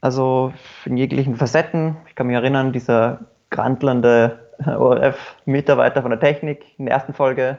Also 0.00 0.52
in 0.84 0.96
jeglichen 0.96 1.36
Facetten. 1.36 1.96
Ich 2.08 2.14
kann 2.14 2.26
mich 2.26 2.36
erinnern, 2.36 2.72
dieser 2.72 3.20
grandlende 3.50 4.48
ORF-Mitarbeiter 4.66 6.02
von 6.02 6.10
der 6.10 6.20
Technik 6.20 6.64
in 6.78 6.86
der 6.86 6.94
ersten 6.94 7.12
Folge, 7.12 7.58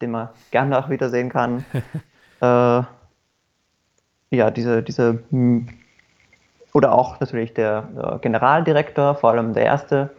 den 0.00 0.12
man 0.12 0.28
gerne 0.50 0.78
auch 0.78 0.90
wiedersehen 0.90 1.28
kann. 1.28 1.64
äh, 2.40 2.82
ja, 4.32 4.50
diese, 4.50 4.82
diese, 4.82 5.22
hm, 5.30 5.68
oder 6.72 6.92
auch 6.92 7.18
natürlich 7.20 7.52
der, 7.52 7.82
der 7.82 8.18
Generaldirektor, 8.22 9.16
vor 9.16 9.30
allem 9.30 9.54
der 9.54 9.64
erste, 9.64 10.10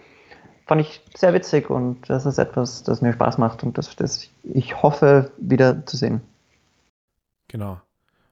fand 0.65 0.81
ich 0.81 1.01
sehr 1.15 1.33
witzig 1.33 1.69
und 1.69 2.09
das 2.09 2.25
ist 2.25 2.37
etwas, 2.37 2.83
das 2.83 3.01
mir 3.01 3.13
Spaß 3.13 3.37
macht 3.37 3.63
und 3.63 3.77
das, 3.77 3.95
das 3.95 4.29
ich 4.43 4.81
hoffe, 4.81 5.31
wieder 5.37 5.85
zu 5.85 5.97
sehen. 5.97 6.21
Genau. 7.47 7.79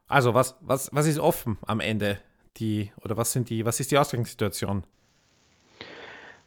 Also, 0.09 0.33
was, 0.33 0.55
was, 0.59 0.89
was 0.91 1.05
ist 1.05 1.19
offen 1.19 1.57
am 1.65 1.79
Ende? 1.79 2.19
Die, 2.57 2.91
oder 3.03 3.15
was 3.15 3.31
sind 3.31 3.49
die, 3.49 3.63
was 3.63 3.79
ist 3.79 3.91
die 3.91 3.97
Ausgangssituation? 3.97 4.83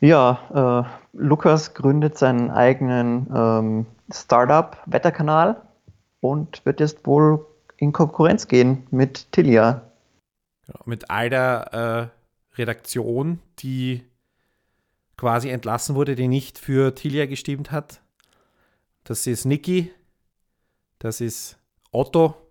Ja, 0.00 0.84
äh, 1.14 1.16
Lukas 1.16 1.72
gründet 1.72 2.18
seinen 2.18 2.50
eigenen 2.50 3.30
ähm, 3.32 3.86
Startup-Wetterkanal 4.12 5.62
und 6.20 6.66
wird 6.66 6.80
jetzt 6.80 7.06
wohl 7.06 7.46
in 7.76 7.92
Konkurrenz 7.92 8.48
gehen 8.48 8.84
mit 8.90 9.30
Tilia. 9.30 9.82
Genau, 10.66 10.80
mit 10.84 11.08
all 11.08 11.30
der 11.30 12.10
äh, 12.52 12.58
Redaktion, 12.58 13.38
die 13.60 14.02
quasi 15.16 15.50
entlassen 15.50 15.94
wurde, 15.94 16.16
die 16.16 16.26
nicht 16.26 16.58
für 16.58 16.96
Tilia 16.96 17.26
gestimmt 17.26 17.70
hat. 17.70 18.00
Das 19.04 19.28
ist 19.28 19.44
Niki, 19.44 19.92
das 20.98 21.20
ist 21.20 21.58
Otto, 21.92 22.41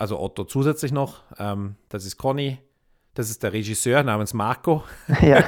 also 0.00 0.18
Otto 0.18 0.44
zusätzlich 0.44 0.92
noch, 0.92 1.24
ähm, 1.38 1.76
das 1.90 2.06
ist 2.06 2.16
Conny, 2.16 2.58
das 3.12 3.28
ist 3.28 3.42
der 3.42 3.52
Regisseur 3.52 4.02
namens 4.02 4.32
Marco. 4.32 4.82
Ja. 5.20 5.44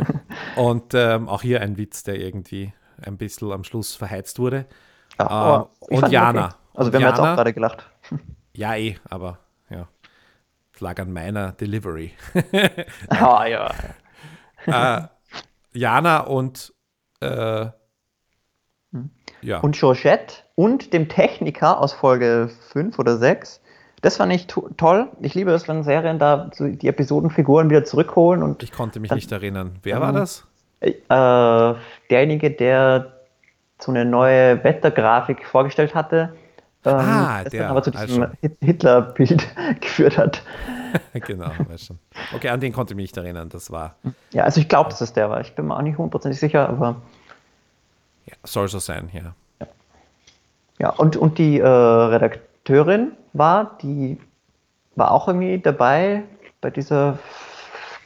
und 0.56 0.94
ähm, 0.94 1.28
auch 1.28 1.42
hier 1.42 1.60
ein 1.60 1.76
Witz, 1.76 2.02
der 2.02 2.18
irgendwie 2.18 2.72
ein 3.04 3.18
bisschen 3.18 3.52
am 3.52 3.64
Schluss 3.64 3.94
verheizt 3.94 4.38
wurde. 4.38 4.64
Ja, 5.18 5.68
ähm, 5.90 5.98
und 5.98 6.10
Jana. 6.10 6.46
Okay. 6.46 6.54
Also 6.72 6.92
wir 6.92 6.96
haben 6.96 7.02
Jana, 7.02 7.16
jetzt 7.16 7.20
auch 7.20 7.36
gerade 7.36 7.52
gelacht. 7.52 7.90
Ja, 8.54 8.76
eh, 8.76 8.96
aber 9.08 9.38
ja. 9.70 9.88
Es 10.74 10.80
lag 10.82 10.98
an 11.00 11.10
meiner 11.10 11.52
Delivery. 11.52 12.12
Ah, 13.08 13.46
ja. 13.46 13.70
äh, 14.66 15.08
Jana 15.72 16.20
und 16.20 16.74
äh, 17.20 17.66
hm. 18.92 19.10
ja. 19.40 19.60
Und 19.60 19.74
Georgette 19.74 20.34
und 20.54 20.92
dem 20.92 21.08
Techniker 21.08 21.80
aus 21.80 21.94
Folge 21.94 22.50
5 22.72 22.98
oder 22.98 23.16
6 23.16 23.61
das 24.02 24.16
fand 24.16 24.32
ich 24.32 24.48
to 24.48 24.68
toll. 24.76 25.08
Ich 25.20 25.34
liebe 25.34 25.52
es, 25.52 25.68
wenn 25.68 25.84
Serien 25.84 26.18
da 26.18 26.50
die 26.58 26.88
Episodenfiguren 26.88 27.70
wieder 27.70 27.84
zurückholen. 27.84 28.42
Und 28.42 28.62
ich 28.62 28.72
konnte 28.72 28.98
mich 28.98 29.08
dann, 29.08 29.16
nicht 29.16 29.30
erinnern. 29.30 29.76
Wer 29.82 29.96
ähm, 29.96 30.02
war 30.02 30.12
das? 30.12 30.44
Äh, 30.80 31.80
derjenige, 32.10 32.50
der 32.50 33.12
so 33.78 33.92
eine 33.92 34.04
neue 34.04 34.62
Wettergrafik 34.64 35.46
vorgestellt 35.46 35.94
hatte. 35.94 36.34
Ähm, 36.84 36.94
ah, 36.94 37.44
der. 37.44 37.62
Dann 37.62 37.70
aber 37.70 37.82
zu 37.84 37.92
diesem 37.92 38.24
also. 38.24 38.34
Hitler-Bild 38.60 39.46
geführt 39.80 40.18
hat. 40.18 40.42
genau, 41.12 41.52
weiß 41.68 41.86
schon. 41.86 41.98
Okay, 42.34 42.48
an 42.48 42.58
den 42.58 42.72
konnte 42.72 42.94
ich 42.94 42.96
mich 42.96 43.04
nicht 43.04 43.16
erinnern. 43.16 43.48
Das 43.50 43.70
war. 43.70 43.94
Ja, 44.32 44.42
also 44.42 44.60
ich 44.60 44.68
glaube, 44.68 44.90
dass 44.90 45.00
es 45.00 45.12
der 45.12 45.30
war. 45.30 45.40
Ich 45.40 45.54
bin 45.54 45.68
mir 45.68 45.76
auch 45.76 45.82
nicht 45.82 45.96
hundertprozentig 45.96 46.40
sicher, 46.40 46.68
aber. 46.68 46.96
Ja, 48.26 48.34
soll 48.42 48.66
so 48.66 48.80
sein, 48.80 49.10
ja. 49.12 49.34
Ja, 49.60 49.66
ja 50.80 50.88
und, 50.90 51.16
und 51.16 51.38
die 51.38 51.60
äh, 51.60 51.66
Redakteurin 51.66 53.12
war, 53.32 53.76
die 53.82 54.18
war 54.94 55.10
auch 55.10 55.28
irgendwie 55.28 55.58
dabei 55.58 56.24
bei 56.60 56.70
dieser 56.70 57.18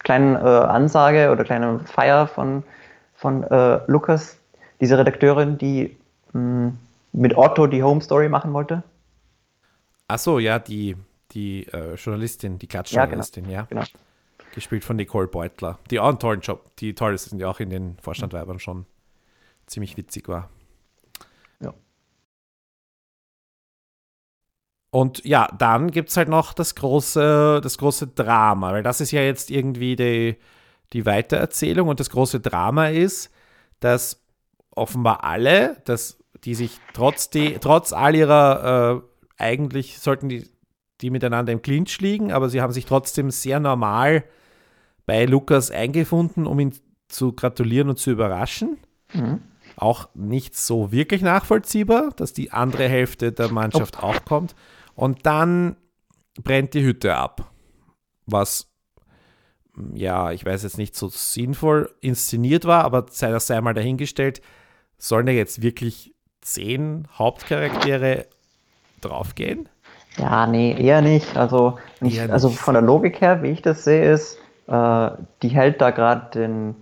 kleinen 0.03 0.37
äh, 0.37 0.39
Ansage 0.39 1.31
oder 1.31 1.45
kleinen 1.45 1.85
Feier 1.87 2.27
von, 2.27 2.62
von 3.14 3.43
äh, 3.45 3.81
Lukas, 3.87 4.39
diese 4.81 4.99
Redakteurin, 4.99 5.59
die 5.59 5.97
mh, 6.33 6.41
hm, 6.41 6.79
mit 7.12 7.37
Otto 7.37 7.66
die 7.66 7.83
Home 7.83 8.01
Story 8.01 8.29
machen 8.29 8.53
wollte. 8.53 8.83
Ach 10.09 10.18
so, 10.18 10.39
ja, 10.39 10.59
die, 10.59 10.97
die 11.33 11.66
äh, 11.72 11.95
Journalistin, 11.95 12.59
die 12.59 12.68
Klatschjournalistin, 12.68 13.51
ja, 13.51 13.62
genau. 13.62 13.81
ja. 13.83 13.87
Genau. 13.87 14.01
Gespielt 14.55 14.85
von 14.85 14.97
Nicole 14.97 15.27
Beutler, 15.27 15.79
die 15.91 15.99
auch 16.01 16.09
einen 16.09 16.18
tollen 16.18 16.41
Job, 16.41 16.74
die 16.77 16.95
toll 16.95 17.12
ist 17.12 17.31
und 17.33 17.39
die 17.39 17.45
auch 17.45 17.61
in 17.61 17.68
den 17.68 17.99
Vorstandweibern 18.01 18.59
schon 18.59 18.87
ziemlich 19.66 19.97
witzig 19.97 20.29
war. 20.29 20.49
Und 24.91 25.24
ja, 25.24 25.49
dann 25.59 25.91
gibt 25.91 26.11
es 26.11 26.16
halt 26.16 26.28
noch 26.28 26.53
das 26.53 26.74
große, 26.74 27.61
das 27.62 27.78
große 27.78 28.09
Drama, 28.09 28.72
weil 28.72 28.82
das 28.82 29.01
ist 29.01 29.11
ja 29.11 29.20
jetzt 29.20 29.51
irgendwie 29.51 29.97
die, 29.97 30.37
die 30.93 31.05
Weitererzählung 31.05 31.89
und 31.89 32.01
das 32.01 32.11
große 32.11 32.41
Drama 32.41 32.89
ist, 32.89 33.30
dass 33.80 34.22
offenbar 34.70 35.24
alle, 35.24 35.76
dass 35.84 36.18
die 36.45 36.55
sich 36.55 36.78
trotz, 36.93 37.30
die, 37.30 37.59
trotz 37.59 37.93
all 37.93 38.14
ihrer, 38.14 39.03
äh, 39.03 39.43
eigentlich 39.43 39.99
sollten 39.99 40.28
die, 40.28 40.49
die 41.01 41.11
miteinander 41.11 41.53
im 41.53 41.62
Clinch 41.62 42.01
liegen, 42.01 42.32
aber 42.32 42.49
sie 42.49 42.62
haben 42.62 42.72
sich 42.72 42.87
trotzdem 42.87 43.30
sehr 43.30 43.61
normal 43.61 44.24
bei 45.05 45.24
Lukas 45.24 45.70
eingefunden, 45.70 46.47
um 46.47 46.59
ihn 46.61 46.72
zu 47.09 47.32
gratulieren 47.32 47.89
und 47.89 47.99
zu 47.99 48.11
überraschen. 48.11 48.78
Mhm. 49.12 49.41
Auch 49.77 50.09
nicht 50.14 50.57
so 50.57 50.91
wirklich 50.91 51.22
nachvollziehbar, 51.22 52.11
dass 52.16 52.33
die 52.33 52.53
andere 52.53 52.89
Hälfte 52.89 53.33
der 53.33 53.53
Mannschaft 53.53 53.99
oh. 54.01 54.07
auch 54.07 54.24
kommt. 54.24 54.55
Und 54.95 55.27
dann 55.27 55.77
brennt 56.43 56.74
die 56.74 56.83
Hütte 56.83 57.14
ab. 57.14 57.51
Was, 58.27 58.68
ja, 59.95 60.33
ich 60.33 60.45
weiß 60.45 60.62
jetzt 60.62 60.79
nicht 60.79 60.97
so 60.97 61.09
sinnvoll 61.09 61.95
inszeniert 62.01 62.64
war, 62.64 62.85
aber 62.85 63.07
sei 63.11 63.31
das 63.31 63.47
sei 63.47 63.61
mal 63.61 63.74
dahingestellt, 63.74 64.41
sollen 64.99 65.27
da 65.27 65.33
jetzt 65.33 65.62
wirklich 65.62 66.14
zehn 66.41 67.07
Hauptcharaktere 67.18 68.27
draufgehen? 69.01 69.68
Ja, 70.16 70.47
nee, 70.47 70.74
eher 70.79 71.03
nicht. 71.03 71.37
Also, 71.37 71.79
ich, 72.01 72.16
eher 72.16 72.33
also 72.33 72.49
von 72.49 72.74
der 72.74 72.83
Logik 72.83 73.20
her, 73.20 73.43
wie 73.43 73.51
ich 73.51 73.62
das 73.62 73.85
sehe, 73.85 74.11
ist, 74.12 74.39
äh, 74.66 75.11
die 75.43 75.49
hält 75.49 75.81
da 75.81 75.91
gerade 75.91 76.31
den, 76.33 76.74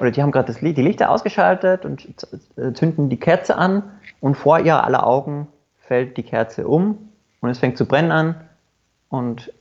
oder 0.00 0.10
die 0.10 0.22
haben 0.22 0.32
gerade 0.32 0.52
die 0.52 0.82
Lichter 0.82 1.10
ausgeschaltet 1.10 1.84
und 1.84 2.06
zünden 2.74 3.08
die 3.08 3.18
Kerze 3.18 3.56
an 3.56 3.82
und 4.20 4.34
vor 4.36 4.60
ihr 4.60 4.82
aller 4.82 5.06
Augen 5.06 5.48
fällt 5.78 6.16
die 6.16 6.22
Kerze 6.22 6.66
um 6.66 7.12
und 7.40 7.50
es 7.50 7.58
fängt 7.58 7.78
zu 7.78 7.86
brennen 7.86 8.10
an 8.10 8.48
Und 9.08 9.52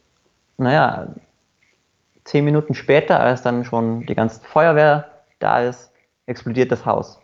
naja, 0.57 1.07
zehn 2.23 2.45
Minuten 2.45 2.73
später, 2.73 3.19
als 3.19 3.41
dann 3.41 3.63
schon 3.63 4.05
die 4.05 4.15
ganze 4.15 4.41
Feuerwehr 4.41 5.09
da 5.39 5.59
ist, 5.59 5.91
explodiert 6.25 6.71
das 6.71 6.85
Haus. 6.85 7.19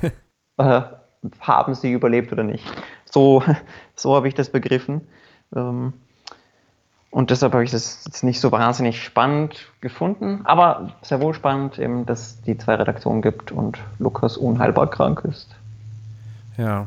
äh, 0.58 0.82
haben 1.40 1.74
sie 1.74 1.92
überlebt 1.92 2.32
oder 2.32 2.42
nicht? 2.42 2.64
So, 3.04 3.42
so 3.94 4.14
habe 4.14 4.28
ich 4.28 4.34
das 4.34 4.50
begriffen. 4.50 5.06
Ähm, 5.54 5.94
und 7.10 7.30
deshalb 7.30 7.52
habe 7.54 7.64
ich 7.64 7.72
das 7.72 8.04
jetzt 8.06 8.22
nicht 8.22 8.40
so 8.40 8.52
wahnsinnig 8.52 9.02
spannend 9.02 9.68
gefunden, 9.80 10.42
aber 10.44 10.92
sehr 11.02 11.20
wohl 11.20 11.34
spannend, 11.34 11.78
eben, 11.78 12.06
dass 12.06 12.20
es 12.20 12.42
die 12.42 12.56
zwei 12.56 12.76
Redaktionen 12.76 13.20
gibt 13.20 13.50
und 13.50 13.78
Lukas 13.98 14.36
unheilbar 14.36 14.88
krank 14.88 15.24
ist. 15.28 15.48
Ja. 16.56 16.86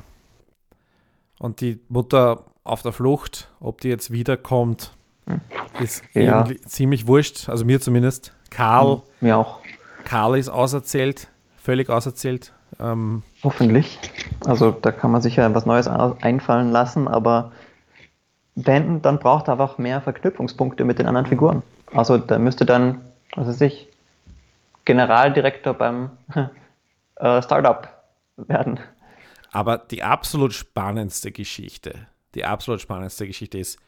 Und 1.39 1.59
die 1.59 1.80
Mutter 1.89 2.43
auf 2.63 2.84
der 2.84 2.93
Flucht, 2.93 3.49
ob 3.59 3.82
die 3.82 3.89
jetzt 3.89 4.11
wiederkommt, 4.11 4.91
hm. 5.28 5.41
ist 5.82 6.03
ja. 6.13 6.45
ziemlich 6.65 7.05
wurscht, 7.05 7.49
also 7.49 7.65
mir 7.65 7.82
zumindest. 7.82 8.34
Karl. 8.49 8.95
Hm, 8.95 9.01
mir 9.19 9.38
auch. 9.38 9.59
Karl 10.05 10.38
ist 10.38 10.47
auserzählt, 10.47 11.28
völlig 11.57 11.89
auserzählt. 11.89 12.53
Ähm, 12.80 13.24
Hoffentlich. 13.43 13.99
Also 14.45 14.71
da 14.71 14.93
kann 14.93 15.11
man 15.11 15.21
sicher 15.21 15.53
was 15.53 15.65
Neues 15.65 15.88
einfallen 15.88 16.71
lassen, 16.71 17.09
aber 17.09 17.51
wenn, 18.56 19.01
dann 19.01 19.20
braucht 19.20 19.47
er 19.47 19.54
einfach 19.54 19.78
mehr 19.78 20.01
Verknüpfungspunkte 20.01 20.86
mit 20.86 20.99
den 20.99 21.08
anderen 21.08 21.26
Figuren. 21.26 21.64
Also 21.93 22.18
da 22.18 22.38
müsste 22.38 22.66
dann, 22.66 23.01
was 23.36 23.47
weiß 23.47 23.62
ich, 23.62 23.88
Generaldirektor 24.86 25.74
beim 25.74 26.12
äh, 27.16 27.41
Startup 27.41 27.88
werden. 28.38 28.80
Aber 29.51 29.78
die 29.78 30.04
absolut 30.04 30.54
spannendste 30.54 31.32
Geschichte, 31.32 32.08
die 32.36 32.45
absolut 32.45 32.82
spannendste 32.82 33.28
Geschichte 33.28 33.60
ist, 33.60 33.80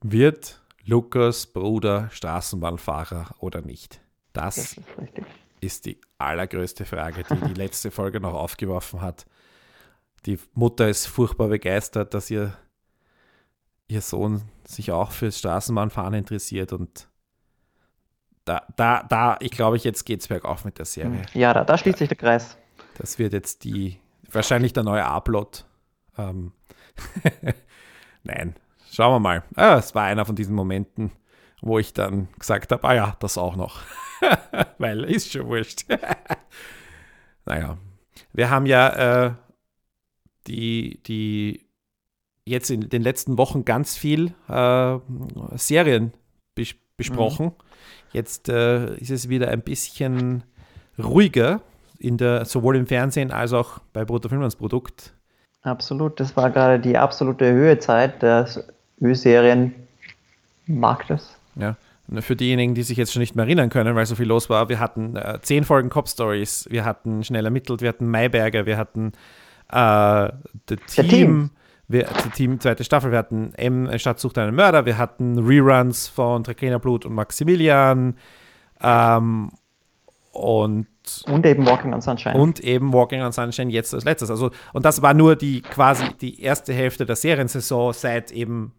wird 0.00 0.60
Lukas 0.84 1.46
Bruder 1.46 2.08
Straßenbahnfahrer 2.10 3.34
oder 3.40 3.62
nicht? 3.62 4.00
Das, 4.32 4.56
das 4.56 4.76
ist, 4.76 4.80
ist, 5.60 5.86
die 5.86 5.98
allergrößte 6.18 6.84
Frage, 6.84 7.24
die 7.24 7.48
die 7.48 7.54
letzte 7.60 7.90
Folge 7.90 8.20
noch 8.20 8.34
aufgeworfen 8.34 9.00
hat. 9.00 9.26
Die 10.26 10.38
Mutter 10.54 10.88
ist 10.88 11.06
furchtbar 11.06 11.48
begeistert, 11.48 12.14
dass 12.14 12.30
ihr 12.30 12.52
ihr 13.88 14.02
Sohn 14.02 14.42
sich 14.64 14.92
auch 14.92 15.10
fürs 15.10 15.38
Straßenbahnfahren 15.38 16.14
interessiert 16.14 16.72
und 16.72 17.08
da, 18.44 18.62
da, 18.76 19.02
da, 19.02 19.36
ich 19.40 19.50
glaube, 19.50 19.76
jetzt 19.76 20.04
geht 20.04 20.20
es 20.20 20.28
bergauf 20.28 20.64
mit 20.64 20.78
der 20.78 20.86
Serie. 20.86 21.22
Ja, 21.34 21.52
da, 21.52 21.64
da 21.64 21.76
schließt 21.76 21.98
sich 21.98 22.08
der 22.08 22.16
Kreis. 22.16 22.56
Das 22.96 23.18
wird 23.18 23.34
jetzt 23.34 23.64
die, 23.64 23.98
wahrscheinlich 24.30 24.72
der 24.72 24.84
neue 24.84 25.04
A-Plot. 25.04 25.66
Ähm, 26.16 26.52
Nein, 28.22 28.54
schauen 28.90 29.14
wir 29.14 29.20
mal. 29.20 29.42
Ah, 29.54 29.76
es 29.76 29.94
war 29.94 30.04
einer 30.04 30.24
von 30.24 30.34
diesen 30.34 30.54
Momenten, 30.54 31.12
wo 31.60 31.78
ich 31.78 31.92
dann 31.92 32.28
gesagt 32.38 32.72
habe, 32.72 32.88
ah 32.88 32.94
ja, 32.94 33.16
das 33.20 33.36
auch 33.36 33.56
noch. 33.56 33.82
Weil, 34.78 35.04
ist 35.04 35.32
schon 35.32 35.46
wurscht. 35.46 35.84
naja, 37.44 37.76
wir 38.32 38.50
haben 38.50 38.66
ja 38.66 39.26
äh, 39.26 39.34
die, 40.46 41.02
die 41.02 41.67
jetzt 42.48 42.70
in 42.70 42.88
den 42.88 43.02
letzten 43.02 43.38
Wochen 43.38 43.64
ganz 43.64 43.96
viel 43.96 44.34
äh, 44.48 44.98
Serien 45.56 46.12
bes 46.54 46.74
besprochen. 46.96 47.46
Mhm. 47.46 47.52
Jetzt 48.12 48.48
äh, 48.48 48.96
ist 48.96 49.10
es 49.10 49.28
wieder 49.28 49.48
ein 49.48 49.62
bisschen 49.62 50.42
ruhiger, 50.98 51.60
in 51.98 52.16
der, 52.16 52.44
sowohl 52.44 52.76
im 52.76 52.86
Fernsehen 52.86 53.30
als 53.30 53.52
auch 53.52 53.78
bei 53.92 54.04
Brutto 54.04 54.28
Produkt. 54.28 55.12
Absolut, 55.62 56.18
das 56.20 56.36
war 56.36 56.50
gerade 56.50 56.80
die 56.80 56.96
absolute 56.96 57.52
Höhezeit 57.52 58.22
des 58.22 58.64
Ö-Serien-Marktes. 59.00 61.36
Ja, 61.56 61.76
für 62.20 62.36
diejenigen, 62.36 62.74
die 62.74 62.84
sich 62.84 62.96
jetzt 62.96 63.12
schon 63.12 63.20
nicht 63.20 63.34
mehr 63.34 63.44
erinnern 63.44 63.68
können, 63.70 63.96
weil 63.96 64.06
so 64.06 64.14
viel 64.14 64.26
los 64.26 64.48
war, 64.48 64.68
wir 64.68 64.78
hatten 64.80 65.16
äh, 65.16 65.40
zehn 65.42 65.64
Folgen 65.64 65.90
Cop 65.90 66.08
Stories, 66.08 66.68
wir 66.70 66.84
hatten 66.84 67.24
Schnell 67.24 67.44
ermittelt, 67.44 67.82
wir 67.82 67.88
hatten 67.88 68.08
Mayberger, 68.08 68.66
wir 68.66 68.76
hatten 68.76 69.12
äh, 69.70 70.28
The 70.68 70.76
Team, 70.86 71.08
Team, 71.08 71.50
wir, 71.88 72.06
Team, 72.34 72.60
zweite 72.60 72.84
Staffel, 72.84 73.10
wir 73.10 73.18
hatten 73.18 73.52
M, 73.54 73.98
Stadt 73.98 74.20
sucht 74.20 74.38
einen 74.38 74.54
Mörder, 74.54 74.84
wir 74.84 74.98
hatten 74.98 75.38
Reruns 75.38 76.06
von 76.06 76.42
Blut 76.42 77.06
und 77.06 77.14
Maximilian 77.14 78.16
ähm, 78.82 79.50
und 80.32 80.86
und 81.26 81.46
eben 81.46 81.66
Walking 81.66 81.94
on 81.94 82.02
Sunshine. 82.02 82.38
Und 82.38 82.60
eben 82.60 82.92
Walking 82.92 83.22
on 83.22 83.32
Sunshine 83.32 83.70
jetzt 83.70 83.94
als 83.94 84.04
letztes. 84.04 84.30
Also, 84.30 84.50
und 84.74 84.84
das 84.84 85.00
war 85.00 85.14
nur 85.14 85.36
die 85.36 85.62
quasi 85.62 86.04
die 86.20 86.42
erste 86.42 86.74
Hälfte 86.74 87.06
der 87.06 87.16
Seriensaison 87.16 87.94
seit 87.94 88.30
eben, 88.30 88.74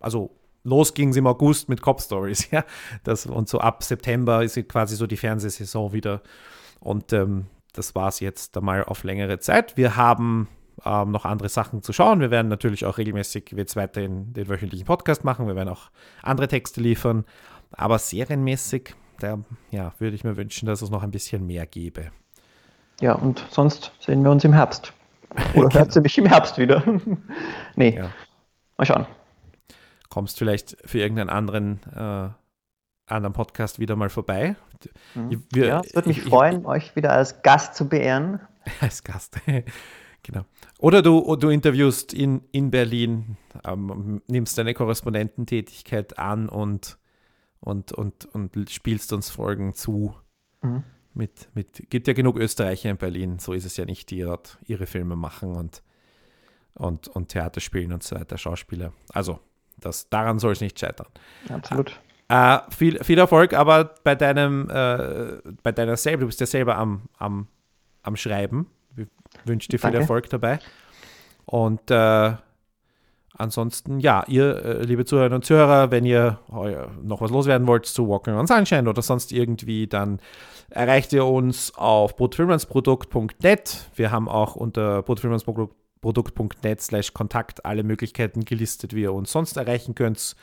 also 0.00 0.34
los 0.64 0.94
ging 0.94 1.10
es 1.10 1.16
im 1.16 1.28
August 1.28 1.68
mit 1.68 1.80
Cop 1.80 2.00
Stories, 2.00 2.50
ja. 2.50 2.64
Das, 3.04 3.26
und 3.26 3.48
so 3.48 3.60
ab 3.60 3.84
September 3.84 4.42
ist 4.42 4.56
quasi 4.68 4.96
so 4.96 5.06
die 5.06 5.16
Fernsehsaison 5.16 5.92
wieder. 5.92 6.20
Und 6.80 7.12
ähm, 7.12 7.46
das 7.74 7.94
war 7.94 8.08
es 8.08 8.18
jetzt 8.18 8.56
einmal 8.56 8.82
auf 8.84 9.04
längere 9.04 9.38
Zeit. 9.38 9.76
Wir 9.76 9.94
haben 9.94 10.48
ähm, 10.88 11.10
noch 11.10 11.26
andere 11.26 11.50
Sachen 11.50 11.82
zu 11.82 11.92
schauen. 11.92 12.20
Wir 12.20 12.30
werden 12.30 12.48
natürlich 12.48 12.86
auch 12.86 12.96
regelmäßig 12.96 13.52
jetzt 13.54 13.76
weiterhin 13.76 14.32
den 14.32 14.48
wöchentlichen 14.48 14.86
Podcast 14.86 15.22
machen. 15.22 15.46
Wir 15.46 15.54
werden 15.54 15.68
auch 15.68 15.90
andere 16.22 16.48
Texte 16.48 16.80
liefern. 16.80 17.24
Aber 17.72 17.98
serienmäßig, 17.98 18.94
da 19.20 19.38
ja, 19.70 19.92
würde 19.98 20.16
ich 20.16 20.24
mir 20.24 20.38
wünschen, 20.38 20.66
dass 20.66 20.80
es 20.80 20.88
noch 20.88 21.02
ein 21.02 21.10
bisschen 21.10 21.46
mehr 21.46 21.66
gäbe. 21.66 22.10
Ja, 23.00 23.12
und 23.12 23.44
sonst 23.50 23.92
sehen 24.00 24.22
wir 24.22 24.30
uns 24.30 24.44
im 24.44 24.54
Herbst. 24.54 24.94
Oder 25.30 25.46
genau. 25.68 25.74
hört 25.74 25.92
sie 25.92 26.00
mich 26.00 26.16
im 26.16 26.26
Herbst 26.26 26.56
wieder? 26.56 26.82
nee. 27.76 27.96
Ja. 27.96 28.10
Mal 28.78 28.84
schauen. 28.86 29.06
Kommst 30.08 30.38
vielleicht 30.38 30.76
für 30.86 31.00
irgendeinen 31.00 31.28
anderen, 31.28 31.80
äh, 31.94 32.30
anderen 33.12 33.34
Podcast 33.34 33.78
wieder 33.78 33.94
mal 33.94 34.08
vorbei? 34.08 34.56
Mhm. 35.14 35.44
Wir, 35.52 35.66
ja, 35.66 35.80
es 35.84 35.94
würde 35.94 36.08
mich 36.08 36.18
ich, 36.18 36.24
freuen, 36.24 36.60
ich, 36.60 36.66
euch 36.66 36.96
wieder 36.96 37.12
als 37.12 37.42
Gast 37.42 37.74
zu 37.74 37.86
beehren. 37.88 38.40
Als 38.80 39.02
Gast. 39.02 39.38
Genau. 40.22 40.44
Oder 40.78 41.02
du, 41.02 41.36
du 41.36 41.48
interviewst 41.48 42.12
in, 42.12 42.42
in 42.52 42.70
Berlin, 42.70 43.36
ähm, 43.64 44.22
nimmst 44.26 44.58
deine 44.58 44.74
Korrespondententätigkeit 44.74 46.18
an 46.18 46.48
und, 46.48 46.98
und, 47.60 47.92
und, 47.92 48.26
und 48.26 48.70
spielst 48.70 49.12
uns 49.12 49.30
Folgen 49.30 49.74
zu. 49.74 50.14
Mhm. 50.62 50.84
Mit, 51.14 51.48
mit, 51.54 51.90
gibt 51.90 52.06
ja 52.06 52.12
genug 52.12 52.36
Österreicher 52.36 52.90
in 52.90 52.96
Berlin, 52.96 53.38
so 53.38 53.52
ist 53.52 53.64
es 53.64 53.76
ja 53.76 53.84
nicht, 53.84 54.10
die 54.10 54.20
dort 54.20 54.58
ihre 54.66 54.86
Filme 54.86 55.16
machen 55.16 55.56
und, 55.56 55.82
und, 56.74 57.08
und 57.08 57.28
Theater 57.28 57.60
spielen 57.60 57.92
und 57.92 58.02
so 58.04 58.14
weiter, 58.14 58.38
Schauspieler. 58.38 58.92
Also, 59.12 59.40
das, 59.78 60.08
daran 60.10 60.38
soll 60.38 60.52
es 60.52 60.60
nicht 60.60 60.78
scheitern. 60.78 61.08
Absolut. 61.48 61.98
Äh, 62.28 62.58
viel, 62.70 63.02
viel 63.02 63.18
Erfolg, 63.18 63.54
aber 63.54 63.94
bei 64.04 64.14
deinem, 64.14 64.68
äh, 64.70 65.40
bei 65.62 65.72
deiner 65.72 65.96
selber, 65.96 66.20
du 66.20 66.26
bist 66.26 66.40
ja 66.40 66.46
selber 66.46 66.76
am, 66.76 67.08
am, 67.18 67.48
am 68.02 68.14
Schreiben 68.14 68.66
wünsche 69.48 69.68
dir 69.68 69.78
viel 69.78 69.90
Danke. 69.90 69.98
Erfolg 70.00 70.28
dabei. 70.30 70.58
Und 71.46 71.90
äh, 71.90 72.32
ansonsten, 73.38 74.00
ja, 74.00 74.24
ihr, 74.28 74.64
äh, 74.64 74.82
liebe 74.82 75.04
Zuhörerinnen 75.04 75.36
und 75.36 75.44
Zuhörer, 75.44 75.90
wenn 75.90 76.04
ihr 76.04 76.38
noch 77.02 77.20
was 77.20 77.30
loswerden 77.30 77.66
wollt 77.66 77.86
zu 77.86 78.08
Walking 78.08 78.34
on 78.34 78.46
Sunshine 78.46 78.88
oder 78.88 79.02
sonst 79.02 79.32
irgendwie, 79.32 79.86
dann 79.86 80.20
erreicht 80.70 81.12
ihr 81.12 81.24
uns 81.24 81.74
auf 81.74 82.16
brutfilmansprodukt.net. 82.16 83.90
Wir 83.94 84.10
haben 84.10 84.28
auch 84.28 84.56
unter 84.56 85.02
brutfilmansprodukt.net 85.02 86.80
slash 86.80 87.14
Kontakt 87.14 87.64
alle 87.64 87.82
Möglichkeiten 87.82 88.44
gelistet, 88.44 88.94
wie 88.94 89.02
ihr 89.02 89.12
uns 89.12 89.32
sonst 89.32 89.56
erreichen 89.56 89.94
könnt. 89.94 90.36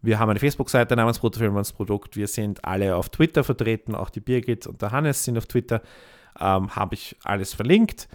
Wir 0.00 0.18
haben 0.18 0.30
eine 0.30 0.38
Facebook-Seite 0.38 0.94
namens 0.96 1.18
Produkt. 1.18 2.16
Wir 2.16 2.28
sind 2.28 2.64
alle 2.64 2.96
auf 2.96 3.08
Twitter 3.08 3.42
vertreten, 3.42 3.94
auch 3.94 4.10
die 4.10 4.20
Birgit 4.20 4.66
und 4.66 4.80
der 4.80 4.92
Hannes 4.92 5.24
sind 5.24 5.36
auf 5.36 5.46
Twitter. 5.46 5.82
Ähm, 6.40 6.74
Habe 6.74 6.94
ich 6.94 7.16
alles 7.24 7.52
verlinkt. 7.52 8.08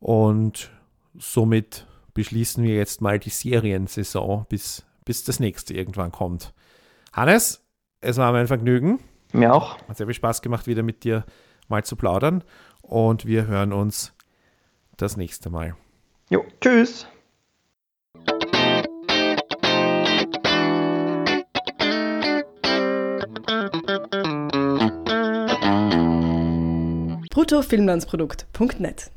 Und 0.00 0.70
somit 1.16 1.86
beschließen 2.14 2.64
wir 2.64 2.74
jetzt 2.74 3.00
mal 3.00 3.18
die 3.18 3.30
Seriensaison, 3.30 4.46
bis, 4.48 4.84
bis 5.04 5.24
das 5.24 5.38
nächste 5.40 5.74
irgendwann 5.74 6.10
kommt. 6.10 6.52
Hannes, 7.12 7.64
es 8.00 8.16
war 8.16 8.32
mein 8.32 8.46
Vergnügen. 8.46 9.00
Mir 9.32 9.54
auch. 9.54 9.78
Hat 9.86 9.96
sehr 9.96 10.06
viel 10.06 10.14
Spaß 10.14 10.42
gemacht, 10.42 10.66
wieder 10.66 10.82
mit 10.82 11.04
dir 11.04 11.24
mal 11.68 11.84
zu 11.84 11.96
plaudern. 11.96 12.42
Und 12.82 13.26
wir 13.26 13.46
hören 13.46 13.72
uns 13.72 14.12
das 14.96 15.16
nächste 15.16 15.50
Mal. 15.50 15.76
Jo, 16.30 16.44
tschüss. 16.60 17.06
bruttofilmlandsprodukt.net 27.30 29.10